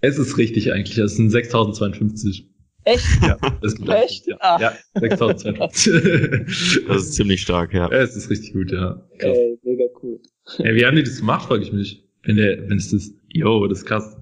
es 0.00 0.18
ist 0.18 0.38
richtig 0.38 0.72
eigentlich. 0.72 0.98
Es 0.98 1.16
sind 1.16 1.30
6052. 1.30 2.47
Echt? 2.88 3.22
Ja, 3.22 3.36
das 3.60 3.74
ist 3.74 3.88
Echt? 3.88 4.26
Ja, 4.26 4.36
ah. 4.40 4.58
ja 4.60 4.72
6250. 4.94 6.84
das 6.88 7.02
ist 7.02 7.14
ziemlich 7.14 7.42
stark, 7.42 7.74
ja. 7.74 7.88
Es 7.90 8.16
ist 8.16 8.30
richtig 8.30 8.54
gut, 8.54 8.72
ja. 8.72 9.06
Krass. 9.18 9.36
Ey, 9.36 9.58
mega 9.62 9.84
cool. 10.02 10.18
Ey, 10.58 10.74
wie 10.74 10.86
haben 10.86 10.96
die 10.96 11.02
das 11.02 11.18
gemacht, 11.18 11.46
frage 11.46 11.62
ich 11.62 11.72
mich. 11.72 12.08
Wenn 12.22 12.36
der, 12.36 12.68
wenn 12.68 12.78
es 12.78 12.90
das, 12.90 13.12
yo, 13.28 13.66
das 13.66 13.80
ist 13.80 13.84
krass. 13.84 14.16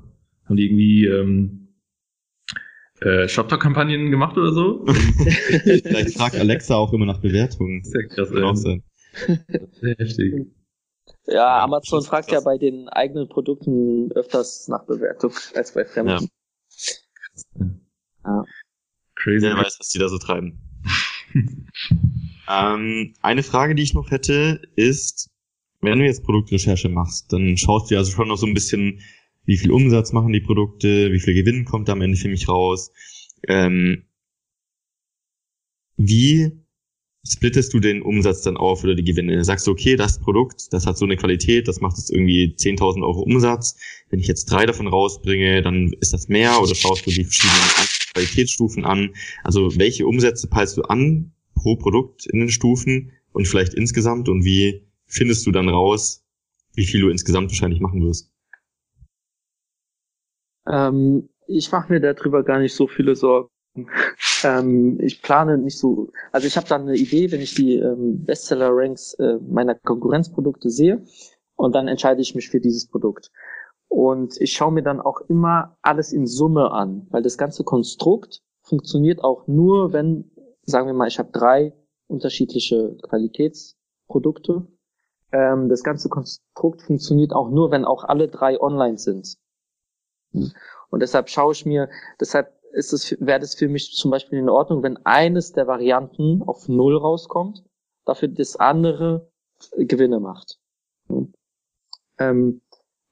Haben 0.47 0.57
die 0.57 0.67
irgendwie 0.67 1.07
ähm, 1.07 1.69
äh, 3.01 3.29
Shoptalk-Kampagnen 3.29 4.11
gemacht 4.11 4.37
oder 4.37 4.53
so? 4.53 4.85
Vielleicht 4.87 6.17
fragt 6.17 6.35
Alexa 6.41 6.75
auch 6.75 6.93
immer 6.93 7.07
nach 7.07 7.21
Bewertungen. 7.21 7.85
Sehr 7.85 8.09
krass, 8.09 8.31
Kann 8.31 8.43
auch 8.43 8.57
sein. 8.57 8.83
Heftig. 9.81 10.47
Ja, 11.27 11.63
Amazon 11.63 12.03
fragt 12.03 12.33
ja 12.33 12.41
bei 12.41 12.59
den 12.59 12.89
eigenen 12.89 13.29
Produkten 13.29 14.11
öfters 14.13 14.67
nach 14.67 14.85
Bewertung 14.87 15.33
als 15.55 15.73
bei 15.73 15.85
Fremden. 15.85 16.29
Ja. 17.55 17.67
ja. 18.25 18.45
Crazy. 19.17 19.43
Wer 19.47 19.57
weiß, 19.57 19.79
was 19.81 19.89
die 19.89 19.99
da 19.99 20.09
so 20.09 20.19
treiben. 20.19 20.61
ähm, 22.49 23.15
eine 23.21 23.43
Frage, 23.43 23.75
die 23.75 23.83
ich 23.83 23.95
noch 23.95 24.11
hätte, 24.11 24.63
ist, 24.77 25.31
wenn 25.81 25.99
du 25.99 26.05
jetzt 26.05 26.25
Produktrecherche 26.25 26.89
machst, 26.89 27.33
dann 27.33 27.57
schaust 27.57 27.91
du 27.91 27.97
also 27.97 28.13
schon 28.13 28.29
noch 28.29 28.39
so 28.39 28.47
ein 28.47 28.55
bisschen 28.55 29.01
wie 29.45 29.57
viel 29.57 29.71
Umsatz 29.71 30.13
machen 30.13 30.33
die 30.33 30.41
Produkte, 30.41 31.13
wie 31.13 31.21
viel 31.21 31.35
Gewinn 31.35 31.65
kommt 31.65 31.89
am 31.89 32.03
Ende 32.03 32.17
für 32.17 32.29
mich 32.29 32.49
raus. 32.49 32.93
Ähm, 33.47 34.05
wie 35.97 36.53
splittest 37.27 37.73
du 37.75 37.81
den 37.81 38.03
Umsatz 38.03 38.43
dann 38.43 38.57
auf 38.57 38.85
oder 38.85 38.95
die 38.95 39.05
Gewinne? 39.05 39.43
Sagst 39.45 39.67
du, 39.67 39.73
okay, 39.73 39.97
das 39.97 40.21
Produkt, 40.21 40.73
das 40.73 40.87
hat 40.87 40.97
so 40.97 41.05
eine 41.05 41.17
Qualität, 41.17 41.69
das 41.69 41.81
macht 41.81 41.99
jetzt 41.99 42.11
irgendwie 42.11 42.55
10.000 42.57 43.03
Euro 43.03 43.21
Umsatz. 43.21 43.77
Wenn 44.11 44.21
ich 44.21 44.29
jetzt 44.29 44.47
drei 44.47 44.67
davon 44.67 44.87
rausbringe, 44.87 45.63
dann 45.63 45.93
ist 46.01 46.13
das 46.13 46.29
mehr 46.29 46.61
oder 46.61 46.75
schaust 46.75 47.07
du 47.07 47.11
die 47.11 47.25
verschiedenen 47.25 47.89
Qualitätsstufen 48.15 48.85
an? 48.85 49.15
Also 49.43 49.77
welche 49.77 50.07
Umsätze 50.07 50.49
peilst 50.49 50.77
du 50.77 50.83
an 50.83 51.33
pro 51.55 51.77
Produkt 51.77 52.27
in 52.27 52.41
den 52.41 52.51
Stufen 52.51 53.13
und 53.33 53.49
vielleicht 53.49 53.75
insgesamt 53.75 54.29
und 54.29 54.45
wie 54.45 54.87
findest 55.07 55.47
du 55.47 55.53
dann 55.53 55.69
raus, 55.69 56.25
wie 56.75 56.87
viel 56.87 57.01
du 57.01 57.09
insgesamt 57.09 57.51
wahrscheinlich 57.51 57.81
machen 57.81 58.03
wirst? 58.03 58.31
Ähm, 60.69 61.29
ich 61.47 61.71
mache 61.71 61.93
mir 61.93 62.01
darüber 62.01 62.43
gar 62.43 62.59
nicht 62.59 62.75
so 62.75 62.87
viele 62.87 63.17
Sorgen. 63.17 63.49
Ähm, 64.45 64.99
ich 65.01 65.23
plane 65.23 65.59
nicht 65.59 65.79
so, 65.79 66.11
also 66.33 66.47
ich 66.47 66.57
habe 66.57 66.69
dann 66.69 66.83
eine 66.83 66.97
Idee, 66.97 67.31
wenn 67.33 67.41
ich 67.41 67.55
die 67.55 67.77
ähm, 67.77 68.25
Bestseller-Ranks 68.25 69.15
äh, 69.15 69.39
meiner 69.49 69.75
Konkurrenzprodukte 69.75 70.71
sehe 70.71 71.05
und 71.57 71.75
dann 71.75 71.89
entscheide 71.89 72.21
ich 72.21 72.35
mich 72.35 72.49
für 72.49 72.61
dieses 72.61 72.87
Produkt. 72.87 73.31
Und 73.89 74.41
ich 74.41 74.53
schaue 74.53 74.73
mir 74.73 74.83
dann 74.83 75.01
auch 75.01 75.21
immer 75.29 75.77
alles 75.83 76.13
in 76.13 76.27
Summe 76.27 76.71
an, 76.73 77.07
weil 77.11 77.23
das 77.23 77.39
ganze 77.39 77.65
Konstrukt 77.65 78.43
funktioniert 78.63 79.23
auch 79.23 79.47
nur, 79.47 79.93
wenn, 79.93 80.31
sagen 80.65 80.87
wir 80.87 80.95
mal, 80.95 81.09
ich 81.09 81.19
habe 81.19 81.31
drei 81.33 81.73
unterschiedliche 82.09 82.97
Qualitätsprodukte 83.03 84.67
ähm, 85.33 85.69
das 85.69 85.83
ganze 85.83 86.09
Konstrukt 86.09 86.83
funktioniert 86.83 87.33
auch 87.33 87.51
nur, 87.51 87.71
wenn 87.71 87.85
auch 87.85 88.05
alle 88.05 88.29
drei 88.29 88.61
online 88.61 88.99
sind. 88.99 89.37
Und 90.33 91.01
deshalb 91.01 91.29
schaue 91.29 91.53
ich 91.53 91.67
mir, 91.67 91.89
deshalb 92.21 92.56
ist 92.77 92.93
es, 92.93 93.17
wäre 93.21 93.41
das 93.41 93.55
für 93.55 93.69
mich 93.69 93.93
zum 93.95 94.11
Beispiel 94.11 94.39
in 94.39 94.51
Ordnung, 94.51 94.83
wenn 94.83 94.99
eines 95.07 95.53
der 95.53 95.67
Varianten 95.67 96.43
auf 96.43 96.69
Null 96.69 96.97
rauskommt, 96.97 97.65
dafür 98.05 98.29
das 98.29 98.57
andere 98.57 99.31
Gewinne 99.77 100.21
macht. 100.21 100.59
Ähm, 102.19 102.61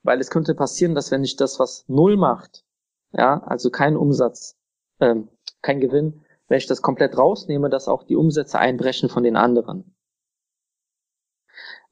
weil 0.02 0.20
es 0.20 0.30
könnte 0.30 0.54
passieren, 0.54 0.94
dass 0.94 1.10
wenn 1.10 1.24
ich 1.24 1.36
das, 1.36 1.58
was 1.58 1.88
Null 1.88 2.16
macht, 2.16 2.64
ja, 3.12 3.42
also 3.44 3.70
kein 3.70 3.96
Umsatz, 3.96 4.56
ähm, 5.00 5.28
kein 5.62 5.80
Gewinn, 5.80 6.22
wenn 6.48 6.58
ich 6.58 6.66
das 6.66 6.82
komplett 6.82 7.16
rausnehme, 7.16 7.70
dass 7.70 7.88
auch 7.88 8.02
die 8.02 8.16
Umsätze 8.16 8.58
einbrechen 8.58 9.08
von 9.08 9.22
den 9.22 9.36
anderen. 9.36 9.96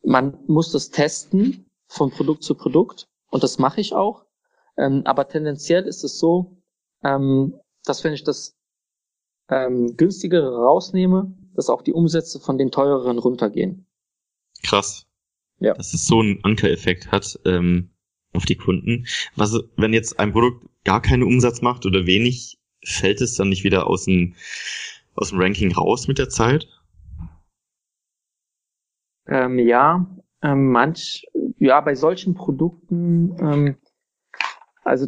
Man 0.02 0.38
muss 0.46 0.72
das 0.72 0.90
testen 0.90 1.70
von 1.86 2.10
Produkt 2.10 2.42
zu 2.42 2.54
Produkt 2.54 3.08
und 3.30 3.42
das 3.42 3.58
mache 3.58 3.80
ich 3.80 3.94
auch. 3.94 4.26
Ähm, 4.76 5.02
aber 5.06 5.28
tendenziell 5.28 5.86
ist 5.86 6.04
es 6.04 6.18
so, 6.18 6.56
ähm, 7.02 7.58
dass 7.84 8.04
wenn 8.04 8.12
ich 8.12 8.24
das 8.24 8.56
ähm, 9.48 9.96
günstigere 9.96 10.56
rausnehme, 10.56 11.36
dass 11.54 11.68
auch 11.68 11.82
die 11.82 11.92
Umsätze 11.92 12.40
von 12.40 12.58
den 12.58 12.70
teureren 12.70 13.18
runtergehen. 13.18 13.86
Krass. 14.62 15.06
Ja. 15.58 15.74
Dass 15.74 15.94
es 15.94 16.06
so 16.06 16.20
einen 16.20 16.42
Ankereffekt 16.44 17.12
hat 17.12 17.38
ähm, 17.44 17.90
auf 18.32 18.44
die 18.44 18.56
Kunden. 18.56 19.06
Was, 19.36 19.58
wenn 19.76 19.92
jetzt 19.92 20.18
ein 20.18 20.32
Produkt 20.32 20.66
gar 20.84 21.02
keinen 21.02 21.22
Umsatz 21.22 21.62
macht 21.62 21.86
oder 21.86 22.06
wenig, 22.06 22.58
fällt 22.84 23.20
es 23.20 23.36
dann 23.36 23.48
nicht 23.48 23.64
wieder 23.64 23.86
aus 23.86 24.04
dem, 24.04 24.34
aus 25.14 25.30
dem 25.30 25.40
Ranking 25.40 25.72
raus 25.72 26.08
mit 26.08 26.18
der 26.18 26.28
Zeit? 26.28 26.66
Ähm, 29.26 29.58
ja, 29.58 30.06
ähm, 30.42 30.72
manch, 30.72 31.26
ja, 31.58 31.80
bei 31.80 31.94
solchen 31.94 32.34
Produkten, 32.34 33.36
ähm, 33.40 33.76
also 34.82 35.06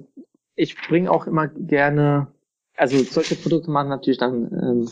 ich 0.54 0.76
bringe 0.76 1.10
auch 1.10 1.26
immer 1.26 1.48
gerne, 1.48 2.32
also 2.76 2.98
solche 3.04 3.36
Produkte 3.36 3.70
machen 3.70 3.88
natürlich 3.88 4.18
dann, 4.18 4.52
ähm, 4.52 4.90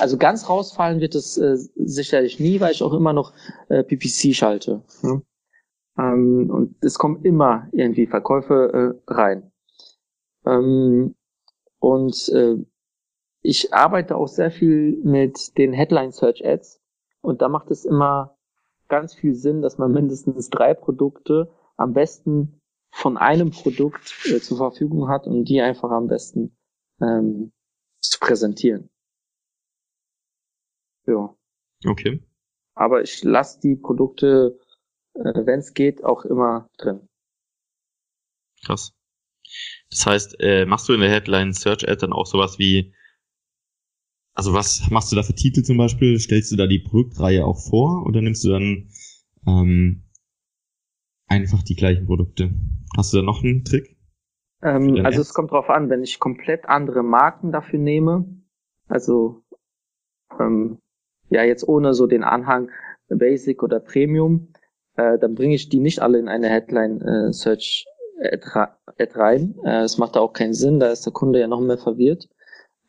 also 0.00 0.16
ganz 0.16 0.48
rausfallen 0.48 1.00
wird 1.00 1.14
es 1.14 1.36
äh, 1.36 1.56
sicherlich 1.76 2.40
nie, 2.40 2.60
weil 2.60 2.72
ich 2.72 2.82
auch 2.82 2.94
immer 2.94 3.12
noch 3.12 3.32
äh, 3.68 3.82
PPC 3.82 4.34
schalte. 4.34 4.82
Ne? 5.02 5.22
Ähm, 5.98 6.50
und 6.50 6.76
es 6.82 6.98
kommen 6.98 7.24
immer 7.24 7.68
irgendwie 7.72 8.06
Verkäufe 8.06 9.00
äh, 9.06 9.12
rein. 9.12 9.52
Ähm, 10.46 11.14
und 11.78 12.28
äh, 12.30 12.56
ich 13.42 13.74
arbeite 13.74 14.16
auch 14.16 14.28
sehr 14.28 14.50
viel 14.50 15.00
mit 15.02 15.58
den 15.58 15.72
Headline 15.72 16.12
Search 16.12 16.44
Ads. 16.44 16.80
Und 17.20 17.42
da 17.42 17.48
macht 17.48 17.70
es 17.70 17.84
immer 17.84 18.36
ganz 18.88 19.14
viel 19.14 19.34
Sinn, 19.34 19.62
dass 19.62 19.78
man 19.78 19.92
mindestens 19.92 20.48
drei 20.48 20.74
Produkte 20.74 21.50
am 21.76 21.92
besten 21.92 22.60
von 22.90 23.16
einem 23.16 23.50
Produkt 23.50 24.14
äh, 24.26 24.38
zur 24.40 24.58
Verfügung 24.58 25.08
hat 25.08 25.26
und 25.26 25.44
die 25.46 25.60
einfach 25.60 25.90
am 25.90 26.08
besten 26.08 26.56
ähm, 27.02 27.52
zu 28.00 28.18
präsentieren. 28.20 28.88
Ja. 31.06 31.34
Okay. 31.84 32.22
Aber 32.74 33.02
ich 33.02 33.22
lasse 33.24 33.60
die 33.60 33.76
Produkte, 33.76 34.58
äh, 35.14 35.46
wenn 35.46 35.60
es 35.60 35.74
geht, 35.74 36.04
auch 36.04 36.24
immer 36.24 36.68
drin. 36.78 37.08
Krass. 38.64 38.94
Das 39.90 40.06
heißt, 40.06 40.36
äh, 40.40 40.64
machst 40.64 40.88
du 40.88 40.94
in 40.94 41.00
der 41.00 41.10
Headline 41.10 41.52
Search 41.52 41.86
Ad 41.88 41.96
dann 42.00 42.12
auch 42.12 42.26
sowas 42.26 42.58
wie, 42.58 42.94
also 44.34 44.54
was 44.54 44.88
machst 44.90 45.12
du 45.12 45.16
da 45.16 45.22
für 45.22 45.34
Titel 45.34 45.62
zum 45.62 45.76
Beispiel? 45.76 46.18
Stellst 46.18 46.52
du 46.52 46.56
da 46.56 46.66
die 46.66 46.78
Produktreihe 46.78 47.44
auch 47.44 47.58
vor 47.58 48.06
oder 48.06 48.22
nimmst 48.22 48.44
du 48.44 48.50
dann 48.50 48.90
ähm, 49.46 50.08
einfach 51.26 51.62
die 51.62 51.74
gleichen 51.74 52.06
Produkte? 52.06 52.54
Hast 52.96 53.12
du 53.12 53.18
da 53.18 53.22
noch 53.22 53.42
einen 53.42 53.64
Trick? 53.64 53.98
Ähm, 54.62 55.04
also 55.04 55.20
es 55.20 55.34
kommt 55.34 55.50
drauf 55.50 55.68
an, 55.70 55.90
wenn 55.90 56.02
ich 56.02 56.20
komplett 56.20 56.68
andere 56.68 57.02
Marken 57.02 57.52
dafür 57.52 57.78
nehme, 57.78 58.24
also 58.88 59.42
ähm, 60.38 60.78
ja 61.30 61.42
jetzt 61.42 61.66
ohne 61.66 61.94
so 61.94 62.06
den 62.06 62.24
Anhang 62.24 62.70
Basic 63.08 63.62
oder 63.62 63.80
Premium, 63.80 64.52
äh, 64.96 65.18
dann 65.18 65.34
bringe 65.34 65.54
ich 65.54 65.68
die 65.68 65.80
nicht 65.80 66.00
alle 66.00 66.18
in 66.18 66.28
eine 66.28 66.48
Headline 66.48 67.00
äh, 67.02 67.32
Search 67.32 67.86
Ad, 68.22 69.18
rein. 69.18 69.58
Äh, 69.64 69.82
es 69.82 69.98
macht 69.98 70.16
da 70.16 70.20
auch 70.20 70.32
keinen 70.32 70.54
Sinn, 70.54 70.78
da 70.78 70.90
ist 70.90 71.04
der 71.04 71.12
Kunde 71.12 71.40
ja 71.40 71.48
noch 71.48 71.60
mehr 71.60 71.78
verwirrt. 71.78 72.28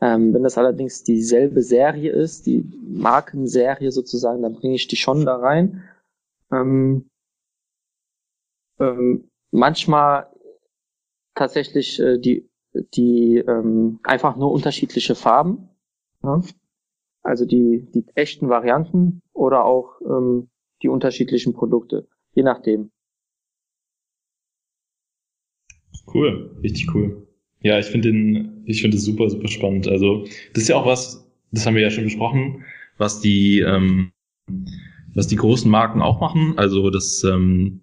Ähm, 0.01 0.33
wenn 0.33 0.43
das 0.43 0.57
allerdings 0.57 1.03
dieselbe 1.03 1.61
Serie 1.61 2.11
ist, 2.11 2.45
die 2.45 2.69
Markenserie 2.83 3.91
sozusagen, 3.91 4.41
dann 4.41 4.53
bringe 4.53 4.75
ich 4.75 4.87
die 4.87 4.95
schon 4.95 5.25
da 5.25 5.37
rein. 5.37 5.83
Ähm, 6.51 7.09
ähm, 8.79 9.29
manchmal 9.51 10.27
tatsächlich 11.35 11.99
äh, 11.99 12.17
die, 12.17 12.49
die 12.95 13.37
ähm, 13.37 13.99
einfach 14.03 14.35
nur 14.35 14.51
unterschiedliche 14.51 15.15
Farben. 15.15 15.69
Ja? 16.23 16.41
Also 17.21 17.45
die, 17.45 17.87
die 17.93 18.05
echten 18.15 18.49
Varianten 18.49 19.21
oder 19.33 19.65
auch 19.65 20.01
ähm, 20.01 20.49
die 20.81 20.89
unterschiedlichen 20.89 21.53
Produkte, 21.53 22.07
je 22.33 22.43
nachdem. 22.43 22.91
Cool, 26.13 26.57
richtig 26.61 26.93
cool. 26.93 27.27
Ja, 27.61 27.79
ich 27.79 27.85
finde 27.85 28.11
den, 28.11 28.63
ich 28.65 28.81
finde 28.81 28.97
es 28.97 29.05
super, 29.05 29.29
super 29.29 29.47
spannend. 29.47 29.87
Also 29.87 30.25
das 30.53 30.63
ist 30.63 30.67
ja 30.67 30.75
auch 30.75 30.85
was, 30.85 31.25
das 31.51 31.65
haben 31.65 31.75
wir 31.75 31.81
ja 31.81 31.91
schon 31.91 32.03
besprochen, 32.03 32.65
was 32.97 33.21
die, 33.21 33.59
ähm, 33.59 34.11
was 35.15 35.27
die 35.27 35.37
großen 35.37 35.71
Marken 35.71 36.01
auch 36.01 36.19
machen. 36.19 36.55
Also 36.57 36.89
das, 36.89 37.23
ähm, 37.23 37.82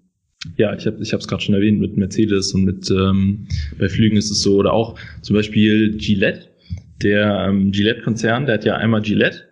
ja, 0.56 0.74
ich 0.74 0.86
habe, 0.86 1.02
ich 1.02 1.12
es 1.12 1.28
gerade 1.28 1.42
schon 1.42 1.54
erwähnt 1.54 1.80
mit 1.80 1.96
Mercedes 1.96 2.52
und 2.54 2.64
mit 2.64 2.90
ähm, 2.90 3.46
bei 3.78 3.88
Flügen 3.88 4.16
ist 4.16 4.30
es 4.30 4.42
so 4.42 4.56
oder 4.56 4.72
auch 4.72 4.98
zum 5.22 5.36
Beispiel 5.36 5.96
Gillette, 5.96 6.48
der 7.02 7.46
ähm, 7.48 7.72
Gillette-Konzern, 7.72 8.46
der 8.46 8.54
hat 8.54 8.64
ja 8.64 8.76
einmal 8.76 9.02
Gillette 9.02 9.42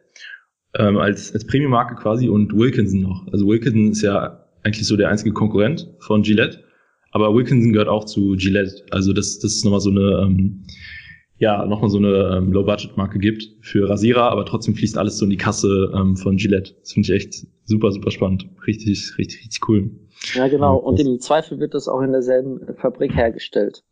ähm, 0.74 0.97
als 0.97 1.32
als 1.32 1.47
Premium-Marke 1.47 1.95
quasi 1.97 2.28
und 2.28 2.57
Wilkinson 2.57 3.01
noch. 3.01 3.26
Also 3.32 3.47
Wilkinson 3.47 3.93
ist 3.93 4.03
ja 4.03 4.45
eigentlich 4.62 4.86
so 4.86 4.97
der 4.97 5.09
einzige 5.09 5.32
Konkurrent 5.32 5.89
von 6.01 6.22
Gillette 6.22 6.64
aber 7.11 7.34
Wilkinson 7.34 7.72
gehört 7.72 7.89
auch 7.89 8.05
zu 8.05 8.36
Gillette. 8.36 8.84
Also 8.91 9.12
das, 9.12 9.39
das 9.39 9.57
ist 9.57 9.64
nochmal 9.64 9.80
so 9.80 9.91
eine, 9.91 10.26
ähm, 10.26 10.64
ja, 11.39 11.64
nochmal 11.66 11.89
so 11.89 11.99
eine 11.99 12.36
ähm, 12.36 12.53
Low-Budget-Marke 12.53 13.18
gibt 13.18 13.49
für 13.61 13.89
Rasierer, 13.89 14.30
aber 14.30 14.45
trotzdem 14.45 14.74
fließt 14.74 14.99
alles 14.99 15.18
so 15.18 15.24
in 15.24 15.30
die 15.30 15.36
Kasse 15.36 15.93
ähm, 15.95 16.16
von 16.16 16.36
Gillette. 16.36 16.74
Das 16.80 16.93
finde 16.93 17.09
ich 17.09 17.14
echt 17.14 17.47
super, 17.64 17.93
super 17.93 18.11
spannend. 18.11 18.49
Richtig, 18.66 19.16
richtig, 19.18 19.41
richtig 19.41 19.68
cool. 19.68 19.91
Ja, 20.34 20.49
genau. 20.49 20.76
Und 20.78 20.99
im 20.99 21.20
Zweifel 21.20 21.61
wird 21.61 21.74
das 21.74 21.86
auch 21.86 22.01
in 22.01 22.11
derselben 22.11 22.61
Fabrik 22.76 23.14
hergestellt. 23.14 23.84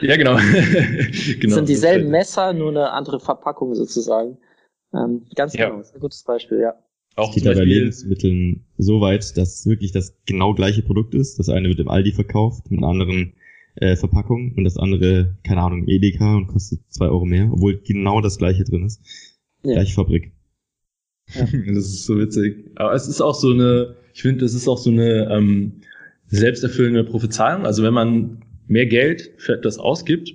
Ja, 0.00 0.16
genau. 0.16 0.36
genau. 1.40 1.40
Das 1.42 1.54
sind 1.54 1.68
dieselben 1.68 2.10
Messer, 2.10 2.54
nur 2.54 2.70
eine 2.70 2.90
andere 2.90 3.20
Verpackung 3.20 3.74
sozusagen. 3.74 4.38
Ähm, 4.94 5.26
ganz 5.34 5.52
genau. 5.52 5.68
Ja. 5.68 5.76
Das 5.76 5.88
ist 5.88 5.94
ein 5.94 6.00
gutes 6.00 6.24
Beispiel, 6.24 6.60
ja. 6.60 6.74
Auch 7.16 7.36
es 7.36 7.42
geht 7.42 7.44
bei 7.44 7.64
Lebensmitteln 7.64 8.64
so 8.78 9.00
weit, 9.00 9.36
dass 9.36 9.66
wirklich 9.66 9.92
das 9.92 10.16
genau 10.26 10.54
gleiche 10.54 10.82
Produkt 10.82 11.14
ist. 11.14 11.38
Das 11.38 11.48
eine 11.48 11.68
wird 11.68 11.78
im 11.78 11.88
Aldi 11.88 12.12
verkauft, 12.12 12.70
mit 12.70 12.82
anderen 12.82 13.34
äh, 13.76 13.96
Verpackung 13.96 14.54
und 14.56 14.64
das 14.64 14.76
andere, 14.76 15.36
keine 15.44 15.62
Ahnung, 15.62 15.88
Edeka 15.88 16.36
und 16.36 16.46
kostet 16.46 16.80
zwei 16.88 17.06
Euro 17.06 17.24
mehr, 17.24 17.50
obwohl 17.52 17.80
genau 17.80 18.20
das 18.20 18.38
gleiche 18.38 18.64
drin 18.64 18.84
ist. 18.84 19.00
Ja. 19.62 19.74
Gleiche 19.74 19.94
Fabrik. 19.94 20.32
Ja. 21.34 21.46
Das 21.66 21.86
ist 21.86 22.04
so 22.04 22.18
witzig. 22.18 22.70
Aber 22.76 22.92
es 22.92 23.08
ist 23.08 23.20
auch 23.20 23.34
so 23.34 23.52
eine, 23.52 23.96
ich 24.12 24.22
finde, 24.22 24.44
das 24.44 24.54
ist 24.54 24.68
auch 24.68 24.78
so 24.78 24.90
eine 24.90 25.28
ähm, 25.30 25.80
selbsterfüllende 26.26 27.04
Prophezeiung. 27.04 27.64
Also 27.64 27.82
wenn 27.82 27.94
man 27.94 28.44
mehr 28.66 28.86
Geld 28.86 29.32
für 29.38 29.54
etwas 29.54 29.78
ausgibt, 29.78 30.34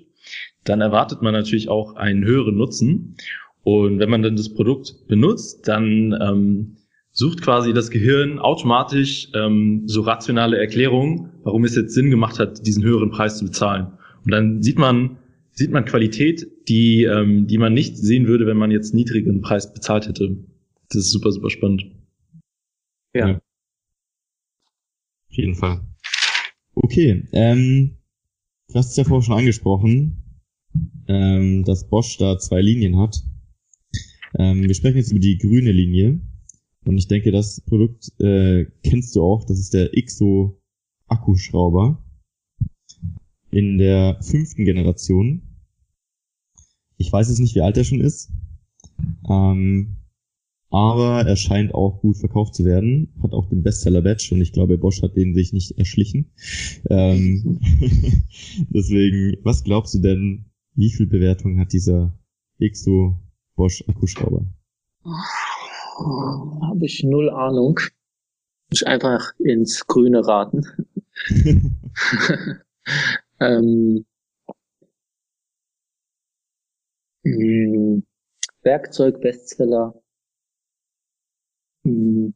dann 0.63 0.81
erwartet 0.81 1.21
man 1.21 1.33
natürlich 1.33 1.69
auch 1.69 1.95
einen 1.95 2.25
höheren 2.25 2.57
Nutzen. 2.57 3.15
Und 3.63 3.99
wenn 3.99 4.09
man 4.09 4.23
dann 4.23 4.35
das 4.35 4.53
Produkt 4.53 5.07
benutzt, 5.07 5.67
dann 5.67 6.17
ähm, 6.21 6.77
sucht 7.19 7.41
quasi 7.41 7.73
das 7.73 7.91
Gehirn 7.91 8.39
automatisch 8.39 9.27
ähm, 9.35 9.83
so 9.87 10.01
rationale 10.01 10.57
Erklärungen, 10.57 11.31
warum 11.43 11.65
es 11.65 11.75
jetzt 11.75 11.93
Sinn 11.93 12.09
gemacht 12.09 12.39
hat, 12.39 12.65
diesen 12.65 12.81
höheren 12.81 13.11
Preis 13.11 13.37
zu 13.37 13.43
bezahlen. 13.43 13.87
Und 14.23 14.31
dann 14.31 14.63
sieht 14.63 14.79
man 14.79 15.17
sieht 15.51 15.69
man 15.71 15.83
Qualität, 15.83 16.47
die 16.69 17.03
ähm, 17.03 17.45
die 17.45 17.57
man 17.57 17.73
nicht 17.73 17.97
sehen 17.97 18.25
würde, 18.25 18.47
wenn 18.47 18.55
man 18.55 18.71
jetzt 18.71 18.93
niedrigen 18.93 19.41
Preis 19.41 19.73
bezahlt 19.73 20.07
hätte. 20.07 20.37
Das 20.87 21.01
ist 21.01 21.11
super 21.11 21.33
super 21.33 21.49
spannend. 21.49 21.87
Ja. 23.13 23.27
ja. 23.27 23.35
Auf 25.29 25.35
jeden 25.35 25.55
Fall. 25.55 25.81
Okay, 26.73 27.27
ähm, 27.33 27.97
du 28.69 28.75
hast 28.75 28.91
es 28.91 28.95
ja 28.95 29.03
vorher 29.03 29.25
schon 29.25 29.37
angesprochen, 29.37 30.23
ähm, 31.09 31.65
dass 31.65 31.89
Bosch 31.89 32.17
da 32.17 32.39
zwei 32.39 32.61
Linien 32.61 32.97
hat. 32.97 33.17
Ähm, 34.37 34.63
wir 34.63 34.73
sprechen 34.73 34.97
jetzt 34.97 35.11
über 35.11 35.19
die 35.19 35.37
grüne 35.37 35.73
Linie. 35.73 36.21
Und 36.89 36.97
ich 36.97 37.07
denke, 37.07 37.31
das 37.31 37.61
Produkt 37.61 38.19
äh, 38.19 38.65
kennst 38.83 39.15
du 39.15 39.21
auch. 39.21 39.45
Das 39.45 39.59
ist 39.59 39.75
der 39.75 39.95
IXO 39.95 40.59
Akkuschrauber 41.07 42.03
in 43.51 43.77
der 43.77 44.17
fünften 44.23 44.65
Generation. 44.65 45.43
Ich 46.97 47.13
weiß 47.13 47.29
jetzt 47.29 47.41
nicht, 47.41 47.53
wie 47.53 47.61
alt 47.61 47.77
er 47.77 47.83
schon 47.83 48.01
ist. 48.01 48.31
Ähm, 49.29 49.97
aber 50.71 51.27
er 51.27 51.35
scheint 51.35 51.75
auch 51.75 52.01
gut 52.01 52.17
verkauft 52.17 52.55
zu 52.55 52.65
werden. 52.65 53.13
Hat 53.21 53.33
auch 53.33 53.47
den 53.47 53.61
Bestseller-Badge 53.61 54.29
und 54.31 54.41
ich 54.41 54.51
glaube, 54.51 54.79
Bosch 54.79 55.03
hat 55.03 55.15
den 55.15 55.35
sich 55.35 55.53
nicht 55.53 55.77
erschlichen. 55.77 56.31
Ähm, 56.89 57.59
deswegen, 58.73 59.37
was 59.43 59.63
glaubst 59.63 59.93
du 59.93 59.99
denn, 59.99 60.45
wie 60.73 60.89
viel 60.89 61.05
Bewertung 61.05 61.59
hat 61.59 61.71
dieser 61.71 62.17
Exo 62.57 63.15
Bosch 63.55 63.83
Akkuschrauber? 63.87 64.51
Habe 65.99 66.85
ich 66.85 67.03
null 67.03 67.29
Ahnung. 67.29 67.79
Ich 68.71 68.87
einfach 68.87 69.33
ins 69.39 69.85
Grüne 69.87 70.25
raten. 70.25 70.63
ähm, 73.39 74.05
hm, 77.23 78.03
Werkzeug-Bestseller 78.63 79.93
hm. 81.83 82.33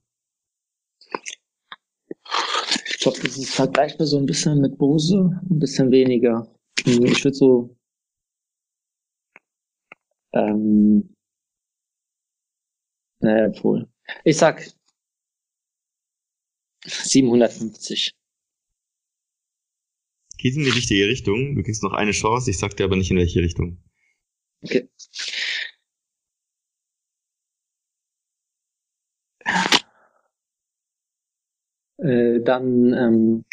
Ich 2.85 2.99
glaube, 2.99 3.19
das 3.21 3.37
ist 3.37 3.53
vergleichbar 3.53 4.07
so 4.07 4.17
ein 4.17 4.25
bisschen 4.25 4.61
mit 4.61 4.77
Bose, 4.77 5.41
ein 5.49 5.59
bisschen 5.59 5.91
weniger. 5.91 6.47
Hm, 6.85 7.05
ich 7.05 7.23
würde 7.23 7.35
so 7.35 7.75
ähm, 10.33 11.15
naja, 13.23 13.63
wohl. 13.63 13.87
Ich 14.25 14.37
sag 14.37 14.69
750. 16.85 18.11
Geht 20.37 20.55
in 20.55 20.63
die 20.63 20.69
richtige 20.69 21.07
Richtung. 21.07 21.55
Du 21.55 21.63
kriegst 21.63 21.83
noch 21.83 21.93
eine 21.93 22.11
Chance. 22.11 22.51
Ich 22.51 22.59
sag 22.59 22.75
dir 22.75 22.83
aber 22.83 22.97
nicht 22.97 23.11
in 23.11 23.17
welche 23.17 23.39
Richtung. 23.39 23.81
Okay. 24.61 24.89
Äh, 31.97 32.41
dann 32.41 32.93
ähm, 32.93 33.45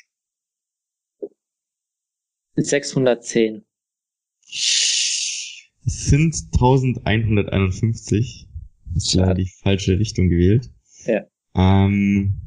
610. 2.56 3.64
Es 4.42 5.70
sind 5.84 6.34
1151. 6.54 8.49
Das 8.94 9.04
ist 9.04 9.14
leider 9.14 9.34
die 9.34 9.50
falsche 9.62 9.98
Richtung 9.98 10.28
gewählt. 10.28 10.70
Ja. 11.06 11.24
Ähm, 11.54 12.40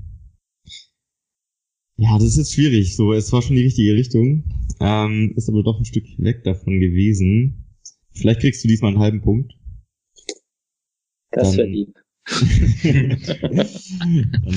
ja, 1.97 2.17
das 2.17 2.29
ist 2.29 2.37
jetzt 2.37 2.53
schwierig. 2.53 2.95
So, 2.95 3.13
es 3.13 3.31
war 3.31 3.41
schon 3.41 3.55
die 3.55 3.63
richtige 3.63 3.93
Richtung, 3.93 4.43
ähm, 4.79 5.33
ist 5.35 5.49
aber 5.49 5.63
doch 5.63 5.79
ein 5.79 5.85
Stück 5.85 6.05
weg 6.17 6.43
davon 6.43 6.79
gewesen. 6.79 7.65
Vielleicht 8.13 8.41
kriegst 8.41 8.63
du 8.63 8.67
diesmal 8.67 8.91
einen 8.91 9.01
halben 9.01 9.21
Punkt. 9.21 9.53
Das 11.31 11.57
wäre 11.57 11.67
lieb. 11.67 11.95
dann 12.83 13.67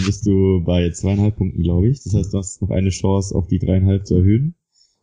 bist 0.05 0.27
du 0.27 0.63
bei 0.65 0.91
zweieinhalb 0.91 1.37
Punkten, 1.37 1.63
glaube 1.63 1.89
ich. 1.89 2.03
Das 2.05 2.15
heißt, 2.15 2.33
du 2.33 2.39
hast 2.39 2.63
noch 2.63 2.71
eine 2.71 2.91
Chance, 2.91 3.35
auf 3.35 3.49
die 3.49 3.59
dreieinhalb 3.59 4.07
zu 4.07 4.17
erhöhen. 4.17 4.55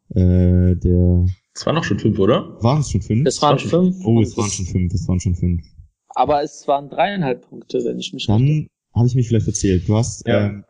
Äh, 0.09 0.75
der. 0.75 1.25
Es 1.55 1.65
waren 1.65 1.75
noch 1.75 1.83
schon 1.83 1.99
fünf, 1.99 2.17
oder? 2.19 2.57
Waren 2.61 2.81
es 2.81 2.91
schon 2.91 3.01
fünf? 3.01 3.27
Es 3.27 3.41
waren 3.41 3.59
fünf. 3.59 3.97
Oh, 4.05 4.21
es 4.21 4.37
waren 4.37 4.49
schon 4.49 4.65
fünf. 4.65 4.93
Es 4.93 5.07
waren 5.07 5.19
schon 5.19 5.35
fünf. 5.35 5.63
Aber 6.15 6.43
es 6.43 6.67
waren 6.67 6.89
dreieinhalb 6.89 7.47
Punkte, 7.49 7.83
wenn 7.83 7.99
ich 7.99 8.13
mich 8.13 8.27
Dann 8.27 8.67
habe 8.93 9.07
ich 9.07 9.15
mich 9.15 9.27
vielleicht 9.27 9.47
erzählt. 9.47 9.87
Du 9.87 9.95
hast. 9.95 10.27
Ja. 10.27 10.47
Ähm, 10.47 10.63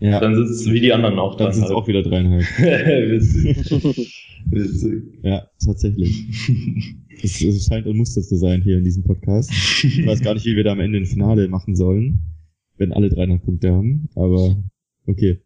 ja. 0.00 0.18
Dann 0.18 0.34
sind 0.34 0.50
es 0.50 0.66
wie 0.66 0.80
die 0.80 0.92
anderen 0.92 1.18
auch. 1.18 1.36
Dann 1.36 1.52
sind 1.52 1.64
es 1.64 1.70
auch 1.70 1.86
wieder 1.86 2.02
dreieinhalb. 2.02 2.42
Witzig. 2.58 4.26
Witzig. 4.46 5.02
Ja, 5.22 5.46
tatsächlich. 5.64 6.26
Es, 7.22 7.40
es 7.40 7.66
scheint 7.66 7.86
ein 7.86 7.96
Muster 7.96 8.20
zu 8.22 8.36
sein 8.36 8.62
hier 8.62 8.78
in 8.78 8.84
diesem 8.84 9.04
Podcast. 9.04 9.48
Ich 9.52 10.04
weiß 10.04 10.22
gar 10.22 10.34
nicht, 10.34 10.44
wie 10.46 10.56
wir 10.56 10.64
da 10.64 10.72
am 10.72 10.80
Ende 10.80 10.98
ein 10.98 11.04
Finale 11.04 11.46
machen 11.46 11.76
sollen, 11.76 12.20
wenn 12.78 12.92
alle 12.92 13.10
dreieinhalb 13.10 13.44
Punkte 13.44 13.70
haben, 13.70 14.08
aber 14.16 14.56
okay. 15.06 15.40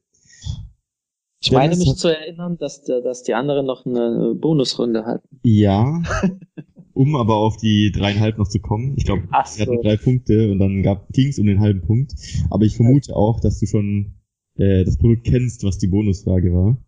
Ich 1.43 1.53
meine 1.53 1.76
mich 1.76 1.97
zu 1.97 2.09
erinnern, 2.09 2.57
dass, 2.57 2.82
dass 2.84 3.24
die 3.24 3.34
anderen 3.34 3.66
noch 3.66 3.84
eine 3.84 4.34
Bonusrunde 4.34 5.05
hatten. 5.05 5.41
Ja, 5.43 6.03
um 6.97 7.15
aber 7.15 7.37
auf 7.37 7.59
die 7.59 7.93
dreieinhalb 7.93 8.39
noch 8.39 8.49
zu 8.49 8.59
kommen. 8.59 8.95
Ich 8.97 9.05
glaube, 9.05 9.23
so. 9.45 9.59
wir 9.59 9.67
hatten 9.67 9.83
drei 9.83 9.97
Punkte 9.97 10.51
und 10.51 10.59
dann 10.59 10.83
ging 11.13 11.29
es 11.29 11.39
um 11.39 11.47
den 11.47 11.61
halben 11.61 11.83
Punkt. 11.83 12.15
Aber 12.51 12.65
ich 12.65 12.75
vermute 12.75 13.15
auch, 13.15 13.39
dass 13.39 13.61
du 13.61 13.67
schon 13.67 14.15
äh, 14.57 14.85
das 14.85 14.97
Produkt 14.97 15.25
kennst, 15.25 15.63
was 15.63 15.77
die 15.77 15.89
Bonusfrage 15.89 16.53
war. 16.53 16.79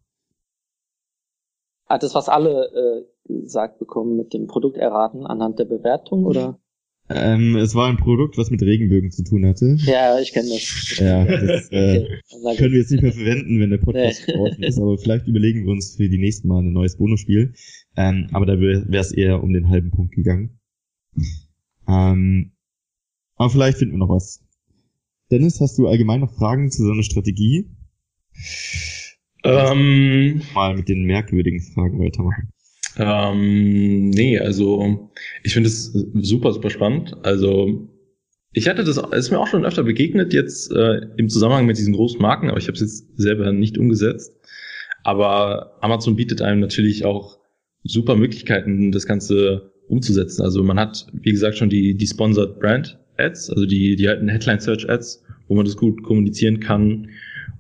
Ah, 1.87 1.99
das, 1.99 2.15
was 2.15 2.29
alle 2.29 3.05
äh, 3.29 3.33
gesagt 3.33 3.79
bekommen 3.79 4.17
mit 4.17 4.33
dem 4.33 4.47
Produkt 4.47 4.79
erraten 4.79 5.27
anhand 5.27 5.59
der 5.59 5.67
Bewertung, 5.67 6.25
oder? 6.25 6.59
Ähm, 7.11 7.57
es 7.57 7.75
war 7.75 7.89
ein 7.89 7.97
Produkt, 7.97 8.37
was 8.37 8.51
mit 8.51 8.61
Regenbögen 8.61 9.11
zu 9.11 9.25
tun 9.25 9.47
hatte. 9.47 9.77
Ja, 9.81 10.19
ich 10.21 10.33
kenne 10.33 10.49
das. 10.51 10.99
Ja, 10.99 11.25
das 11.25 11.71
äh, 11.71 12.05
okay, 12.45 12.57
können 12.59 12.73
wir 12.73 12.81
jetzt 12.81 12.91
nicht 12.91 13.03
mehr 13.03 13.13
verwenden, 13.13 13.61
wenn 13.61 13.71
der 13.71 13.79
Podcast 13.79 14.25
nee. 14.27 14.35
draußen 14.35 14.63
ist, 14.63 14.79
aber 14.79 14.99
vielleicht 14.99 15.27
überlegen 15.27 15.65
wir 15.65 15.73
uns 15.73 15.97
für 15.97 16.09
die 16.09 16.19
nächsten 16.19 16.49
Mal 16.49 16.63
ein 16.63 16.73
neues 16.73 16.97
Bonusspiel. 16.97 17.55
Ähm, 17.99 18.29
aber 18.33 18.47
da 18.47 18.61
wäre 18.61 18.87
es 18.93 19.11
eher 19.11 19.43
um 19.43 19.53
den 19.53 19.71
halben 19.71 19.91
Punkt 19.91 20.15
gegangen. 20.15 20.61
Ähm, 21.89 22.53
aber 23.35 23.51
vielleicht 23.51 23.79
finden 23.79 23.95
wir 23.95 23.99
noch 23.99 24.09
was. 24.09 24.41
Dennis, 25.33 25.61
hast 25.61 25.79
du 25.79 25.89
allgemein 25.89 26.21
noch 26.21 26.33
Fragen 26.33 26.71
zu 26.71 26.85
so 26.85 26.93
einer 26.93 27.03
Strategie? 27.03 27.69
Ähm, 29.43 30.43
Mal 30.55 30.77
mit 30.77 30.89
den 30.89 31.07
merkwürdigen 31.07 31.61
Fragen 31.61 31.99
weitermachen. 31.99 32.53
Ähm, 32.99 34.11
nee, 34.11 34.39
also 34.39 35.11
ich 35.43 35.55
finde 35.55 35.69
es 35.69 35.93
super, 35.93 36.53
super 36.53 36.71
spannend. 36.71 37.17
Also 37.25 37.89
ich 38.53 38.69
hatte 38.69 38.85
das, 38.85 38.97
ist 38.97 39.31
mir 39.33 39.41
auch 39.41 39.49
schon 39.49 39.65
öfter 39.65 39.83
begegnet 39.83 40.33
jetzt 40.33 40.71
äh, 40.71 41.01
im 41.17 41.29
Zusammenhang 41.29 41.67
mit 41.67 41.79
diesen 41.79 41.95
großen 41.95 42.23
Marken, 42.23 42.49
aber 42.49 42.59
ich 42.59 42.69
habe 42.69 42.75
es 42.75 42.81
jetzt 42.81 43.19
selber 43.19 43.51
nicht 43.51 43.77
umgesetzt. 43.77 44.33
Aber 45.03 45.79
Amazon 45.81 46.15
bietet 46.15 46.43
einem 46.43 46.61
natürlich 46.61 47.05
auch 47.05 47.39
super 47.85 48.17
Möglichkeiten, 48.17 48.93
das 48.93 49.07
Ganze 49.07 49.73
umzusetzen. 49.89 50.43
Also 50.43 50.63
man 50.63 50.79
hat, 50.79 51.07
wie 51.13 51.33
gesagt, 51.33 51.57
schon 51.57 51.71
die, 51.71 51.95
die 51.95 52.07
Sponsored 52.07 52.59
Brand 52.61 52.99
Ads, 53.17 53.51
also 53.51 53.67
die, 53.67 53.97
die 53.97 54.09
alten 54.09 54.29
Headline 54.29 54.61
Search 54.61 54.89
Ads, 54.89 55.25
wo 55.49 55.55
man 55.57 55.65
das 55.65 55.77
gut 55.77 56.03
kommunizieren 56.03 56.61
kann. 56.61 57.09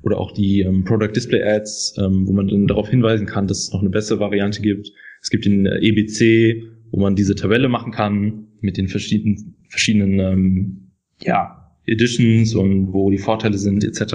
Oder 0.02 0.18
auch 0.18 0.32
die 0.32 0.60
ähm, 0.60 0.84
Product 0.84 1.12
Display 1.14 1.42
Ads, 1.42 1.96
ähm, 1.98 2.26
wo 2.26 2.32
man 2.32 2.48
dann 2.48 2.66
darauf 2.68 2.88
hinweisen 2.88 3.26
kann, 3.26 3.48
dass 3.48 3.64
es 3.64 3.72
noch 3.72 3.80
eine 3.80 3.90
bessere 3.90 4.20
Variante 4.20 4.62
gibt. 4.62 4.92
Es 5.22 5.30
gibt 5.30 5.44
den 5.44 5.66
äh, 5.66 5.78
EBC, 5.80 6.62
wo 6.92 7.00
man 7.00 7.16
diese 7.16 7.34
Tabelle 7.34 7.68
machen 7.68 7.92
kann 7.92 8.46
mit 8.60 8.76
den 8.76 8.88
verschiedenen, 8.88 9.56
verschiedenen 9.68 10.20
ähm, 10.20 10.90
ja, 11.22 11.74
Editions 11.86 12.54
und 12.54 12.92
wo 12.92 13.10
die 13.10 13.18
Vorteile 13.18 13.58
sind 13.58 13.82
etc. 13.82 14.14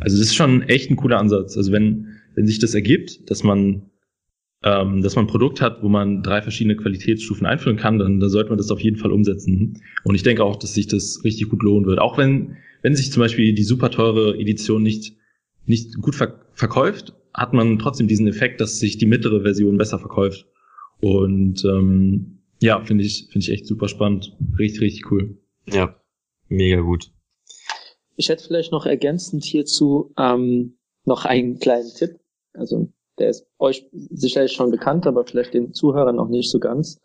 Also 0.00 0.18
das 0.18 0.20
ist 0.20 0.34
schon 0.34 0.62
echt 0.62 0.90
ein 0.90 0.96
cooler 0.96 1.18
Ansatz. 1.18 1.56
Also 1.56 1.72
wenn, 1.72 2.08
wenn 2.34 2.46
sich 2.46 2.58
das 2.58 2.74
ergibt, 2.74 3.30
dass 3.30 3.42
man 3.42 3.82
ähm, 4.64 5.02
dass 5.02 5.14
man 5.14 5.26
ein 5.26 5.30
Produkt 5.30 5.60
hat, 5.60 5.82
wo 5.82 5.88
man 5.88 6.22
drei 6.22 6.42
verschiedene 6.42 6.76
Qualitätsstufen 6.76 7.46
einführen 7.46 7.76
kann, 7.76 7.98
dann, 7.98 8.18
dann 8.18 8.30
sollte 8.30 8.50
man 8.50 8.58
das 8.58 8.70
auf 8.70 8.80
jeden 8.80 8.96
Fall 8.96 9.12
umsetzen. 9.12 9.80
Und 10.04 10.14
ich 10.14 10.22
denke 10.22 10.44
auch, 10.44 10.56
dass 10.56 10.74
sich 10.74 10.88
das 10.88 11.22
richtig 11.24 11.48
gut 11.48 11.62
lohnen 11.62 11.86
wird. 11.86 12.00
Auch 12.00 12.18
wenn, 12.18 12.56
wenn 12.82 12.96
sich 12.96 13.12
zum 13.12 13.20
Beispiel 13.20 13.54
die 13.54 13.62
super 13.62 13.90
teure 13.90 14.36
Edition 14.36 14.82
nicht, 14.82 15.16
nicht 15.66 16.00
gut 16.00 16.14
ver 16.14 16.40
verkauft, 16.54 17.14
hat 17.34 17.52
man 17.52 17.78
trotzdem 17.78 18.08
diesen 18.08 18.26
Effekt, 18.26 18.60
dass 18.60 18.80
sich 18.80 18.98
die 18.98 19.06
mittlere 19.06 19.42
Version 19.42 19.78
besser 19.78 20.00
verkauft. 20.00 20.44
Und 21.00 21.64
ähm, 21.64 22.40
ja, 22.60 22.80
finde 22.84 23.04
ich, 23.04 23.28
finde 23.30 23.44
ich 23.44 23.52
echt 23.52 23.66
super 23.66 23.86
spannend. 23.86 24.36
Richtig, 24.58 24.80
richtig 24.80 25.12
cool. 25.12 25.38
Ja, 25.68 25.94
mega 26.48 26.80
gut. 26.80 27.12
Ich 28.16 28.28
hätte 28.28 28.42
vielleicht 28.42 28.72
noch 28.72 28.86
ergänzend 28.86 29.44
hierzu 29.44 30.12
ähm, 30.18 30.78
noch 31.04 31.24
einen 31.24 31.60
kleinen 31.60 31.94
Tipp. 31.94 32.18
Also 32.54 32.92
der 33.18 33.30
ist 33.30 33.46
euch 33.58 33.88
sicherlich 33.92 34.52
schon 34.52 34.70
bekannt, 34.70 35.06
aber 35.06 35.24
vielleicht 35.24 35.54
den 35.54 35.72
Zuhörern 35.72 36.16
noch 36.16 36.28
nicht 36.28 36.50
so 36.50 36.58
ganz. 36.58 37.00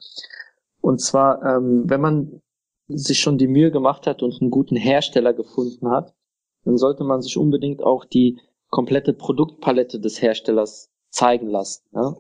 Und 0.82 1.00
zwar, 1.00 1.44
ähm, 1.44 1.84
wenn 1.90 2.02
man 2.02 2.42
sich 2.88 3.20
schon 3.20 3.38
die 3.38 3.48
Mühe 3.48 3.72
gemacht 3.72 4.08
hat 4.08 4.22
und 4.22 4.42
einen 4.42 4.52
guten 4.52 4.76
Hersteller 4.76 5.34
gefunden 5.34 5.90
hat, 5.90 6.14
dann 6.66 6.78
sollte 6.78 7.04
man 7.04 7.22
sich 7.22 7.38
unbedingt 7.38 7.84
auch 7.84 8.06
die 8.06 8.40
komplette 8.70 9.14
Produktpalette 9.14 10.00
des 10.00 10.22
Herstellers 10.22 10.90
zeigen 11.10 11.48
lassen, 11.48 11.86
ja? 11.94 12.16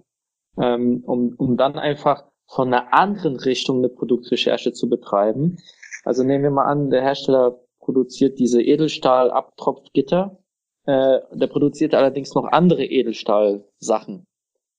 ähm, 0.58 1.04
um, 1.06 1.34
um 1.38 1.58
dann 1.58 1.78
einfach 1.78 2.26
von 2.48 2.68
einer 2.68 2.94
anderen 2.94 3.38
Richtung 3.38 3.80
eine 3.80 3.90
Produktrecherche 3.90 4.74
zu 4.74 4.88
betreiben. 4.90 5.58
Also 6.04 6.24
nehmen 6.24 6.44
wir 6.44 6.52
mal 6.52 6.66
an, 6.66 6.90
der 6.90 7.02
Hersteller 7.02 7.60
produziert 7.80 8.40
diese 8.40 8.62
Edelstahl-Abtropfgitter, 8.62 10.38
äh, 10.86 11.20
der 11.32 11.48
produziert 11.48 11.94
allerdings 11.94 12.34
noch 12.36 12.46
andere 12.46 12.86
Edelstahl-Sachen. 12.86 14.26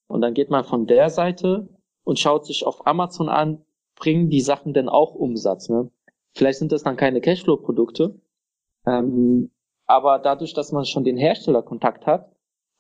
Und 0.07 0.21
dann 0.21 0.35
geht 0.35 0.51
man 0.51 0.65
von 0.65 0.87
der 0.87 1.11
Seite 1.11 1.69
und 2.05 2.19
schaut 2.19 2.47
sich 2.47 2.67
auf 2.67 2.87
Amazon 2.87 3.29
an, 3.29 3.65
bringen 3.97 4.29
die 4.29 4.41
Sachen 4.41 4.75
denn 4.75 4.89
auch 4.89 5.15
Umsatz? 5.15 5.69
Ne? 5.69 5.91
Vielleicht 6.35 6.59
sind 6.59 6.73
das 6.73 6.83
dann 6.83 6.97
keine 6.97 7.21
Cashflow-Produkte, 7.21 8.21
ähm, 8.87 9.51
aber 9.87 10.19
dadurch, 10.19 10.55
dass 10.55 10.73
man 10.73 10.85
schon 10.85 11.05
den 11.05 11.17
Herstellerkontakt 11.17 12.07
hat, 12.07 12.31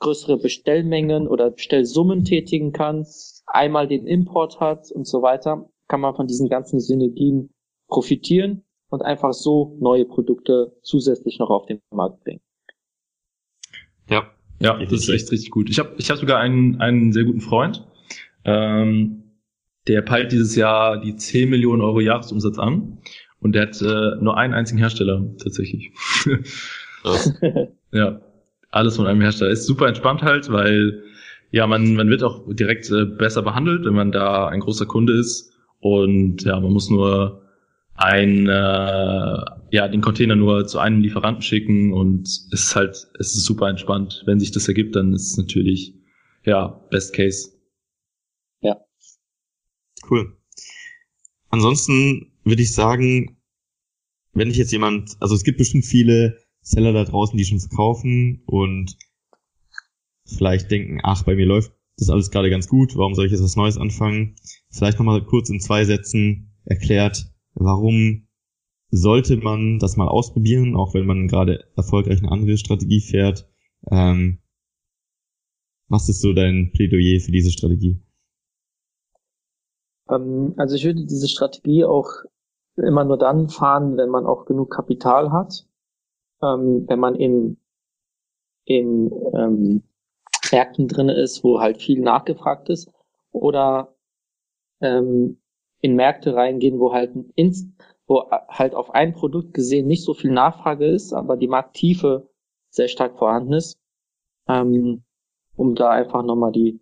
größere 0.00 0.36
Bestellmengen 0.36 1.28
oder 1.28 1.50
Bestellsummen 1.50 2.24
tätigen 2.24 2.72
kann, 2.72 3.06
einmal 3.46 3.86
den 3.88 4.06
Import 4.06 4.60
hat 4.60 4.90
und 4.90 5.06
so 5.06 5.22
weiter, 5.22 5.68
kann 5.88 6.00
man 6.00 6.14
von 6.14 6.26
diesen 6.26 6.48
ganzen 6.48 6.80
Synergien 6.80 7.50
profitieren 7.88 8.64
und 8.90 9.02
einfach 9.02 9.32
so 9.32 9.76
neue 9.80 10.04
Produkte 10.04 10.76
zusätzlich 10.82 11.38
noch 11.38 11.50
auf 11.50 11.66
den 11.66 11.80
Markt 11.90 12.20
bringen. 12.24 12.40
Ja, 14.08 14.30
ja, 14.60 14.78
das 14.78 14.92
ist 14.92 15.08
echt 15.08 15.32
richtig 15.32 15.50
gut. 15.50 15.68
Ich 15.70 15.78
habe 15.78 15.94
ich 15.98 16.10
hab 16.10 16.18
sogar 16.18 16.40
einen, 16.40 16.80
einen 16.80 17.12
sehr 17.12 17.24
guten 17.24 17.40
Freund, 17.40 17.84
ähm, 18.44 19.24
der 19.86 20.02
peilt 20.02 20.32
dieses 20.32 20.56
Jahr 20.56 21.00
die 21.00 21.16
10 21.16 21.50
Millionen 21.50 21.82
Euro 21.82 22.00
Jahresumsatz 22.00 22.58
an 22.58 22.98
und 23.40 23.54
der 23.54 23.62
hat 23.62 23.80
äh, 23.82 24.22
nur 24.22 24.36
einen 24.38 24.54
einzigen 24.54 24.78
Hersteller 24.78 25.22
tatsächlich. 25.42 25.92
ja, 27.92 28.20
alles 28.70 28.96
von 28.96 29.06
einem 29.06 29.20
Hersteller. 29.20 29.50
Ist 29.50 29.66
super 29.66 29.86
entspannt 29.86 30.22
halt, 30.22 30.50
weil 30.50 31.02
ja, 31.50 31.66
man, 31.66 31.94
man 31.94 32.08
wird 32.08 32.22
auch 32.22 32.42
direkt 32.48 32.90
äh, 32.90 33.04
besser 33.04 33.42
behandelt, 33.42 33.84
wenn 33.84 33.94
man 33.94 34.12
da 34.12 34.48
ein 34.48 34.60
großer 34.60 34.86
Kunde 34.86 35.12
ist. 35.12 35.52
Und 35.80 36.42
ja, 36.42 36.58
man 36.58 36.72
muss 36.72 36.90
nur 36.90 37.42
ein, 37.94 38.48
äh, 38.48 39.44
ja, 39.74 39.88
den 39.88 40.02
Container 40.02 40.36
nur 40.36 40.68
zu 40.68 40.78
einem 40.78 41.00
Lieferanten 41.00 41.42
schicken 41.42 41.92
und 41.92 42.28
es 42.28 42.48
ist 42.52 42.76
halt, 42.76 43.08
es 43.18 43.34
ist 43.34 43.44
super 43.44 43.68
entspannt. 43.68 44.22
Wenn 44.24 44.38
sich 44.38 44.52
das 44.52 44.68
ergibt, 44.68 44.94
dann 44.94 45.12
ist 45.12 45.32
es 45.32 45.36
natürlich, 45.36 45.96
ja, 46.44 46.68
Best 46.92 47.12
Case. 47.12 47.50
Ja. 48.60 48.76
Cool. 50.08 50.38
Ansonsten 51.48 52.30
würde 52.44 52.62
ich 52.62 52.72
sagen, 52.72 53.36
wenn 54.32 54.48
ich 54.48 54.58
jetzt 54.58 54.70
jemand, 54.70 55.16
also 55.18 55.34
es 55.34 55.42
gibt 55.42 55.58
bestimmt 55.58 55.86
viele 55.86 56.38
Seller 56.60 56.92
da 56.92 57.02
draußen, 57.02 57.36
die 57.36 57.44
schon 57.44 57.58
verkaufen 57.58 58.44
und 58.46 58.96
vielleicht 60.24 60.70
denken, 60.70 61.00
ach, 61.02 61.24
bei 61.24 61.34
mir 61.34 61.46
läuft 61.46 61.72
das 61.96 62.10
alles 62.10 62.30
gerade 62.30 62.48
ganz 62.48 62.68
gut, 62.68 62.94
warum 62.94 63.16
soll 63.16 63.26
ich 63.26 63.32
jetzt 63.32 63.42
was 63.42 63.56
Neues 63.56 63.76
anfangen? 63.76 64.36
Vielleicht 64.70 65.00
nochmal 65.00 65.24
kurz 65.24 65.50
in 65.50 65.58
zwei 65.58 65.84
Sätzen 65.84 66.54
erklärt, 66.64 67.26
warum 67.54 68.23
sollte 68.90 69.36
man 69.36 69.78
das 69.78 69.96
mal 69.96 70.08
ausprobieren, 70.08 70.76
auch 70.76 70.94
wenn 70.94 71.06
man 71.06 71.28
gerade 71.28 71.64
erfolgreich 71.76 72.18
eine 72.18 72.30
andere 72.30 72.56
Strategie 72.56 73.00
fährt. 73.00 73.48
Ähm, 73.90 74.40
was 75.88 76.08
ist 76.08 76.20
so 76.20 76.32
dein 76.32 76.70
Plädoyer 76.72 77.20
für 77.20 77.32
diese 77.32 77.50
Strategie? 77.50 78.00
Ähm, 80.08 80.54
also 80.56 80.76
ich 80.76 80.84
würde 80.84 81.04
diese 81.04 81.28
Strategie 81.28 81.84
auch 81.84 82.08
immer 82.76 83.04
nur 83.04 83.18
dann 83.18 83.48
fahren, 83.48 83.96
wenn 83.96 84.08
man 84.08 84.26
auch 84.26 84.46
genug 84.46 84.70
Kapital 84.70 85.32
hat, 85.32 85.66
ähm, 86.42 86.84
wenn 86.88 86.98
man 86.98 87.14
in, 87.14 87.58
in 88.64 89.10
ähm, 89.34 89.82
Märkten 90.50 90.88
drin 90.88 91.08
ist, 91.08 91.44
wo 91.44 91.60
halt 91.60 91.80
viel 91.80 92.00
nachgefragt 92.00 92.68
ist, 92.68 92.90
oder 93.30 93.94
ähm, 94.80 95.38
in 95.80 95.96
Märkte 95.96 96.34
reingehen, 96.34 96.78
wo 96.78 96.92
halt 96.92 97.12
ins, 97.34 97.66
wo 98.06 98.24
halt 98.48 98.74
auf 98.74 98.94
ein 98.94 99.14
Produkt 99.14 99.54
gesehen 99.54 99.86
nicht 99.86 100.04
so 100.04 100.14
viel 100.14 100.30
Nachfrage 100.30 100.86
ist, 100.86 101.12
aber 101.12 101.36
die 101.36 101.48
Markttiefe 101.48 102.28
sehr 102.70 102.88
stark 102.88 103.18
vorhanden 103.18 103.54
ist, 103.54 103.78
ähm, 104.48 105.02
um 105.56 105.74
da 105.74 105.90
einfach 105.90 106.22
nochmal 106.22 106.52
die 106.52 106.80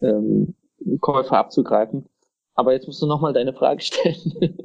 ähm, 0.00 0.54
Käufer 1.00 1.38
abzugreifen. 1.38 2.06
Aber 2.54 2.72
jetzt 2.72 2.86
musst 2.86 3.00
du 3.02 3.06
nochmal 3.06 3.32
deine 3.32 3.52
Frage 3.52 3.80
stellen. 3.82 4.58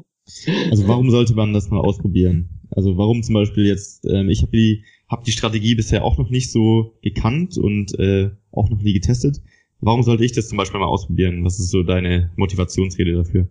also 0.71 0.87
warum 0.87 1.11
sollte 1.11 1.35
man 1.35 1.53
das 1.53 1.69
mal 1.69 1.81
ausprobieren? 1.81 2.49
Also 2.71 2.97
warum 2.97 3.21
zum 3.21 3.35
Beispiel 3.35 3.65
jetzt, 3.65 4.05
ähm, 4.05 4.29
ich 4.29 4.41
habe 4.41 4.51
die, 4.51 4.83
hab 5.07 5.23
die 5.23 5.31
Strategie 5.31 5.75
bisher 5.75 6.03
auch 6.03 6.17
noch 6.17 6.29
nicht 6.29 6.51
so 6.51 6.93
gekannt 7.03 7.57
und 7.57 7.97
äh, 7.99 8.31
auch 8.51 8.69
noch 8.69 8.81
nie 8.81 8.93
getestet. 8.93 9.41
Warum 9.79 10.01
sollte 10.01 10.23
ich 10.23 10.31
das 10.31 10.47
zum 10.47 10.57
Beispiel 10.57 10.79
mal 10.79 10.87
ausprobieren? 10.87 11.43
Was 11.43 11.59
ist 11.59 11.69
so 11.69 11.83
deine 11.83 12.31
Motivationsrede 12.37 13.13
dafür? 13.13 13.47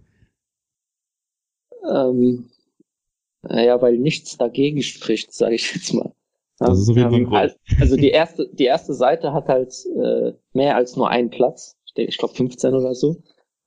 Ähm, 1.88 2.50
naja, 3.42 3.80
weil 3.82 3.98
nichts 3.98 4.36
dagegen 4.38 4.82
spricht, 4.82 5.32
sage 5.32 5.56
ich 5.56 5.74
jetzt 5.74 5.92
mal. 5.94 6.12
Das 6.58 6.78
ist 6.78 6.90
auf 6.90 6.96
jeden 6.96 7.10
Fall 7.10 7.20
ein 7.20 7.24
Grund. 7.26 7.80
Also 7.80 7.96
die 7.96 8.10
erste, 8.10 8.48
die 8.52 8.64
erste 8.64 8.94
Seite 8.94 9.32
hat 9.32 9.48
halt 9.48 9.74
äh, 9.96 10.32
mehr 10.52 10.76
als 10.76 10.96
nur 10.96 11.08
einen 11.08 11.30
Platz. 11.30 11.76
Ich 11.94 12.18
glaube 12.18 12.34
15 12.34 12.74
oder 12.74 12.94
so. 12.94 13.22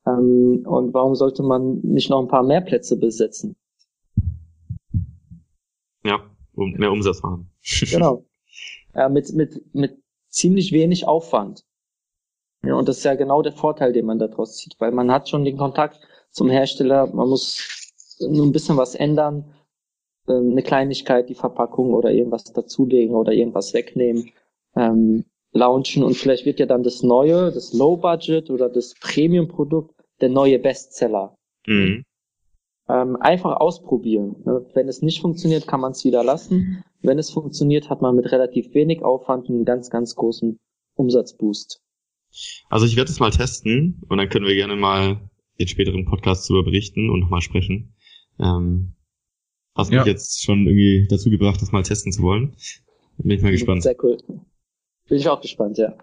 Ähm, 0.07 0.63
und 0.65 0.93
warum 0.93 1.15
sollte 1.15 1.43
man 1.43 1.79
nicht 1.81 2.09
noch 2.09 2.21
ein 2.21 2.27
paar 2.27 2.43
mehr 2.43 2.61
Plätze 2.61 2.97
besetzen? 2.97 3.55
Ja, 6.03 6.23
um 6.53 6.71
mehr 6.71 6.91
Umsatz 6.91 7.21
machen. 7.21 7.51
genau. 7.91 8.25
Ja, 8.93 9.09
mit, 9.09 9.33
mit, 9.33 9.73
mit 9.73 9.97
ziemlich 10.29 10.71
wenig 10.71 11.07
Aufwand. 11.07 11.65
Ja, 12.63 12.75
und 12.75 12.87
das 12.87 12.97
ist 12.97 13.03
ja 13.03 13.15
genau 13.15 13.41
der 13.41 13.51
Vorteil, 13.51 13.93
den 13.93 14.05
man 14.05 14.19
daraus 14.19 14.57
zieht, 14.57 14.75
weil 14.79 14.91
man 14.91 15.11
hat 15.11 15.29
schon 15.29 15.43
den 15.43 15.57
Kontakt 15.57 15.99
zum 16.31 16.49
Hersteller, 16.49 17.07
man 17.07 17.29
muss 17.29 17.84
nur 18.19 18.45
ein 18.45 18.51
bisschen 18.51 18.77
was 18.77 18.95
ändern, 18.95 19.53
ähm, 20.27 20.51
eine 20.51 20.63
Kleinigkeit, 20.63 21.29
die 21.29 21.35
Verpackung 21.35 21.93
oder 21.93 22.11
irgendwas 22.11 22.45
dazulegen 22.45 23.15
oder 23.15 23.33
irgendwas 23.33 23.73
wegnehmen, 23.73 24.31
ähm, 24.75 25.25
launchen 25.51 26.03
und 26.03 26.15
vielleicht 26.15 26.45
wird 26.45 26.59
ja 26.59 26.65
dann 26.65 26.83
das 26.83 27.01
neue, 27.01 27.51
das 27.51 27.73
Low 27.73 27.97
Budget 27.97 28.49
oder 28.49 28.69
das 28.69 28.93
Premium 28.99 29.47
Produkt 29.47 29.95
der 30.21 30.29
neue 30.29 30.59
Bestseller. 30.59 31.35
Mhm. 31.65 32.03
Ähm, 32.87 33.15
einfach 33.19 33.57
ausprobieren. 33.59 34.35
Ne? 34.45 34.65
Wenn 34.73 34.87
es 34.87 35.01
nicht 35.01 35.21
funktioniert, 35.21 35.65
kann 35.65 35.79
man 35.79 35.93
es 35.93 36.03
wieder 36.03 36.23
lassen. 36.23 36.83
Wenn 37.01 37.17
es 37.17 37.31
funktioniert, 37.31 37.89
hat 37.89 38.01
man 38.01 38.15
mit 38.15 38.31
relativ 38.31 38.73
wenig 38.75 39.03
Aufwand 39.03 39.49
einen 39.49 39.65
ganz, 39.65 39.89
ganz 39.89 40.15
großen 40.15 40.59
Umsatzboost. 40.95 41.81
Also 42.69 42.85
ich 42.85 42.95
werde 42.95 43.11
es 43.11 43.19
mal 43.19 43.31
testen 43.31 44.01
und 44.07 44.17
dann 44.17 44.29
können 44.29 44.45
wir 44.45 44.55
gerne 44.55 44.75
mal 44.75 45.19
in 45.57 45.67
späteren 45.67 46.05
Podcasts 46.05 46.47
darüber 46.47 46.65
berichten 46.65 47.09
und 47.09 47.21
nochmal 47.21 47.41
sprechen. 47.41 47.94
Ähm, 48.39 48.93
hast 49.75 49.91
ja. 49.91 49.99
mich 49.99 50.07
jetzt 50.07 50.43
schon 50.43 50.67
irgendwie 50.67 51.07
dazu 51.09 51.29
gebracht, 51.29 51.61
das 51.61 51.71
mal 51.71 51.83
testen 51.83 52.11
zu 52.11 52.21
wollen. 52.21 52.55
Bin 53.17 53.31
ich 53.31 53.41
mal 53.41 53.51
gespannt. 53.51 53.83
Sehr 53.83 53.95
cool. 54.03 54.17
Bin 55.07 55.17
ich 55.17 55.27
auch 55.27 55.41
gespannt, 55.41 55.77
ja. 55.77 55.95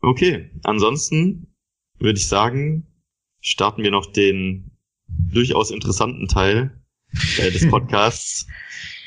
Okay, 0.00 0.50
ansonsten 0.64 1.54
würde 1.98 2.18
ich 2.18 2.26
sagen, 2.26 2.86
starten 3.40 3.82
wir 3.84 3.92
noch 3.92 4.06
den 4.06 4.72
durchaus 5.06 5.70
interessanten 5.70 6.26
Teil 6.26 6.82
äh, 7.38 7.50
des 7.50 7.68
Podcasts, 7.70 8.46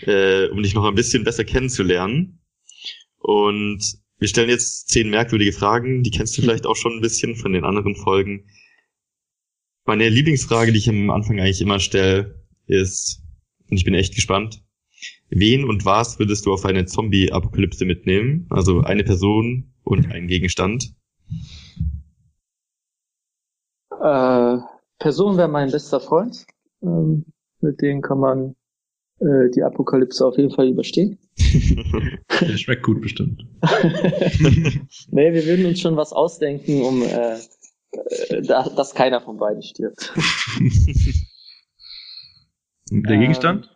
äh, 0.04 0.48
um 0.48 0.64
dich 0.64 0.74
noch 0.74 0.86
ein 0.86 0.96
bisschen 0.96 1.24
besser 1.24 1.44
kennenzulernen. 1.44 2.40
Und 3.18 3.84
wir 4.18 4.28
stellen 4.28 4.50
jetzt 4.50 4.88
zehn 4.90 5.10
merkwürdige 5.10 5.52
Fragen, 5.52 6.04
die 6.04 6.12
kennst 6.12 6.38
du 6.38 6.42
vielleicht 6.44 6.66
auch 6.66 6.76
schon 6.76 6.94
ein 6.94 7.02
bisschen 7.02 7.36
von 7.36 7.54
den 7.54 7.66
anderen 7.66 7.96
Folgen. 7.96 8.48
Meine 9.88 10.10
Lieblingsfrage, 10.10 10.72
die 10.72 10.80
ich 10.80 10.90
am 10.90 11.12
Anfang 11.12 11.40
eigentlich 11.40 11.62
immer 11.62 11.80
stelle, 11.80 12.44
ist, 12.66 13.22
und 13.70 13.78
ich 13.78 13.86
bin 13.86 13.94
echt 13.94 14.16
gespannt, 14.16 14.64
wen 15.30 15.64
und 15.64 15.86
was 15.86 16.18
würdest 16.18 16.48
du 16.48 16.54
auf 16.54 16.66
eine 16.66 16.86
Zombie-Apokalypse 16.86 17.86
mitnehmen? 17.86 18.48
Also 18.50 18.82
eine 18.82 19.04
Person 19.04 19.76
und 19.84 20.12
einen 20.12 20.28
Gegenstand. 20.28 20.96
Äh, 23.92 24.58
Person 24.98 25.38
wäre 25.38 25.50
mein 25.50 25.70
bester 25.70 26.00
Freund. 26.00 26.48
Ähm, 26.82 27.26
mit 27.62 27.80
dem 27.82 28.02
kann 28.02 28.20
man 28.20 28.56
äh, 29.20 29.52
die 29.54 29.62
Apokalypse 29.62 30.26
auf 30.26 30.38
jeden 30.38 30.52
Fall 30.52 30.70
überstehen. 30.70 31.20
Der 31.38 32.58
schmeckt 32.58 32.82
gut 32.82 33.02
bestimmt. 33.02 33.46
nee, 35.12 35.32
wir 35.32 35.46
würden 35.46 35.68
uns 35.68 35.80
schon 35.80 35.96
was 35.96 36.12
ausdenken, 36.12 36.82
um 36.82 37.04
äh, 37.04 37.38
äh, 38.30 38.42
dass 38.42 38.94
keiner 38.94 39.22
von 39.22 39.38
beiden 39.38 39.62
stirbt. 39.62 40.14
Der 42.92 43.18
Gegenstand? 43.18 43.66
Ähm, 43.66 43.72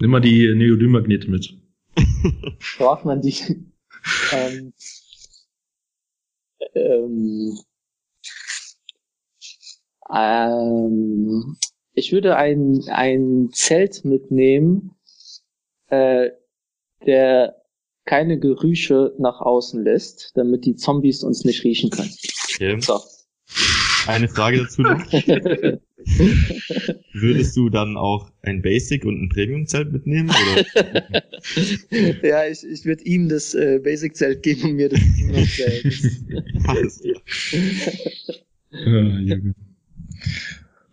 Nimm 0.00 0.10
mal 0.10 0.20
die 0.20 0.54
Neodym-Magnete 0.54 1.28
mit. 1.28 1.54
Braucht 2.78 3.04
man 3.04 3.20
die? 3.20 3.34
ähm, 4.32 4.72
ähm, 6.74 7.58
ähm, 10.14 11.56
ich 11.94 12.12
würde 12.12 12.36
ein, 12.36 12.84
ein 12.88 13.50
Zelt 13.52 14.04
mitnehmen, 14.04 14.94
äh, 15.88 16.30
der 17.04 17.56
keine 18.04 18.38
Gerüche 18.38 19.14
nach 19.18 19.40
außen 19.40 19.82
lässt, 19.82 20.32
damit 20.36 20.64
die 20.64 20.76
Zombies 20.76 21.22
uns 21.24 21.44
nicht 21.44 21.64
riechen 21.64 21.90
können. 21.90 22.14
Okay. 22.54 22.80
So. 22.80 23.00
Eine 24.06 24.28
Frage 24.28 24.58
dazu 24.58 24.82
noch. 24.82 25.00
Würdest 27.12 27.56
du 27.56 27.68
dann 27.68 27.96
auch 27.96 28.30
ein 28.42 28.62
Basic 28.62 29.04
und 29.04 29.22
ein 29.22 29.28
Premium-Zelt 29.28 29.92
mitnehmen? 29.92 30.30
Oder? 30.30 31.22
ja, 32.22 32.46
ich, 32.46 32.64
ich 32.64 32.84
würde 32.84 33.04
ihm 33.04 33.28
das 33.28 33.54
äh, 33.54 33.80
Basic-Zelt 33.82 34.42
geben 34.42 34.70
und 34.70 34.76
mir 34.76 34.88
das 34.88 35.00
Premium-Zelt. 35.00 35.84
Alles 36.66 37.02
klar. 37.02 37.20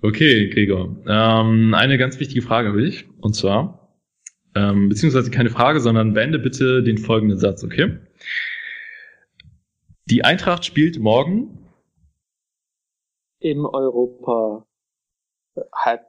okay, 0.02 0.50
Gregor. 0.50 0.98
Ähm, 1.08 1.74
eine 1.74 1.98
ganz 1.98 2.20
wichtige 2.20 2.42
Frage 2.42 2.70
habe 2.70 2.86
ich. 2.86 3.06
Und 3.20 3.36
zwar, 3.36 3.96
ähm, 4.56 4.90
beziehungsweise 4.90 5.32
keine 5.32 5.50
Frage, 5.50 5.80
sondern 5.80 6.14
beende 6.14 6.40
bitte 6.40 6.84
den 6.84 6.98
folgenden 6.98 7.38
Satz, 7.38 7.64
okay? 7.64 7.98
Die 10.08 10.26
Eintracht 10.26 10.66
spielt 10.66 11.00
morgen 11.00 11.65
im 13.46 13.66
Europa 13.66 14.66
Halb, 15.72 16.02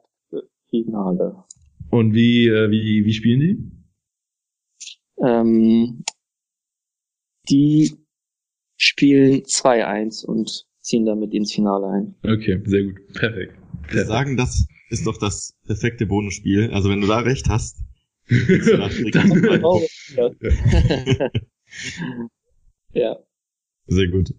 Finale. 0.71 1.45
Und 1.91 2.15
wie, 2.15 2.47
äh, 2.49 2.71
wie, 2.71 3.05
wie 3.05 3.13
spielen 3.13 3.41
die? 3.41 3.59
Ähm, 5.23 6.03
die 7.49 7.95
spielen 8.77 9.43
2-1 9.43 10.25
und 10.25 10.67
ziehen 10.81 11.05
damit 11.05 11.33
ins 11.35 11.53
Finale 11.53 11.87
ein. 11.89 12.15
Okay, 12.25 12.61
sehr 12.65 12.85
gut. 12.85 13.07
Perfekt. 13.15 13.55
Wir 13.91 14.05
sagen, 14.07 14.37
das 14.37 14.67
ist 14.91 15.07
doch 15.07 15.19
das 15.19 15.55
perfekte 15.67 16.07
Bonusspiel. 16.07 16.71
Also 16.73 16.89
wenn 16.91 17.01
du 17.01 17.07
da 17.07 17.19
recht 17.21 17.49
hast, 17.49 17.83
Dann- 18.29 19.63
Oh, 19.63 19.87
ja. 20.17 20.31
ja. 22.93 23.17
Sehr 23.87 24.09
gut. 24.09 24.35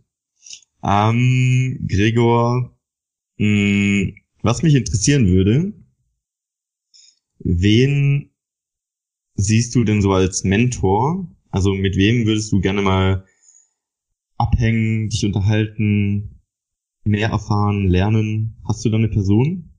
Ähm, 0.84 1.86
Gregor, 1.88 2.77
mh, 3.38 4.14
was 4.42 4.64
mich 4.64 4.76
interessieren 4.76 5.28
würde, 5.28 5.74
wen 7.40 8.32
siehst 9.36 9.76
du 9.76 9.84
denn 9.84 10.02
so 10.02 10.12
als 10.12 10.44
Mentor? 10.44 11.28
Also 11.50 11.74
mit 11.74 11.96
wem 11.96 12.26
würdest 12.26 12.52
du 12.52 12.60
gerne 12.60 12.82
mal 12.82 13.26
abhängen, 14.38 15.10
dich 15.10 15.26
unterhalten, 15.26 16.42
mehr 17.04 17.30
erfahren, 17.30 17.88
lernen? 17.88 18.58
Hast 18.68 18.84
du 18.86 18.90
da 18.90 18.98
eine 18.98 19.10
Person? 19.10 19.72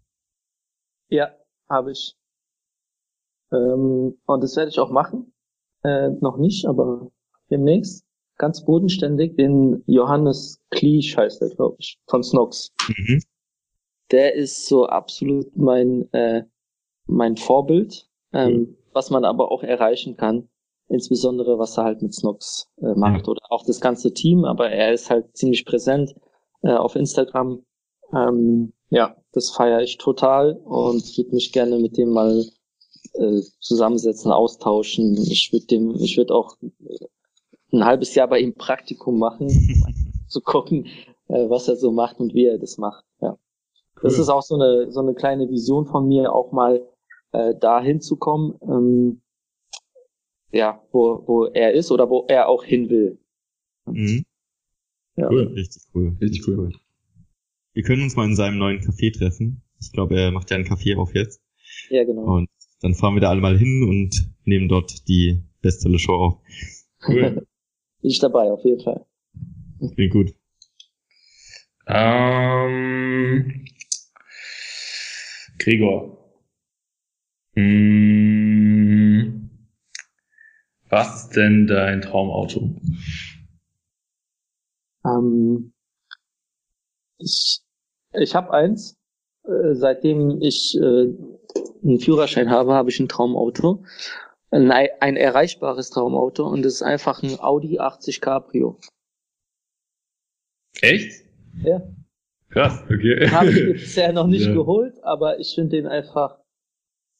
Ja, 1.11 1.31
habe 1.69 1.93
ich. 1.93 2.15
Ähm, 3.53 4.19
und 4.27 4.43
das 4.43 4.57
werde 4.57 4.71
ich 4.71 4.79
auch 4.79 4.91
machen. 4.91 5.33
Äh, 5.85 6.11
noch 6.21 6.39
nicht, 6.39 6.67
aber 6.67 7.11
demnächst. 7.51 8.05
Ganz 8.37 8.65
bodenständig. 8.65 9.37
Den 9.37 9.83
Johannes 9.87 10.61
Kliesch 10.71 11.17
heißt 11.17 11.43
er, 11.43 11.49
glaube 11.51 11.77
ich, 11.81 11.99
von 12.07 12.23
Snox. 12.23 12.73
Mhm. 12.89 13.21
Der 14.11 14.35
ist 14.35 14.67
so 14.67 14.87
absolut 14.87 15.57
mein, 15.57 16.13
äh, 16.13 16.45
mein 17.07 17.37
Vorbild, 17.37 18.09
ähm, 18.33 18.77
was 18.93 19.11
man 19.11 19.25
aber 19.25 19.51
auch 19.51 19.63
erreichen 19.63 20.17
kann. 20.17 20.49
Insbesondere, 20.89 21.59
was 21.59 21.77
er 21.77 21.85
halt 21.85 22.01
mit 22.01 22.15
Snox 22.15 22.71
äh, 22.79 22.95
macht 22.95 23.29
oder 23.29 23.43
auch 23.51 23.65
das 23.67 23.81
ganze 23.81 24.15
Team, 24.15 24.45
aber 24.45 24.71
er 24.71 24.95
ist 24.95 25.11
halt 25.11 25.37
ziemlich 25.37 25.67
präsent 25.67 26.15
äh, 26.63 26.73
auf 26.73 26.97
Instagram. 26.97 27.63
Ähm, 28.15 28.73
ja, 28.89 29.17
das 29.33 29.51
feiere 29.51 29.83
ich 29.83 29.99
total 29.99 30.55
und 30.65 31.19
würde 31.19 31.35
mich 31.35 31.53
gerne 31.53 31.79
mit 31.79 31.99
dem 31.99 32.11
mal 32.11 32.43
äh, 33.15 33.43
zusammensetzen, 33.61 34.33
austauschen. 34.33 35.17
Ich 35.31 35.53
würde 35.53 35.67
dem, 35.67 35.95
ich 35.97 36.17
würde 36.17 36.35
auch 36.35 36.57
äh, 36.63 37.07
ein 37.73 37.85
halbes 37.85 38.15
Jahr 38.15 38.29
bei 38.29 38.41
ihm 38.41 38.55
Praktikum 38.55 39.19
machen, 39.19 39.49
um 39.49 40.27
zu 40.29 40.41
gucken, 40.41 40.87
äh, 41.29 41.51
was 41.51 41.69
er 41.69 41.77
so 41.77 41.93
macht 41.93 42.19
und 42.19 42.35
wie 42.35 42.47
er 42.47 42.59
das 42.59 42.79
macht. 42.79 43.05
Das 44.03 44.15
Cool. 44.15 44.21
ist 44.21 44.29
auch 44.29 44.43
so 44.43 44.55
eine 44.55 44.91
so 44.93 45.01
eine 45.01 45.15
kleine 45.15 45.49
Vision 45.49 45.87
von 45.87 46.07
mir, 46.09 46.33
auch 46.33 46.53
mal 46.53 46.87
äh, 47.33 47.55
dahin 47.59 48.01
zu 48.01 48.17
kommen, 48.17 48.55
ähm, 48.63 49.21
ja, 50.53 50.83
wo 50.93 51.23
wo 51.27 51.45
er 51.47 51.73
ist 51.73 51.91
oder 51.91 52.09
wo 52.09 52.25
er 52.29 52.49
auch 52.49 52.65
hin 52.65 52.89
will. 52.91 53.19
Mhm. 53.87 54.25
Ja. 55.17 55.29
Cool. 55.31 55.49
Richtig 55.55 55.83
cool. 55.95 56.17
Richtig 56.21 56.47
cool. 56.47 56.73
Wir 57.73 57.83
können 57.83 58.03
uns 58.03 58.17
mal 58.17 58.27
in 58.27 58.37
seinem 58.37 58.59
neuen 58.59 58.81
Café 58.81 59.13
treffen. 59.17 59.63
Ich 59.81 59.93
glaube, 59.93 60.19
er 60.19 60.31
macht 60.33 60.51
ja 60.51 60.57
einen 60.57 60.67
Café 60.67 60.97
auf 60.97 61.15
jetzt. 61.15 61.41
Ja, 61.91 62.05
genau. 62.05 62.37
Und 62.37 62.49
dann 62.81 62.95
fahren 62.95 63.15
wir 63.15 63.21
da 63.21 63.31
alle 63.31 63.41
mal 63.41 63.57
hin 63.59 63.85
und 63.89 64.31
nehmen 64.45 64.69
dort 64.69 65.07
die 65.09 65.43
Bestseller 65.61 65.99
Show 65.99 66.15
auf. 66.15 66.35
Cool. 67.07 67.47
Bin 68.01 68.11
ich 68.11 68.19
dabei, 68.21 68.51
auf 68.53 68.65
jeden 68.65 68.81
Fall. 68.81 69.05
Klingt 69.95 70.13
gut. 70.13 70.35
Ähm, 71.87 73.65
Gregor. 75.59 76.17
Hm, 77.55 79.51
was 80.89 81.25
ist 81.25 81.37
denn 81.37 81.67
dein 81.67 82.01
Traumauto? 82.01 82.71
Ähm, 85.05 85.73
ich 87.19 87.61
ich 88.13 88.35
habe 88.35 88.53
eins. 88.53 88.97
Äh, 89.45 89.75
seitdem 89.75 90.41
ich 90.43 90.77
äh, 90.77 91.09
einen 91.83 92.01
Führerschein 92.01 92.51
habe, 92.51 92.75
habe 92.75 92.91
ich 92.91 93.01
ein 93.01 93.09
Traumauto. 93.09 93.85
Ein, 94.51 94.71
ein 94.71 95.17
erreichbares 95.17 95.91
Traumauto 95.91 96.47
und 96.47 96.65
es 96.65 96.77
ist 96.77 96.83
einfach 96.83 97.23
ein 97.23 97.39
Audi 97.39 97.79
80 97.79 98.21
Cabrio. 98.21 98.79
Echt? 100.81 101.25
Ja. 101.63 101.83
Krass, 102.51 102.83
okay. 102.91 103.29
Habe 103.31 103.51
ich 103.51 103.73
bisher 103.83 104.13
noch 104.13 104.27
nicht 104.27 104.47
Ja. 104.47 104.55
geholt, 104.55 104.95
aber 105.03 105.39
ich 105.39 105.55
finde 105.55 105.77
den 105.77 105.87
einfach. 105.87 106.39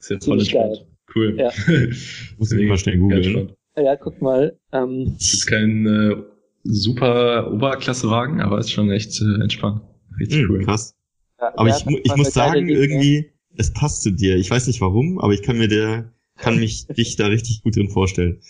Ist 0.01 0.11
ja 0.11 0.17
voll 0.21 0.41
Ziemlich 0.41 0.55
entspannt. 0.55 0.87
Cool. 1.15 1.37
Ja. 1.39 1.51
Muss 2.39 2.53
ich 2.53 2.69
mal 2.69 2.79
schnell 2.79 2.99
googeln. 2.99 3.25
spannend. 3.25 3.55
Ja, 3.77 3.97
guck 3.97 4.21
mal. 4.21 4.59
Ähm, 4.73 5.15
Ist 5.19 5.33
jetzt 5.33 5.47
kein 5.47 5.87
äh, 5.87 6.17
super 6.65 7.53
Oberklassewagen, 7.53 8.41
aber 8.41 8.59
ist 8.59 8.71
schon 8.73 8.91
echt 8.91 9.21
äh, 9.21 9.43
entspannt. 9.43 9.83
Richtig 10.19 10.41
Hm, 10.43 10.51
cool. 10.51 10.65
krass. 10.65 10.95
ja, 11.41 11.53
Aber 11.57 11.69
ich, 11.69 11.87
ich 12.05 12.17
muss 12.17 12.33
sagen, 12.33 12.69
irgendwie, 12.69 13.31
es 13.57 13.73
passt 13.73 14.03
zu 14.03 14.11
dir. 14.11 14.37
Ich 14.37 14.51
weiß 14.51 14.67
nicht 14.67 14.81
warum, 14.81 15.19
aber 15.21 15.33
ich 15.33 15.43
kann 15.43 15.59
mir 15.59 15.69
der, 15.69 16.13
kann 16.37 16.59
mich 16.59 16.87
dich 16.97 17.17
da 17.17 17.27
richtig 17.27 17.63
gut 17.63 17.77
drin 17.77 17.89
vorstellen. 17.91 18.41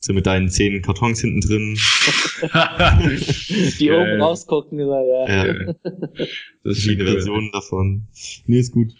So 0.00 0.12
mit 0.12 0.26
deinen 0.26 0.48
zehn 0.48 0.80
Kartons 0.80 1.20
hinten 1.20 1.40
drin. 1.40 1.74
die 3.78 3.90
oben 3.90 4.22
rausgucken. 4.22 4.78
Immer, 4.78 5.02
ja. 5.02 5.28
Ja, 5.28 5.64
Das 5.64 5.76
ist 5.82 6.62
verschiedene 6.62 7.10
cool. 7.10 7.16
Versionen 7.16 7.50
davon. 7.52 8.06
Nee, 8.46 8.60
ist 8.60 8.72
gut. 8.72 8.94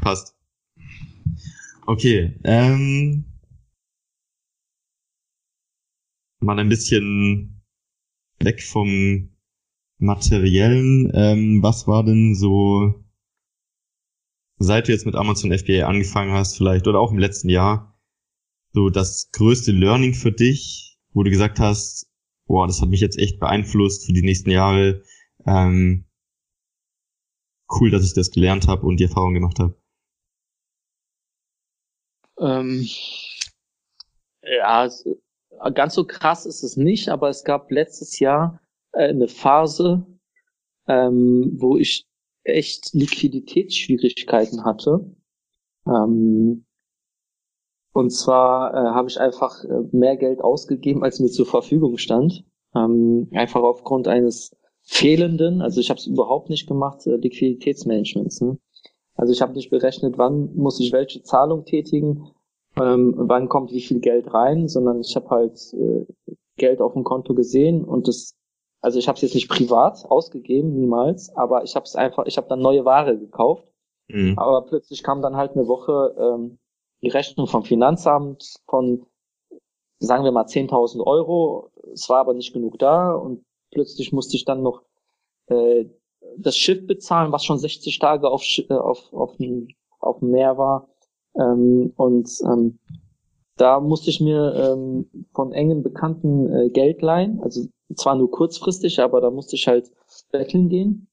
Passt. 0.00 0.34
Okay, 1.86 2.38
ähm, 2.44 3.24
mal 6.40 6.58
ein 6.58 6.68
bisschen 6.68 7.62
weg 8.40 8.62
vom 8.62 9.30
Materiellen. 9.98 11.10
Ähm, 11.14 11.62
was 11.62 11.86
war 11.86 12.04
denn 12.04 12.34
so, 12.34 13.04
seit 14.58 14.88
du 14.88 14.92
jetzt 14.92 15.06
mit 15.06 15.14
Amazon 15.14 15.56
FBA 15.56 15.86
angefangen 15.86 16.32
hast, 16.32 16.56
vielleicht, 16.56 16.86
oder 16.86 17.00
auch 17.00 17.12
im 17.12 17.18
letzten 17.18 17.48
Jahr, 17.48 17.97
so 18.72 18.90
das 18.90 19.30
größte 19.32 19.72
Learning 19.72 20.14
für 20.14 20.32
dich, 20.32 20.98
wo 21.12 21.22
du 21.22 21.30
gesagt 21.30 21.58
hast, 21.58 22.08
boah, 22.46 22.66
das 22.66 22.80
hat 22.80 22.88
mich 22.88 23.00
jetzt 23.00 23.18
echt 23.18 23.40
beeinflusst 23.40 24.06
für 24.06 24.12
die 24.12 24.22
nächsten 24.22 24.50
Jahre. 24.50 25.02
Ähm, 25.46 26.06
cool, 27.70 27.90
dass 27.90 28.04
ich 28.04 28.14
das 28.14 28.30
gelernt 28.30 28.66
habe 28.66 28.86
und 28.86 28.98
die 28.98 29.04
Erfahrung 29.04 29.34
gemacht 29.34 29.58
habe. 29.58 29.74
Ähm, 32.40 32.86
ja, 34.42 34.88
ganz 35.74 35.94
so 35.94 36.04
krass 36.04 36.46
ist 36.46 36.62
es 36.62 36.76
nicht, 36.76 37.08
aber 37.08 37.28
es 37.28 37.44
gab 37.44 37.70
letztes 37.70 38.18
Jahr 38.18 38.60
äh, 38.92 39.08
eine 39.08 39.28
Phase, 39.28 40.06
ähm, 40.86 41.56
wo 41.58 41.76
ich 41.76 42.06
echt 42.44 42.94
Liquiditätsschwierigkeiten 42.94 44.64
hatte. 44.64 45.14
Ähm, 45.86 46.64
und 47.92 48.10
zwar 48.10 48.74
äh, 48.74 48.90
habe 48.94 49.08
ich 49.08 49.20
einfach 49.20 49.64
äh, 49.64 49.82
mehr 49.92 50.16
Geld 50.16 50.40
ausgegeben, 50.40 51.02
als 51.02 51.20
mir 51.20 51.28
zur 51.28 51.46
Verfügung 51.46 51.98
stand. 51.98 52.44
Ähm, 52.74 53.28
einfach 53.32 53.62
aufgrund 53.62 54.08
eines 54.08 54.54
fehlenden, 54.82 55.62
also 55.62 55.80
ich 55.80 55.90
habe 55.90 55.98
es 55.98 56.06
überhaupt 56.06 56.50
nicht 56.50 56.66
gemacht, 56.66 57.06
äh, 57.06 57.16
Liquiditätsmanagements. 57.16 58.40
Ne? 58.40 58.58
Also 59.14 59.32
ich 59.32 59.42
habe 59.42 59.54
nicht 59.54 59.70
berechnet, 59.70 60.16
wann 60.16 60.54
muss 60.54 60.80
ich 60.80 60.92
welche 60.92 61.22
Zahlung 61.22 61.64
tätigen, 61.64 62.30
ähm, 62.76 63.14
wann 63.16 63.48
kommt 63.48 63.72
wie 63.72 63.80
viel 63.80 64.00
Geld 64.00 64.32
rein, 64.32 64.68
sondern 64.68 65.00
ich 65.00 65.16
habe 65.16 65.28
halt 65.30 65.74
äh, 65.74 66.06
Geld 66.56 66.80
auf 66.80 66.92
dem 66.92 67.04
Konto 67.04 67.34
gesehen 67.34 67.84
und 67.84 68.06
das, 68.06 68.34
also 68.80 68.98
ich 68.98 69.08
habe 69.08 69.16
es 69.16 69.22
jetzt 69.22 69.34
nicht 69.34 69.48
privat 69.48 70.04
ausgegeben, 70.08 70.74
niemals, 70.74 71.34
aber 71.36 71.64
ich 71.64 71.74
habe 71.74 71.84
es 71.84 71.96
einfach, 71.96 72.26
ich 72.26 72.36
habe 72.36 72.48
dann 72.48 72.60
neue 72.60 72.84
Ware 72.84 73.18
gekauft, 73.18 73.64
Mhm. 74.10 74.38
aber 74.38 74.62
plötzlich 74.62 75.02
kam 75.02 75.20
dann 75.20 75.36
halt 75.36 75.52
eine 75.52 75.68
Woche 75.68 76.14
ähm, 76.18 76.58
die 77.02 77.08
Rechnung 77.08 77.46
vom 77.46 77.64
Finanzamt 77.64 78.56
von, 78.66 79.06
sagen 79.98 80.24
wir 80.24 80.32
mal 80.32 80.46
10.000 80.46 81.04
Euro, 81.04 81.70
es 81.92 82.08
war 82.08 82.18
aber 82.18 82.34
nicht 82.34 82.52
genug 82.52 82.78
da 82.78 83.12
und 83.12 83.44
plötzlich 83.70 84.12
musste 84.12 84.36
ich 84.36 84.44
dann 84.44 84.62
noch 84.62 84.82
äh, 85.46 85.86
das 86.36 86.56
Schiff 86.56 86.86
bezahlen, 86.86 87.32
was 87.32 87.44
schon 87.44 87.58
60 87.58 87.98
Tage 87.98 88.28
auf, 88.28 88.42
äh, 88.58 88.72
auf, 88.74 89.12
auf, 89.12 89.36
dem, 89.36 89.68
auf 90.00 90.18
dem 90.18 90.30
Meer 90.30 90.58
war. 90.58 90.88
Ähm, 91.36 91.92
und 91.96 92.30
ähm, 92.44 92.78
da 93.56 93.80
musste 93.80 94.10
ich 94.10 94.20
mir 94.20 94.54
ähm, 94.54 95.26
von 95.34 95.52
engen 95.52 95.82
Bekannten 95.82 96.52
äh, 96.52 96.70
Geld 96.70 97.02
leihen, 97.02 97.40
also 97.42 97.66
zwar 97.96 98.14
nur 98.14 98.30
kurzfristig, 98.30 99.00
aber 99.00 99.20
da 99.20 99.30
musste 99.30 99.56
ich 99.56 99.66
halt 99.66 99.90
betteln 100.30 100.68
gehen. 100.68 101.08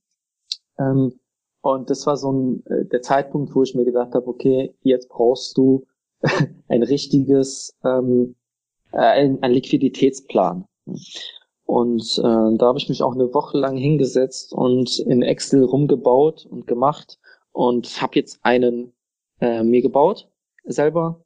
Ähm, 0.77 1.19
und 1.65 1.89
das 1.89 2.05
war 2.05 2.15
so 2.15 2.31
ein, 2.31 2.63
äh, 2.67 2.85
der 2.85 3.01
Zeitpunkt, 3.01 3.55
wo 3.55 3.63
ich 3.63 3.73
mir 3.73 3.85
gedacht 3.85 4.13
habe, 4.13 4.27
okay, 4.27 4.75
jetzt 4.83 5.09
brauchst 5.09 5.57
du 5.57 5.87
ein 6.67 6.83
richtiges, 6.83 7.75
ähm, 7.83 8.35
äh, 8.91 8.97
ein, 8.97 9.41
ein 9.41 9.51
Liquiditätsplan. 9.51 10.65
Und 11.65 12.19
äh, 12.19 12.21
da 12.57 12.67
habe 12.67 12.77
ich 12.77 12.87
mich 12.87 13.01
auch 13.01 13.15
eine 13.15 13.33
Woche 13.33 13.57
lang 13.57 13.77
hingesetzt 13.77 14.53
und 14.53 14.99
in 14.99 15.23
Excel 15.23 15.63
rumgebaut 15.63 16.45
und 16.45 16.67
gemacht 16.67 17.17
und 17.51 17.99
habe 17.99 18.19
jetzt 18.19 18.37
einen 18.43 18.93
äh, 19.41 19.63
mir 19.63 19.81
gebaut 19.81 20.29
selber, 20.65 21.23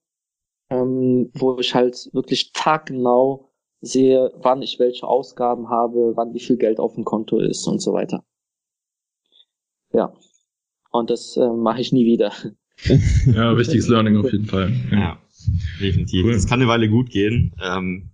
ähm, 0.69 1.31
wo 1.33 1.59
ich 1.59 1.75
halt 1.75 2.09
wirklich 2.13 2.53
taggenau 2.53 3.49
sehe, 3.81 4.31
wann 4.37 4.61
ich 4.61 4.79
welche 4.79 5.05
Ausgaben 5.05 5.69
habe, 5.69 6.15
wann 6.15 6.33
wie 6.33 6.39
viel 6.39 6.55
Geld 6.55 6.79
auf 6.79 6.95
dem 6.95 7.03
Konto 7.03 7.39
ist 7.39 7.67
und 7.67 7.81
so 7.81 7.91
weiter. 7.91 8.23
Ja. 9.91 10.13
Und 10.91 11.09
das 11.09 11.37
äh, 11.37 11.47
mache 11.47 11.81
ich 11.81 11.91
nie 11.91 12.05
wieder. 12.05 12.31
ja, 13.25 13.57
wichtiges 13.57 13.87
Learning 13.87 14.17
auf 14.17 14.31
jeden 14.31 14.45
Fall. 14.45 14.71
Ja, 14.91 14.97
ja 14.99 15.19
definitiv. 15.79 16.25
Cool. 16.25 16.33
Das 16.33 16.47
kann 16.47 16.61
eine 16.61 16.69
Weile 16.69 16.89
gut 16.89 17.09
gehen, 17.09 17.53
ähm, 17.61 18.09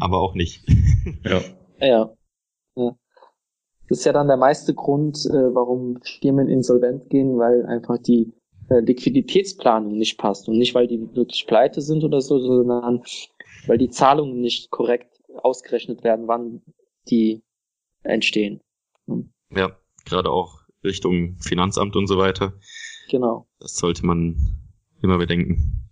aber 0.00 0.18
auch 0.20 0.34
nicht. 0.34 0.64
ja. 1.24 1.40
ja. 1.80 2.14
Ja. 2.76 2.96
Das 3.88 3.98
ist 4.00 4.04
ja 4.04 4.12
dann 4.12 4.28
der 4.28 4.36
meiste 4.36 4.74
Grund, 4.74 5.16
äh, 5.26 5.54
warum 5.54 6.00
Firmen 6.20 6.48
insolvent 6.48 7.08
gehen, 7.08 7.38
weil 7.38 7.64
einfach 7.66 7.98
die 7.98 8.32
äh, 8.68 8.80
Liquiditätsplanung 8.80 9.96
nicht 9.96 10.18
passt 10.18 10.48
und 10.48 10.58
nicht, 10.58 10.74
weil 10.74 10.86
die 10.86 11.00
wirklich 11.14 11.46
pleite 11.46 11.80
sind 11.80 12.04
oder 12.04 12.20
so, 12.20 12.38
sondern 12.38 13.02
weil 13.66 13.78
die 13.78 13.88
Zahlungen 13.88 14.40
nicht 14.40 14.70
korrekt 14.70 15.18
ausgerechnet 15.42 16.04
werden, 16.04 16.28
wann 16.28 16.62
die 17.08 17.42
entstehen. 18.02 18.60
Hm. 19.06 19.30
Ja, 19.54 19.70
gerade 20.04 20.30
auch 20.30 20.57
Richtung 20.84 21.36
Finanzamt 21.40 21.96
und 21.96 22.06
so 22.06 22.18
weiter. 22.18 22.54
Genau. 23.10 23.48
Das 23.60 23.76
sollte 23.76 24.06
man 24.06 24.36
immer 25.02 25.18
bedenken. 25.18 25.88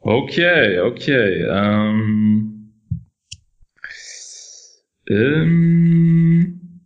Okay, 0.00 0.80
okay. 0.80 1.46
Ähm, 1.48 2.72
ähm, 5.08 6.80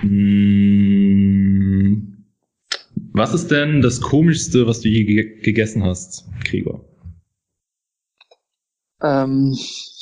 hm, 0.00 0.92
was 3.12 3.34
ist 3.34 3.50
denn 3.50 3.82
das 3.82 4.00
Komischste, 4.00 4.66
was 4.66 4.80
du 4.80 4.88
je 4.88 5.04
gegessen 5.04 5.84
hast, 5.84 6.24
Gregor? 6.44 6.84
Ähm, 9.00 9.56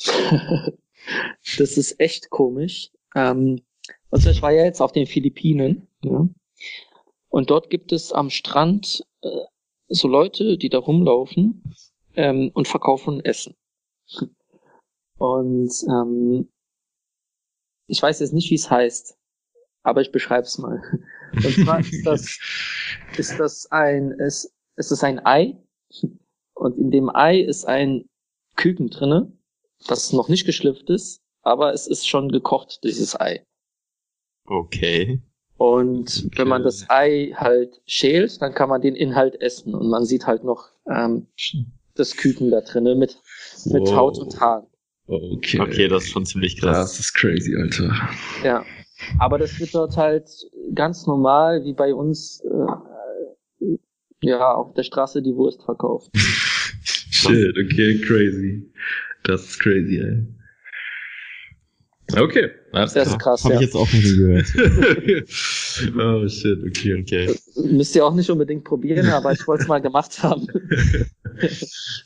das 1.58 1.76
ist 1.76 2.00
echt 2.00 2.30
komisch. 2.30 2.90
Ähm, 3.14 3.60
also 4.10 4.30
ich 4.30 4.42
war 4.42 4.52
ja 4.52 4.64
jetzt 4.64 4.80
auf 4.80 4.92
den 4.92 5.06
Philippinen. 5.06 5.88
Ja? 6.02 6.28
Und 7.28 7.50
dort 7.50 7.70
gibt 7.70 7.92
es 7.92 8.12
am 8.12 8.30
Strand 8.30 9.04
äh, 9.22 9.28
so 9.88 10.08
Leute, 10.08 10.58
die 10.58 10.68
da 10.68 10.78
rumlaufen 10.78 11.62
ähm, 12.16 12.50
und 12.54 12.68
verkaufen 12.68 13.24
Essen. 13.24 13.56
Und 15.18 15.72
ähm, 15.88 16.48
ich 17.86 18.00
weiß 18.00 18.20
jetzt 18.20 18.32
nicht, 18.32 18.50
wie 18.50 18.54
es 18.54 18.70
heißt, 18.70 19.16
aber 19.82 20.00
ich 20.00 20.12
beschreibe 20.12 20.46
es 20.46 20.58
mal. 20.58 20.80
Und 21.32 21.64
zwar 21.64 21.78
ist 21.78 22.04
das, 22.04 22.38
ist 23.16 23.38
das 23.38 23.70
ein, 23.70 24.10
ist, 24.12 24.52
ist 24.76 24.90
das 24.90 25.04
ein 25.04 25.24
Ei 25.24 25.56
und 26.54 26.76
in 26.76 26.90
dem 26.90 27.08
Ei 27.08 27.38
ist 27.38 27.66
ein 27.66 28.08
Küken 28.56 28.90
drinne, 28.90 29.32
das 29.86 30.12
noch 30.12 30.28
nicht 30.28 30.44
geschlüpft 30.44 30.90
ist, 30.90 31.22
aber 31.42 31.72
es 31.72 31.86
ist 31.86 32.08
schon 32.08 32.30
gekocht, 32.30 32.80
dieses 32.82 33.18
Ei. 33.18 33.44
Okay. 34.50 35.22
Und 35.58 36.24
okay. 36.26 36.38
wenn 36.38 36.48
man 36.48 36.64
das 36.64 36.86
Ei 36.88 37.32
halt 37.36 37.80
schält, 37.86 38.42
dann 38.42 38.52
kann 38.52 38.68
man 38.68 38.80
den 38.80 38.96
Inhalt 38.96 39.40
essen 39.40 39.74
und 39.74 39.88
man 39.88 40.04
sieht 40.04 40.26
halt 40.26 40.42
noch 40.42 40.70
ähm, 40.90 41.26
das 41.94 42.16
Küken 42.16 42.50
da 42.50 42.60
drinnen 42.60 42.98
mit, 42.98 43.16
mit 43.66 43.82
wow. 43.82 43.94
Haut 43.94 44.18
und 44.18 44.40
Haaren. 44.40 44.66
Okay. 45.06 45.60
Okay, 45.60 45.86
das 45.86 46.04
ist 46.04 46.10
schon 46.10 46.26
ziemlich 46.26 46.58
krass. 46.58 46.76
Das 46.76 47.00
ist 47.00 47.14
crazy, 47.14 47.54
Alter. 47.56 47.94
Ja. 48.42 48.64
Aber 49.18 49.38
das 49.38 49.58
wird 49.60 49.74
dort 49.74 49.96
halt 49.96 50.28
ganz 50.74 51.06
normal, 51.06 51.64
wie 51.64 51.72
bei 51.72 51.94
uns, 51.94 52.42
äh, 53.60 53.76
ja, 54.22 54.52
auf 54.52 54.74
der 54.74 54.82
Straße 54.82 55.22
die 55.22 55.34
Wurst 55.36 55.62
verkauft. 55.62 56.10
Shit, 57.10 57.56
okay, 57.56 58.00
crazy. 58.00 58.68
Das 59.22 59.42
ist 59.42 59.60
crazy, 59.60 59.98
ey. 59.98 60.26
Okay, 62.18 62.50
das 62.72 62.96
ist 62.96 63.18
krass. 63.18 63.44
Habe 63.44 63.54
ja. 63.54 63.60
ich 63.60 63.66
jetzt 63.66 63.76
auch 63.76 63.92
nicht 63.92 64.16
gehört. 64.16 64.46
oh 65.98 66.28
shit, 66.28 66.58
okay, 66.66 67.00
okay. 67.00 67.34
Müsst 67.56 67.94
ihr 67.94 68.04
auch 68.04 68.14
nicht 68.14 68.30
unbedingt 68.30 68.64
probieren, 68.64 69.06
aber 69.10 69.32
ich 69.32 69.46
wollte 69.46 69.62
es 69.62 69.68
mal 69.68 69.80
gemacht 69.80 70.22
haben. 70.22 70.46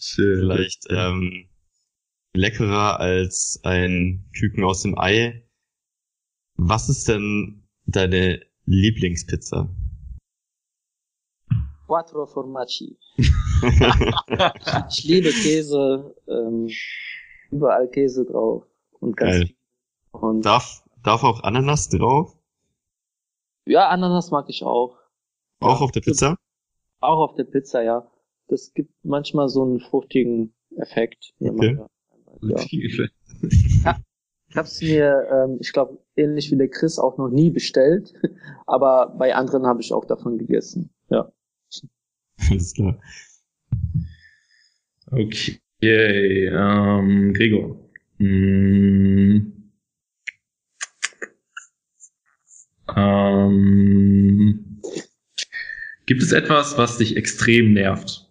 Schön. 0.01 0.41
Vielleicht 0.41 0.87
ähm, 0.91 1.47
leckerer 2.35 3.01
als 3.01 3.61
ein 3.63 4.25
Küken 4.37 4.65
aus 4.65 4.83
dem 4.83 4.99
Ei. 4.99 5.43
Was 6.57 6.89
ist 6.89 7.09
denn 7.09 7.65
deine 7.87 8.41
Lieblingspizza? 8.67 9.69
Quattro 11.87 12.27
Formaggi. 12.27 12.97
ich 14.91 15.05
liebe 15.05 15.31
Käse, 15.31 16.15
ähm, 16.29 16.69
überall 17.51 17.89
Käse 17.89 18.25
drauf 18.25 18.65
und 19.01 19.17
ganz 19.17 19.33
Geil. 19.33 19.55
Und 20.15 20.45
darf, 20.45 20.85
darf 21.03 21.25
auch 21.25 21.43
Ananas 21.43 21.89
drauf? 21.89 22.37
Ja, 23.67 23.89
Ananas 23.89 24.31
mag 24.31 24.49
ich 24.49 24.63
auch. 24.63 24.99
Auch 25.61 25.81
ja. 25.81 25.85
auf 25.85 25.93
der 25.93 26.01
Pizza? 26.01 26.37
Auch 27.01 27.19
auf 27.19 27.35
der 27.35 27.45
Pizza, 27.45 27.83
ja. 27.83 28.07
Das 28.49 28.73
gibt 28.75 28.93
manchmal 29.03 29.49
so 29.49 29.63
einen 29.63 29.81
fruchtigen 29.81 30.55
Effekt. 30.77 31.33
Okay. 31.41 31.79
Ja. 32.43 32.57
ich 34.49 34.57
hab's 34.57 34.83
mir, 34.83 35.27
ähm, 35.31 35.59
ich 35.61 35.73
glaube, 35.73 35.99
ähnlich 36.17 36.51
wie 36.51 36.57
der 36.57 36.69
Chris 36.69 36.99
auch 36.99 37.17
noch 37.17 37.31
nie 37.31 37.51
bestellt, 37.51 38.13
aber 38.67 39.15
bei 39.19 39.35
anderen 39.35 39.67
habe 39.67 39.81
ich 39.81 39.93
auch 39.93 40.05
davon 40.05 40.39
gegessen. 40.39 40.91
Ja. 41.09 41.33
Alles 42.51 42.75
klar. 42.75 42.99
Okay, 45.11 45.59
ähm, 45.81 47.33
Gregor. 47.33 47.77
Mm. 48.19 49.54
Ähm, 52.97 54.81
gibt 56.07 56.23
es 56.23 56.33
etwas, 56.33 56.79
was 56.79 56.99
dich 56.99 57.17
extrem 57.17 57.73
nervt? 57.73 58.31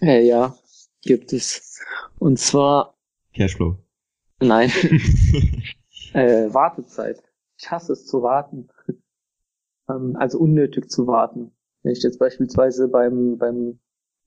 Äh, 0.00 0.26
ja, 0.26 0.54
gibt 1.02 1.32
es. 1.32 1.80
Und 2.18 2.38
zwar. 2.38 2.98
Cashflow. 3.34 3.78
Nein. 4.40 4.70
äh, 6.12 6.52
Wartezeit. 6.52 7.22
Ich 7.56 7.70
hasse 7.70 7.92
es 7.92 8.06
zu 8.06 8.22
warten. 8.22 8.68
ähm, 9.88 10.16
also 10.16 10.38
unnötig 10.38 10.90
zu 10.90 11.06
warten. 11.06 11.52
Wenn 11.82 11.92
ich 11.92 12.02
jetzt 12.02 12.18
beispielsweise 12.18 12.88
beim, 12.88 13.38
beim, 13.38 13.78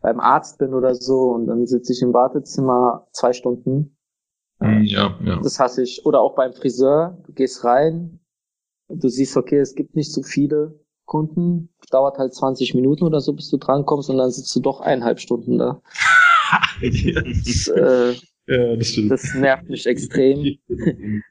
beim 0.01 0.19
Arzt 0.19 0.57
bin 0.57 0.73
oder 0.73 0.95
so 0.95 1.31
und 1.31 1.47
dann 1.47 1.65
sitze 1.67 1.93
ich 1.93 2.01
im 2.01 2.13
Wartezimmer 2.13 3.07
zwei 3.11 3.33
Stunden 3.33 3.94
ja, 4.59 5.19
ja. 5.23 5.39
Das 5.41 5.59
hasse 5.59 5.83
ich. 5.83 6.05
Oder 6.05 6.21
auch 6.21 6.35
beim 6.35 6.53
Friseur. 6.53 7.17
Du 7.25 7.33
gehst 7.33 7.63
rein, 7.63 8.19
du 8.89 9.09
siehst, 9.09 9.35
okay, 9.37 9.59
es 9.59 9.75
gibt 9.75 9.95
nicht 9.95 10.11
so 10.11 10.23
viele 10.23 10.79
Kunden. 11.05 11.69
Dauert 11.91 12.17
halt 12.17 12.33
20 12.33 12.73
Minuten 12.73 13.03
oder 13.03 13.21
so, 13.21 13.33
bis 13.33 13.49
du 13.49 13.57
drankommst 13.57 14.09
und 14.09 14.17
dann 14.17 14.31
sitzt 14.31 14.55
du 14.55 14.59
doch 14.59 14.81
eineinhalb 14.81 15.19
Stunden 15.19 15.57
da. 15.57 15.81
das, 16.81 17.67
äh, 17.75 18.15
ja, 18.47 18.75
das 18.75 18.87
stimmt. 18.87 19.11
Das 19.11 19.33
nervt 19.33 19.69
mich 19.69 19.87
extrem. 19.87 20.57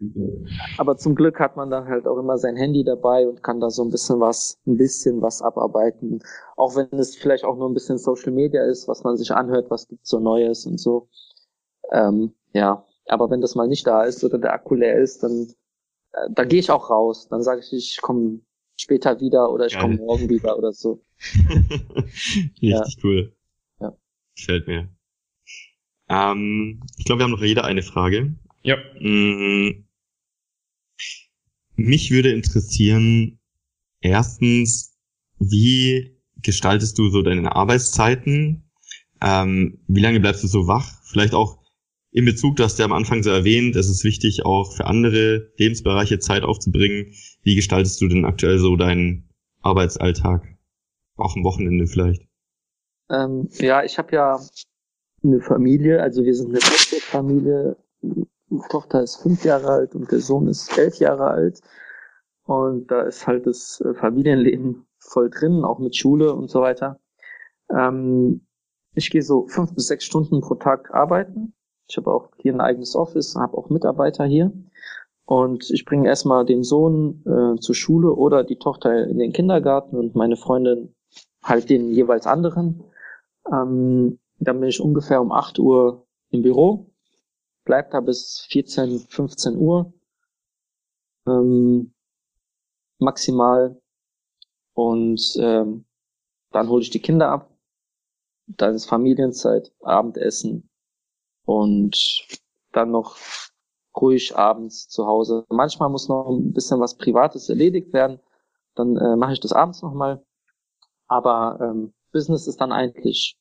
Aber 0.79 0.97
zum 0.97 1.15
Glück 1.15 1.39
hat 1.39 1.57
man 1.57 1.71
dann 1.71 1.87
halt 1.87 2.07
auch 2.07 2.19
immer 2.19 2.39
sein 2.39 2.57
Handy 2.57 2.83
dabei 2.83 3.29
und 3.29 3.43
kann 3.43 3.61
da 3.61 3.71
so 3.71 3.85
ein 3.85 3.91
bisschen 3.91 4.21
was, 4.21 4.59
ein 4.67 4.77
bisschen 4.77 5.23
was 5.23 5.41
abarbeiten. 5.41 6.21
Auch 6.57 6.75
wenn 6.75 6.89
es 6.99 7.15
vielleicht 7.15 7.45
auch 7.45 7.57
nur 7.57 7.69
ein 7.69 7.75
bisschen 7.75 7.99
Social 7.99 8.33
Media 8.33 8.65
ist, 8.65 8.89
was 8.89 9.05
man 9.05 9.17
sich 9.17 9.31
anhört, 9.31 9.71
was 9.71 9.87
gibt's 9.87 10.11
so 10.11 10.19
Neues 10.19 10.67
und 10.67 10.79
so. 10.79 11.09
Ähm, 11.93 12.33
ja, 12.53 12.85
aber 13.07 13.31
wenn 13.31 13.41
das 13.41 13.55
mal 13.55 13.69
nicht 13.69 13.87
da 13.87 14.05
ist 14.05 14.25
oder 14.25 14.39
der 14.39 14.53
Akku 14.53 14.75
leer 14.75 14.99
ist, 14.99 15.23
dann, 15.23 15.49
äh, 16.13 16.31
dann 16.31 16.49
gehe 16.49 16.61
ich 16.61 16.71
auch 16.71 16.91
raus. 16.91 17.29
Dann 17.29 17.43
sage 17.43 17.61
ich, 17.61 17.73
ich 17.73 17.99
komme 18.01 18.41
später 18.77 19.21
wieder 19.21 19.51
oder 19.51 19.67
ich 19.67 19.79
komme 19.79 19.97
morgen 19.97 20.29
wieder 20.29 20.57
oder 20.59 20.73
so. 20.73 21.03
Richtig 21.45 22.61
ja. 22.61 22.85
cool. 23.03 23.37
Ja. 23.81 23.97
Gefällt 24.37 24.67
mir. 24.67 24.89
Ähm, 26.09 26.83
ich 26.99 27.05
glaube, 27.05 27.21
wir 27.21 27.25
haben 27.25 27.33
noch 27.33 27.43
jeder 27.43 27.65
eine 27.65 27.83
Frage. 27.83 28.35
Ja. 28.63 28.77
Mm, 29.01 29.85
mich 31.77 32.11
würde 32.11 32.33
interessieren, 32.33 33.39
erstens, 34.01 34.97
wie 35.39 36.17
gestaltest 36.43 36.99
du 36.99 37.11
so 37.11 37.23
deine 37.23 37.55
Arbeitszeiten? 37.55 38.71
Ähm, 39.21 39.81
wie 39.87 40.01
lange 40.01 40.21
bleibst 40.21 40.45
du 40.45 40.49
so 40.49 40.67
wach? 40.67 41.03
Vielleicht 41.05 41.35
auch 41.35 41.64
in 42.15 42.25
Bezug, 42.25 42.55
dass 42.57 42.77
der 42.77 42.85
am 42.85 42.93
Anfang 42.93 43.25
so 43.25 43.31
erwähnt, 43.31 43.75
es 43.75 43.91
ist 43.91 44.05
wichtig, 44.05 44.47
auch 44.47 44.73
für 44.73 44.87
andere 44.87 45.51
Lebensbereiche 45.57 46.21
Zeit 46.21 46.45
aufzubringen. 46.45 47.13
Wie 47.43 47.57
gestaltest 47.57 48.01
du 48.01 48.07
denn 48.07 48.25
aktuell 48.25 48.59
so 48.59 48.77
deinen 48.77 49.29
Arbeitsalltag? 49.63 50.47
Auch 51.17 51.35
am 51.37 51.43
Wochenende 51.43 51.89
vielleicht? 51.89 52.23
Ähm, 53.11 53.49
ja, 53.59 53.83
ich 53.83 53.99
habe 53.99 54.15
ja 54.15 54.41
eine 55.25 55.41
Familie, 55.41 56.01
also 56.01 56.23
wir 56.23 56.35
sind 56.35 56.51
eine 56.51 56.61
Familie. 56.61 57.77
Die 58.01 58.61
Tochter 58.69 59.03
ist 59.03 59.17
fünf 59.17 59.45
Jahre 59.45 59.71
alt 59.71 59.97
und 59.97 60.13
der 60.13 60.21
Sohn 60.21 60.47
ist 60.47 60.79
elf 60.79 60.95
Jahre 61.01 61.27
alt. 61.27 61.61
und 62.45 62.93
da 62.93 63.03
ist 63.03 63.27
halt 63.27 63.45
das 63.49 63.83
äh, 63.85 63.93
Familienleben 63.95 64.87
voll 65.01 65.31
drin, 65.31 65.65
auch 65.65 65.81
mit 65.81 65.97
Schule 65.97 66.33
und 66.33 66.49
so 66.49 66.61
weiter. 66.61 67.01
Ähm, 67.77 68.47
ich 68.95 69.11
gehe 69.11 69.23
so 69.23 69.49
fünf 69.49 69.75
bis 69.75 69.89
sechs 69.89 70.05
Stunden 70.05 70.41
pro 70.43 70.55
Tag 70.55 70.95
arbeiten. 70.95 71.55
Ich 71.87 71.97
habe 71.97 72.13
auch 72.13 72.31
hier 72.39 72.53
ein 72.53 72.61
eigenes 72.61 72.97
Office, 72.97 73.37
habe 73.37 73.57
auch 73.57 73.69
Mitarbeiter 73.69 74.25
hier. 74.25 74.53
Und 75.27 75.71
ich 75.71 75.85
bringe 75.85 76.09
erstmal 76.09 76.45
den 76.45 76.63
Sohn 76.65 77.23
äh, 77.27 77.59
zur 77.61 77.75
Schule 77.75 78.13
oder 78.13 78.45
die 78.45 78.59
Tochter 78.59 79.07
in 79.07 79.19
den 79.19 79.33
Kindergarten 79.33 79.97
und 79.97 80.15
meine 80.15 80.37
Freundin 80.37 80.95
halt 81.43 81.71
den 81.71 81.93
jeweils 81.93 82.27
anderen. 82.27 82.85
Ähm, 83.51 84.19
dann 84.39 84.61
bin 84.61 84.69
ich 84.69 84.81
ungefähr 84.81 85.21
um 85.21 85.33
8 85.33 85.59
Uhr 85.59 86.07
im 86.31 86.43
Büro, 86.43 86.91
bleib 87.65 87.91
da 87.91 88.01
bis 88.01 88.47
14, 88.51 89.01
15 89.09 89.57
Uhr 89.57 89.93
ähm, 91.27 91.95
maximal 92.99 93.81
und 94.75 95.37
ähm, 95.39 95.85
dann 96.51 96.69
hole 96.69 96.83
ich 96.83 96.91
die 96.91 97.01
Kinder 97.01 97.31
ab. 97.31 97.51
Dann 98.47 98.75
ist 98.75 98.87
Familienzeit, 98.87 99.73
Abendessen 99.81 100.69
und 101.45 101.97
dann 102.73 102.91
noch 102.91 103.17
ruhig 103.97 104.37
abends 104.37 104.89
zu 104.89 105.07
Hause. 105.07 105.45
Manchmal 105.49 105.89
muss 105.89 106.09
noch 106.09 106.29
ein 106.29 106.53
bisschen 106.53 106.81
was 106.81 106.97
Privates 106.97 107.49
erledigt 107.49 107.93
werden. 107.93 108.21
Dann 108.75 108.97
äh, 108.97 109.17
mache 109.17 109.35
ich 109.35 109.41
das 109.41 109.53
abends 109.53 109.83
nochmal. 109.83 110.25
Aber 111.07 111.59
ähm, 111.61 111.95
Business 112.13 112.47
ist 112.47 112.61
dann 112.61 112.73
eigentlich 112.73 113.39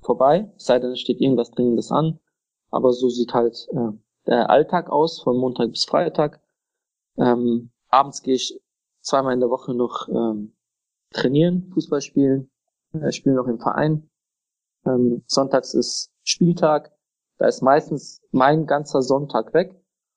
vorbei, 0.00 0.50
sei 0.56 0.78
denn, 0.78 0.92
es 0.92 1.00
steht 1.00 1.20
irgendwas 1.20 1.50
Dringendes 1.50 1.90
an. 1.90 2.18
Aber 2.70 2.92
so 2.92 3.08
sieht 3.08 3.34
halt 3.34 3.68
äh, 3.72 3.92
der 4.26 4.48
Alltag 4.48 4.90
aus, 4.90 5.20
von 5.20 5.36
Montag 5.36 5.70
bis 5.70 5.84
Freitag. 5.84 6.40
Ähm, 7.18 7.70
abends 7.88 8.22
gehe 8.22 8.34
ich 8.34 8.60
zweimal 9.02 9.34
in 9.34 9.40
der 9.40 9.50
Woche 9.50 9.74
noch 9.74 10.08
ähm, 10.08 10.54
trainieren, 11.12 11.70
Fußball 11.74 12.00
spielen. 12.00 12.50
Äh, 12.92 13.12
spiele 13.12 13.34
noch 13.34 13.46
im 13.46 13.58
Verein. 13.58 14.08
Ähm, 14.86 15.22
sonntags 15.26 15.74
ist 15.74 16.10
Spieltag. 16.22 16.92
Da 17.40 17.48
ist 17.48 17.62
meistens 17.62 18.20
mein 18.32 18.66
ganzer 18.66 19.00
Sonntag 19.00 19.54
weg. 19.54 19.74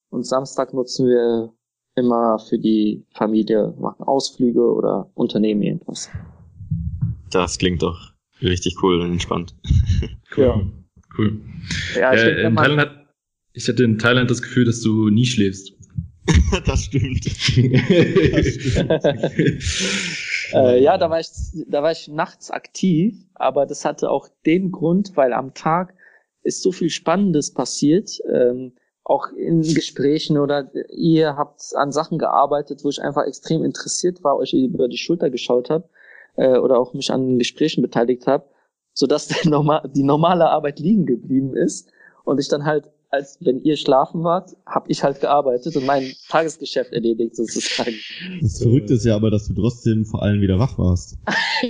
Und 0.09 0.27
Samstag 0.27 0.73
nutzen 0.73 1.07
wir 1.07 1.53
immer 1.95 2.37
für 2.37 2.59
die 2.59 3.05
Familie, 3.15 3.73
machen 3.79 4.03
Ausflüge 4.03 4.61
oder 4.61 5.09
unternehmen 5.13 5.63
irgendwas. 5.63 6.09
Das 7.31 7.57
klingt 7.57 7.81
doch 7.81 8.11
richtig 8.41 8.75
cool 8.83 8.99
und 9.01 9.13
entspannt. 9.13 9.55
Cool. 10.35 10.45
Ja. 10.45 10.61
Cool. 11.15 11.39
Ja, 11.95 12.11
ich, 12.11 12.21
ja, 12.21 12.47
in 12.47 12.55
Thailand 12.55 12.81
hat, 12.81 13.05
ich 13.53 13.67
hatte 13.67 13.83
in 13.83 13.99
Thailand 13.99 14.31
das 14.31 14.41
Gefühl, 14.41 14.65
dass 14.65 14.81
du 14.81 15.09
nie 15.09 15.27
schläfst. 15.27 15.73
das 16.65 16.85
stimmt. 16.85 17.23
das 17.23 17.33
stimmt. 17.37 18.91
äh, 20.53 20.81
ja, 20.81 20.97
da 20.97 21.11
war 21.11 21.19
ich, 21.19 21.27
da 21.67 21.83
war 21.83 21.91
ich 21.91 22.07
nachts 22.07 22.49
aktiv, 22.49 23.15
aber 23.35 23.67
das 23.67 23.85
hatte 23.85 24.09
auch 24.09 24.27
den 24.47 24.71
Grund, 24.71 25.15
weil 25.15 25.33
am 25.33 25.53
Tag 25.53 25.93
ist 26.43 26.61
so 26.61 26.71
viel 26.71 26.89
Spannendes 26.89 27.51
passiert. 27.51 28.19
Ähm, 28.31 28.73
auch 29.05 29.27
in 29.33 29.61
Gesprächen 29.61 30.37
oder 30.37 30.71
ihr 30.89 31.35
habt 31.35 31.61
an 31.75 31.91
Sachen 31.91 32.17
gearbeitet, 32.17 32.83
wo 32.83 32.89
ich 32.89 33.01
einfach 33.01 33.25
extrem 33.25 33.63
interessiert 33.63 34.23
war, 34.23 34.37
euch 34.37 34.53
über 34.53 34.87
die 34.87 34.97
Schulter 34.97 35.29
geschaut 35.29 35.69
habe 35.69 35.89
äh, 36.35 36.57
oder 36.57 36.79
auch 36.79 36.93
mich 36.93 37.11
an 37.11 37.37
Gesprächen 37.37 37.81
beteiligt 37.81 38.27
habe, 38.27 38.45
sodass 38.93 39.27
der 39.43 39.49
normal, 39.49 39.89
die 39.93 40.03
normale 40.03 40.49
Arbeit 40.49 40.79
liegen 40.79 41.05
geblieben 41.05 41.55
ist 41.55 41.91
und 42.23 42.39
ich 42.39 42.47
dann 42.47 42.65
halt 42.65 42.89
als 43.09 43.37
wenn 43.41 43.61
ihr 43.61 43.77
schlafen 43.77 44.23
wart, 44.23 44.57
habe 44.65 44.89
ich 44.89 45.03
halt 45.03 45.21
gearbeitet 45.21 45.75
und 45.75 45.85
mein 45.85 46.13
Tagesgeschäft 46.29 46.91
erledigt 46.93 47.35
sozusagen. 47.35 47.93
Das 48.41 48.57
Verrückte 48.57 48.95
ist 48.95 49.05
ja 49.05 49.15
aber, 49.15 49.29
dass 49.29 49.47
du 49.47 49.53
trotzdem 49.53 50.03
vor 50.03 50.23
allem 50.23 50.41
wieder 50.41 50.57
wach 50.57 50.79
warst. 50.79 51.19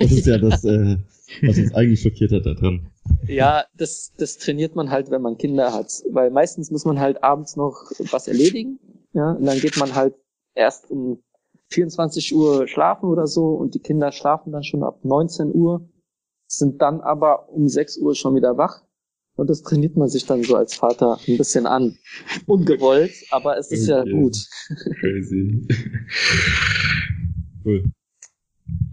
Das 0.00 0.10
ist 0.10 0.26
ja 0.26 0.38
das, 0.38 0.64
äh, 0.64 0.96
was 1.42 1.58
uns 1.58 1.74
eigentlich 1.74 2.00
schockiert 2.00 2.32
hat 2.32 2.46
da 2.46 2.54
dran. 2.54 2.86
Ja, 3.26 3.64
das, 3.76 4.12
das 4.16 4.38
trainiert 4.38 4.76
man 4.76 4.90
halt, 4.90 5.10
wenn 5.10 5.22
man 5.22 5.36
Kinder 5.36 5.72
hat. 5.72 6.02
Weil 6.10 6.30
meistens 6.30 6.70
muss 6.70 6.84
man 6.84 7.00
halt 7.00 7.22
abends 7.22 7.56
noch 7.56 7.90
was 8.10 8.28
erledigen. 8.28 8.78
Ja, 9.12 9.32
und 9.32 9.44
dann 9.44 9.58
geht 9.58 9.76
man 9.76 9.94
halt 9.94 10.14
erst 10.54 10.90
um 10.90 11.22
24 11.70 12.34
Uhr 12.34 12.68
schlafen 12.68 13.06
oder 13.06 13.26
so 13.26 13.46
und 13.54 13.74
die 13.74 13.80
Kinder 13.80 14.12
schlafen 14.12 14.52
dann 14.52 14.64
schon 14.64 14.82
ab 14.82 15.04
19 15.04 15.54
Uhr, 15.54 15.88
sind 16.46 16.80
dann 16.82 17.00
aber 17.00 17.48
um 17.48 17.68
6 17.68 17.98
Uhr 17.98 18.14
schon 18.14 18.34
wieder 18.34 18.56
wach. 18.56 18.82
Und 19.36 19.50
das 19.50 19.62
trainiert 19.62 19.96
man 19.96 20.08
sich 20.08 20.26
dann 20.26 20.44
so 20.44 20.54
als 20.54 20.74
Vater 20.74 21.18
ein 21.26 21.36
bisschen 21.36 21.66
an. 21.66 21.98
Ungewollt, 22.46 23.12
aber 23.30 23.58
es 23.58 23.72
ist 23.72 23.90
okay. 23.90 24.08
ja 24.08 24.16
gut. 24.16 24.36
Crazy. 25.00 25.66
cool. 27.64 27.84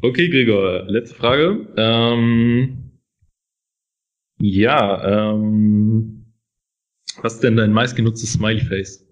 Okay, 0.01 0.29
Gregor, 0.29 0.85
letzte 0.87 1.15
Frage. 1.15 1.67
Ähm, 1.77 2.90
ja, 4.41 5.33
ähm, 5.33 6.25
was 7.21 7.35
ist 7.35 7.43
denn 7.43 7.57
dein 7.57 7.73
meistgenutztes 7.73 8.33
Smiley-Face? 8.33 9.05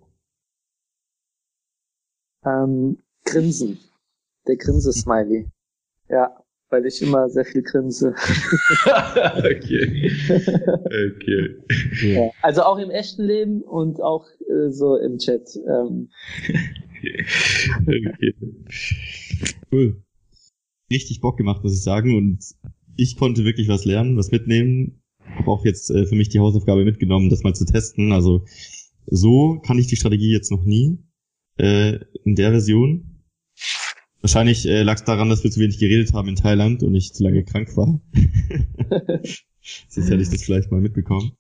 Ähm, 2.45 2.97
Grinsen. 3.25 3.79
Der 4.47 4.57
Grinse-Smiley. 4.57 5.47
Ja, 6.09 6.43
weil 6.69 6.85
ich 6.85 7.01
immer 7.01 7.29
sehr 7.29 7.45
viel 7.45 7.61
grinse. 7.61 8.09
okay. 9.37 10.11
Okay. 10.85 11.55
Ja, 12.01 12.31
also 12.41 12.63
auch 12.63 12.77
im 12.77 12.89
echten 12.89 13.23
Leben 13.23 13.61
und 13.61 14.01
auch 14.01 14.27
äh, 14.49 14.69
so 14.69 14.95
im 14.97 15.17
Chat. 15.17 15.55
Ähm. 15.67 16.09
okay. 17.81 18.35
Cool. 19.71 20.01
Richtig 20.91 21.21
Bock 21.21 21.37
gemacht, 21.37 21.63
muss 21.63 21.73
ich 21.73 21.83
sagen. 21.83 22.15
Und 22.15 22.43
ich 22.95 23.17
konnte 23.17 23.45
wirklich 23.45 23.67
was 23.67 23.85
lernen, 23.85 24.17
was 24.17 24.31
mitnehmen 24.31 24.98
habe 25.37 25.51
auch 25.51 25.65
jetzt 25.65 25.89
äh, 25.89 26.05
für 26.05 26.15
mich 26.15 26.29
die 26.29 26.39
Hausaufgabe 26.39 26.85
mitgenommen, 26.85 27.29
das 27.29 27.43
mal 27.43 27.53
zu 27.53 27.65
testen. 27.65 28.11
Also 28.11 28.45
so 29.05 29.59
kann 29.65 29.79
ich 29.79 29.87
die 29.87 29.95
Strategie 29.95 30.31
jetzt 30.31 30.51
noch 30.51 30.63
nie 30.63 30.99
äh, 31.57 31.99
in 32.23 32.35
der 32.35 32.51
Version. 32.51 33.23
Wahrscheinlich 34.21 34.67
äh, 34.67 34.83
lag 34.83 34.95
es 34.95 35.03
daran, 35.03 35.29
dass 35.29 35.43
wir 35.43 35.51
zu 35.51 35.59
wenig 35.59 35.79
geredet 35.79 36.13
haben 36.13 36.29
in 36.29 36.35
Thailand 36.35 36.83
und 36.83 36.93
ich 36.95 37.13
zu 37.13 37.23
lange 37.23 37.43
krank 37.43 37.75
war. 37.77 38.01
Sonst 39.87 40.09
hätte 40.09 40.21
ich 40.21 40.29
das 40.29 40.43
vielleicht 40.43 40.71
mal 40.71 40.81
mitbekommen. 40.81 41.31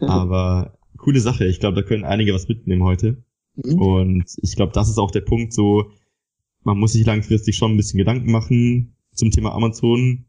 Aber 0.00 0.78
coole 0.96 1.20
Sache. 1.20 1.46
Ich 1.46 1.60
glaube, 1.60 1.76
da 1.76 1.82
können 1.86 2.04
einige 2.04 2.34
was 2.34 2.48
mitnehmen 2.48 2.82
heute. 2.82 3.22
Mhm. 3.56 3.80
Und 3.80 4.24
ich 4.42 4.56
glaube, 4.56 4.72
das 4.72 4.88
ist 4.88 4.98
auch 4.98 5.10
der 5.10 5.22
Punkt, 5.22 5.52
so, 5.52 5.90
man 6.62 6.78
muss 6.78 6.92
sich 6.92 7.06
langfristig 7.06 7.56
schon 7.56 7.72
ein 7.72 7.76
bisschen 7.76 7.98
Gedanken 7.98 8.30
machen 8.30 8.96
zum 9.12 9.30
Thema 9.30 9.54
Amazon, 9.54 10.26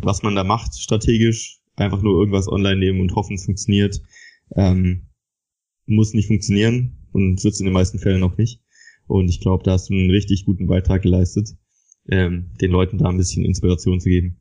was 0.00 0.22
man 0.22 0.34
da 0.34 0.44
macht 0.44 0.78
strategisch, 0.78 1.59
einfach 1.80 2.02
nur 2.02 2.18
irgendwas 2.18 2.48
online 2.48 2.76
nehmen 2.76 3.00
und 3.00 3.14
hoffen, 3.14 3.34
es 3.34 3.44
funktioniert. 3.44 4.00
Ähm, 4.56 5.06
muss 5.86 6.14
nicht 6.14 6.28
funktionieren 6.28 7.08
und 7.12 7.42
wird 7.42 7.54
es 7.54 7.60
in 7.60 7.66
den 7.66 7.74
meisten 7.74 7.98
Fällen 7.98 8.22
auch 8.22 8.36
nicht. 8.36 8.62
Und 9.06 9.28
ich 9.28 9.40
glaube, 9.40 9.64
da 9.64 9.72
hast 9.72 9.90
du 9.90 9.94
einen 9.94 10.10
richtig 10.10 10.44
guten 10.44 10.66
Beitrag 10.66 11.02
geleistet, 11.02 11.50
ähm, 12.08 12.52
den 12.60 12.70
Leuten 12.70 12.98
da 12.98 13.08
ein 13.08 13.16
bisschen 13.16 13.44
Inspiration 13.44 14.00
zu 14.00 14.08
geben. 14.08 14.40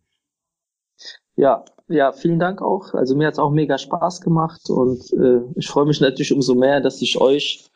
Ja, 1.36 1.66
ja, 1.88 2.12
vielen 2.12 2.40
Dank 2.40 2.62
auch. 2.62 2.94
Also 2.94 3.16
mir 3.16 3.28
hat's 3.28 3.40
auch 3.40 3.52
mega 3.52 3.78
Spaß 3.78 4.22
gemacht 4.22 4.70
und 4.70 5.12
äh, 5.14 5.42
ich 5.56 5.68
freue 5.68 5.86
mich 5.86 6.02
natürlich 6.02 6.32
umso 6.32 6.54
mehr, 6.54 6.82
dass 6.82 7.02
ich 7.02 7.20
euch 7.20 7.70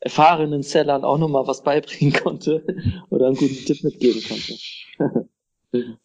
erfahrenen 0.00 0.62
Sellern 0.62 1.02
auch 1.02 1.18
nochmal 1.18 1.46
was 1.46 1.62
beibringen 1.62 2.12
konnte 2.22 2.62
oder 3.10 3.26
einen 3.26 3.36
guten 3.36 3.64
Tipp 3.64 3.82
mitgeben 3.82 4.22
konnte. 4.22 4.54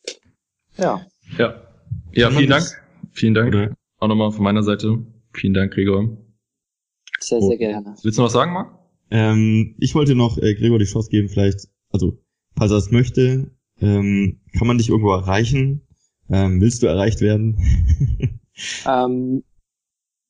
ja. 0.78 1.06
Ja. 1.38 1.62
Ja, 2.14 2.32
vielen 2.32 2.50
Dank. 2.50 2.82
Vielen 3.12 3.34
Dank. 3.34 3.50
Oder? 3.50 3.76
Auch 4.00 4.08
nochmal 4.08 4.32
von 4.32 4.44
meiner 4.44 4.64
Seite. 4.64 5.06
Vielen 5.34 5.54
Dank, 5.54 5.74
Gregor. 5.74 6.18
Sehr, 7.20 7.42
sehr 7.42 7.58
gerne. 7.58 7.96
Willst 8.02 8.18
du 8.18 8.22
noch 8.22 8.28
was 8.28 8.34
sagen, 8.34 8.54
Marc? 8.54 8.78
Ähm, 9.12 9.76
ich 9.80 9.94
wollte 9.94 10.16
noch 10.16 10.38
äh, 10.38 10.56
Gregor 10.56 10.80
die 10.80 10.86
Chance 10.86 11.10
geben, 11.10 11.30
vielleicht, 11.30 11.68
also, 11.90 12.18
falls 12.58 12.72
er 12.72 12.78
es 12.78 12.92
möchte, 12.92 13.52
ähm, 13.80 14.42
kann 14.58 14.68
man 14.68 14.78
dich 14.78 14.90
irgendwo 14.90 15.12
erreichen? 15.12 15.86
Ähm, 16.30 16.62
willst 16.62 16.82
du 16.82 16.88
erreicht 16.88 17.20
werden? 17.20 18.40
ähm, 18.88 19.44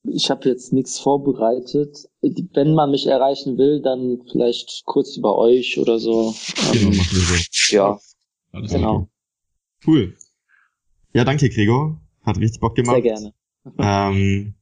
ich 0.04 0.32
habe 0.32 0.50
jetzt 0.50 0.74
nichts 0.74 1.00
vorbereitet. 1.00 2.10
Wenn 2.22 2.74
man 2.74 2.90
mich 2.90 3.06
erreichen 3.06 3.58
will, 3.58 3.82
dann 3.82 4.24
vielleicht 4.32 4.84
kurz 4.86 5.16
über 5.16 5.38
euch 5.38 5.78
oder 5.78 6.00
so. 6.00 6.34
Genau, 6.74 6.90
ähm, 6.90 6.98
machen 6.98 7.16
wir 7.16 7.22
so. 7.22 7.76
Ja, 7.76 8.00
Alles 8.52 8.72
genau. 8.72 8.96
Okay. 8.96 9.08
Cool. 9.86 10.18
Ja, 11.14 11.24
danke, 11.24 11.50
Gregor. 11.50 12.01
Hat 12.24 12.38
richtig 12.38 12.60
Bock 12.62 12.76
gemacht. 12.76 13.02
Sehr 13.02 13.14
gerne. 13.14 13.34
Ähm, 13.78 14.56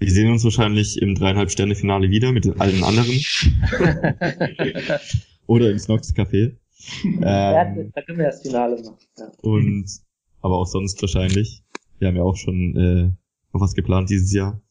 wir 0.00 0.10
sehen 0.10 0.32
uns 0.32 0.42
wahrscheinlich 0.42 1.00
im 1.00 1.14
dreieinhalb 1.14 1.50
Sterne 1.50 1.74
Finale 1.74 2.10
wieder 2.10 2.32
mit 2.32 2.60
allen 2.60 2.82
anderen. 2.82 3.10
Oder 5.46 5.70
im 5.70 5.78
Snox 5.78 6.14
Café. 6.14 6.56
Ähm, 7.04 7.22
ja, 7.22 7.64
da 7.64 8.02
können 8.02 8.18
wir 8.18 8.26
das 8.26 8.40
Finale 8.42 8.82
machen. 8.82 8.96
Ja. 9.18 9.30
Und 9.42 9.86
aber 10.40 10.56
auch 10.56 10.66
sonst 10.66 11.00
wahrscheinlich. 11.02 11.62
Wir 11.98 12.08
haben 12.08 12.16
ja 12.16 12.22
auch 12.22 12.36
schon 12.36 12.76
äh, 12.76 13.04
noch 13.52 13.60
was 13.60 13.74
geplant 13.74 14.08
dieses 14.08 14.32
Jahr. 14.32 14.62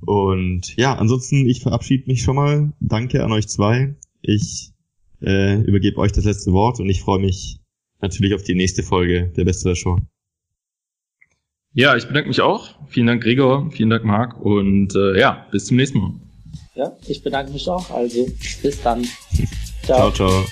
Und 0.00 0.74
ja, 0.76 0.94
ansonsten, 0.94 1.46
ich 1.46 1.60
verabschiede 1.60 2.04
mich 2.06 2.22
schon 2.22 2.36
mal. 2.36 2.72
Danke 2.80 3.24
an 3.24 3.32
euch 3.32 3.48
zwei. 3.48 3.96
Ich 4.22 4.72
äh, 5.20 5.60
übergebe 5.60 5.98
euch 5.98 6.12
das 6.12 6.24
letzte 6.24 6.52
Wort 6.52 6.80
und 6.80 6.88
ich 6.88 7.02
freue 7.02 7.18
mich 7.18 7.60
natürlich 8.00 8.34
auf 8.34 8.44
die 8.44 8.54
nächste 8.54 8.82
Folge 8.82 9.30
der 9.36 9.44
Beste 9.44 9.68
der 9.68 9.76
Show. 9.76 9.98
Ja, 11.78 11.94
ich 11.94 12.08
bedanke 12.08 12.26
mich 12.26 12.40
auch. 12.40 12.70
Vielen 12.88 13.06
Dank, 13.06 13.22
Gregor. 13.22 13.70
Vielen 13.70 13.90
Dank, 13.90 14.02
Marc. 14.02 14.36
Und 14.40 14.96
äh, 14.96 15.16
ja, 15.16 15.46
bis 15.52 15.66
zum 15.66 15.76
nächsten 15.76 16.00
Mal. 16.00 16.10
Ja, 16.74 16.90
ich 17.06 17.22
bedanke 17.22 17.52
mich 17.52 17.68
auch. 17.68 17.88
Also, 17.92 18.26
bis 18.64 18.82
dann. 18.82 19.04
ciao, 19.84 20.10
ciao. 20.10 20.28
ciao. 20.28 20.44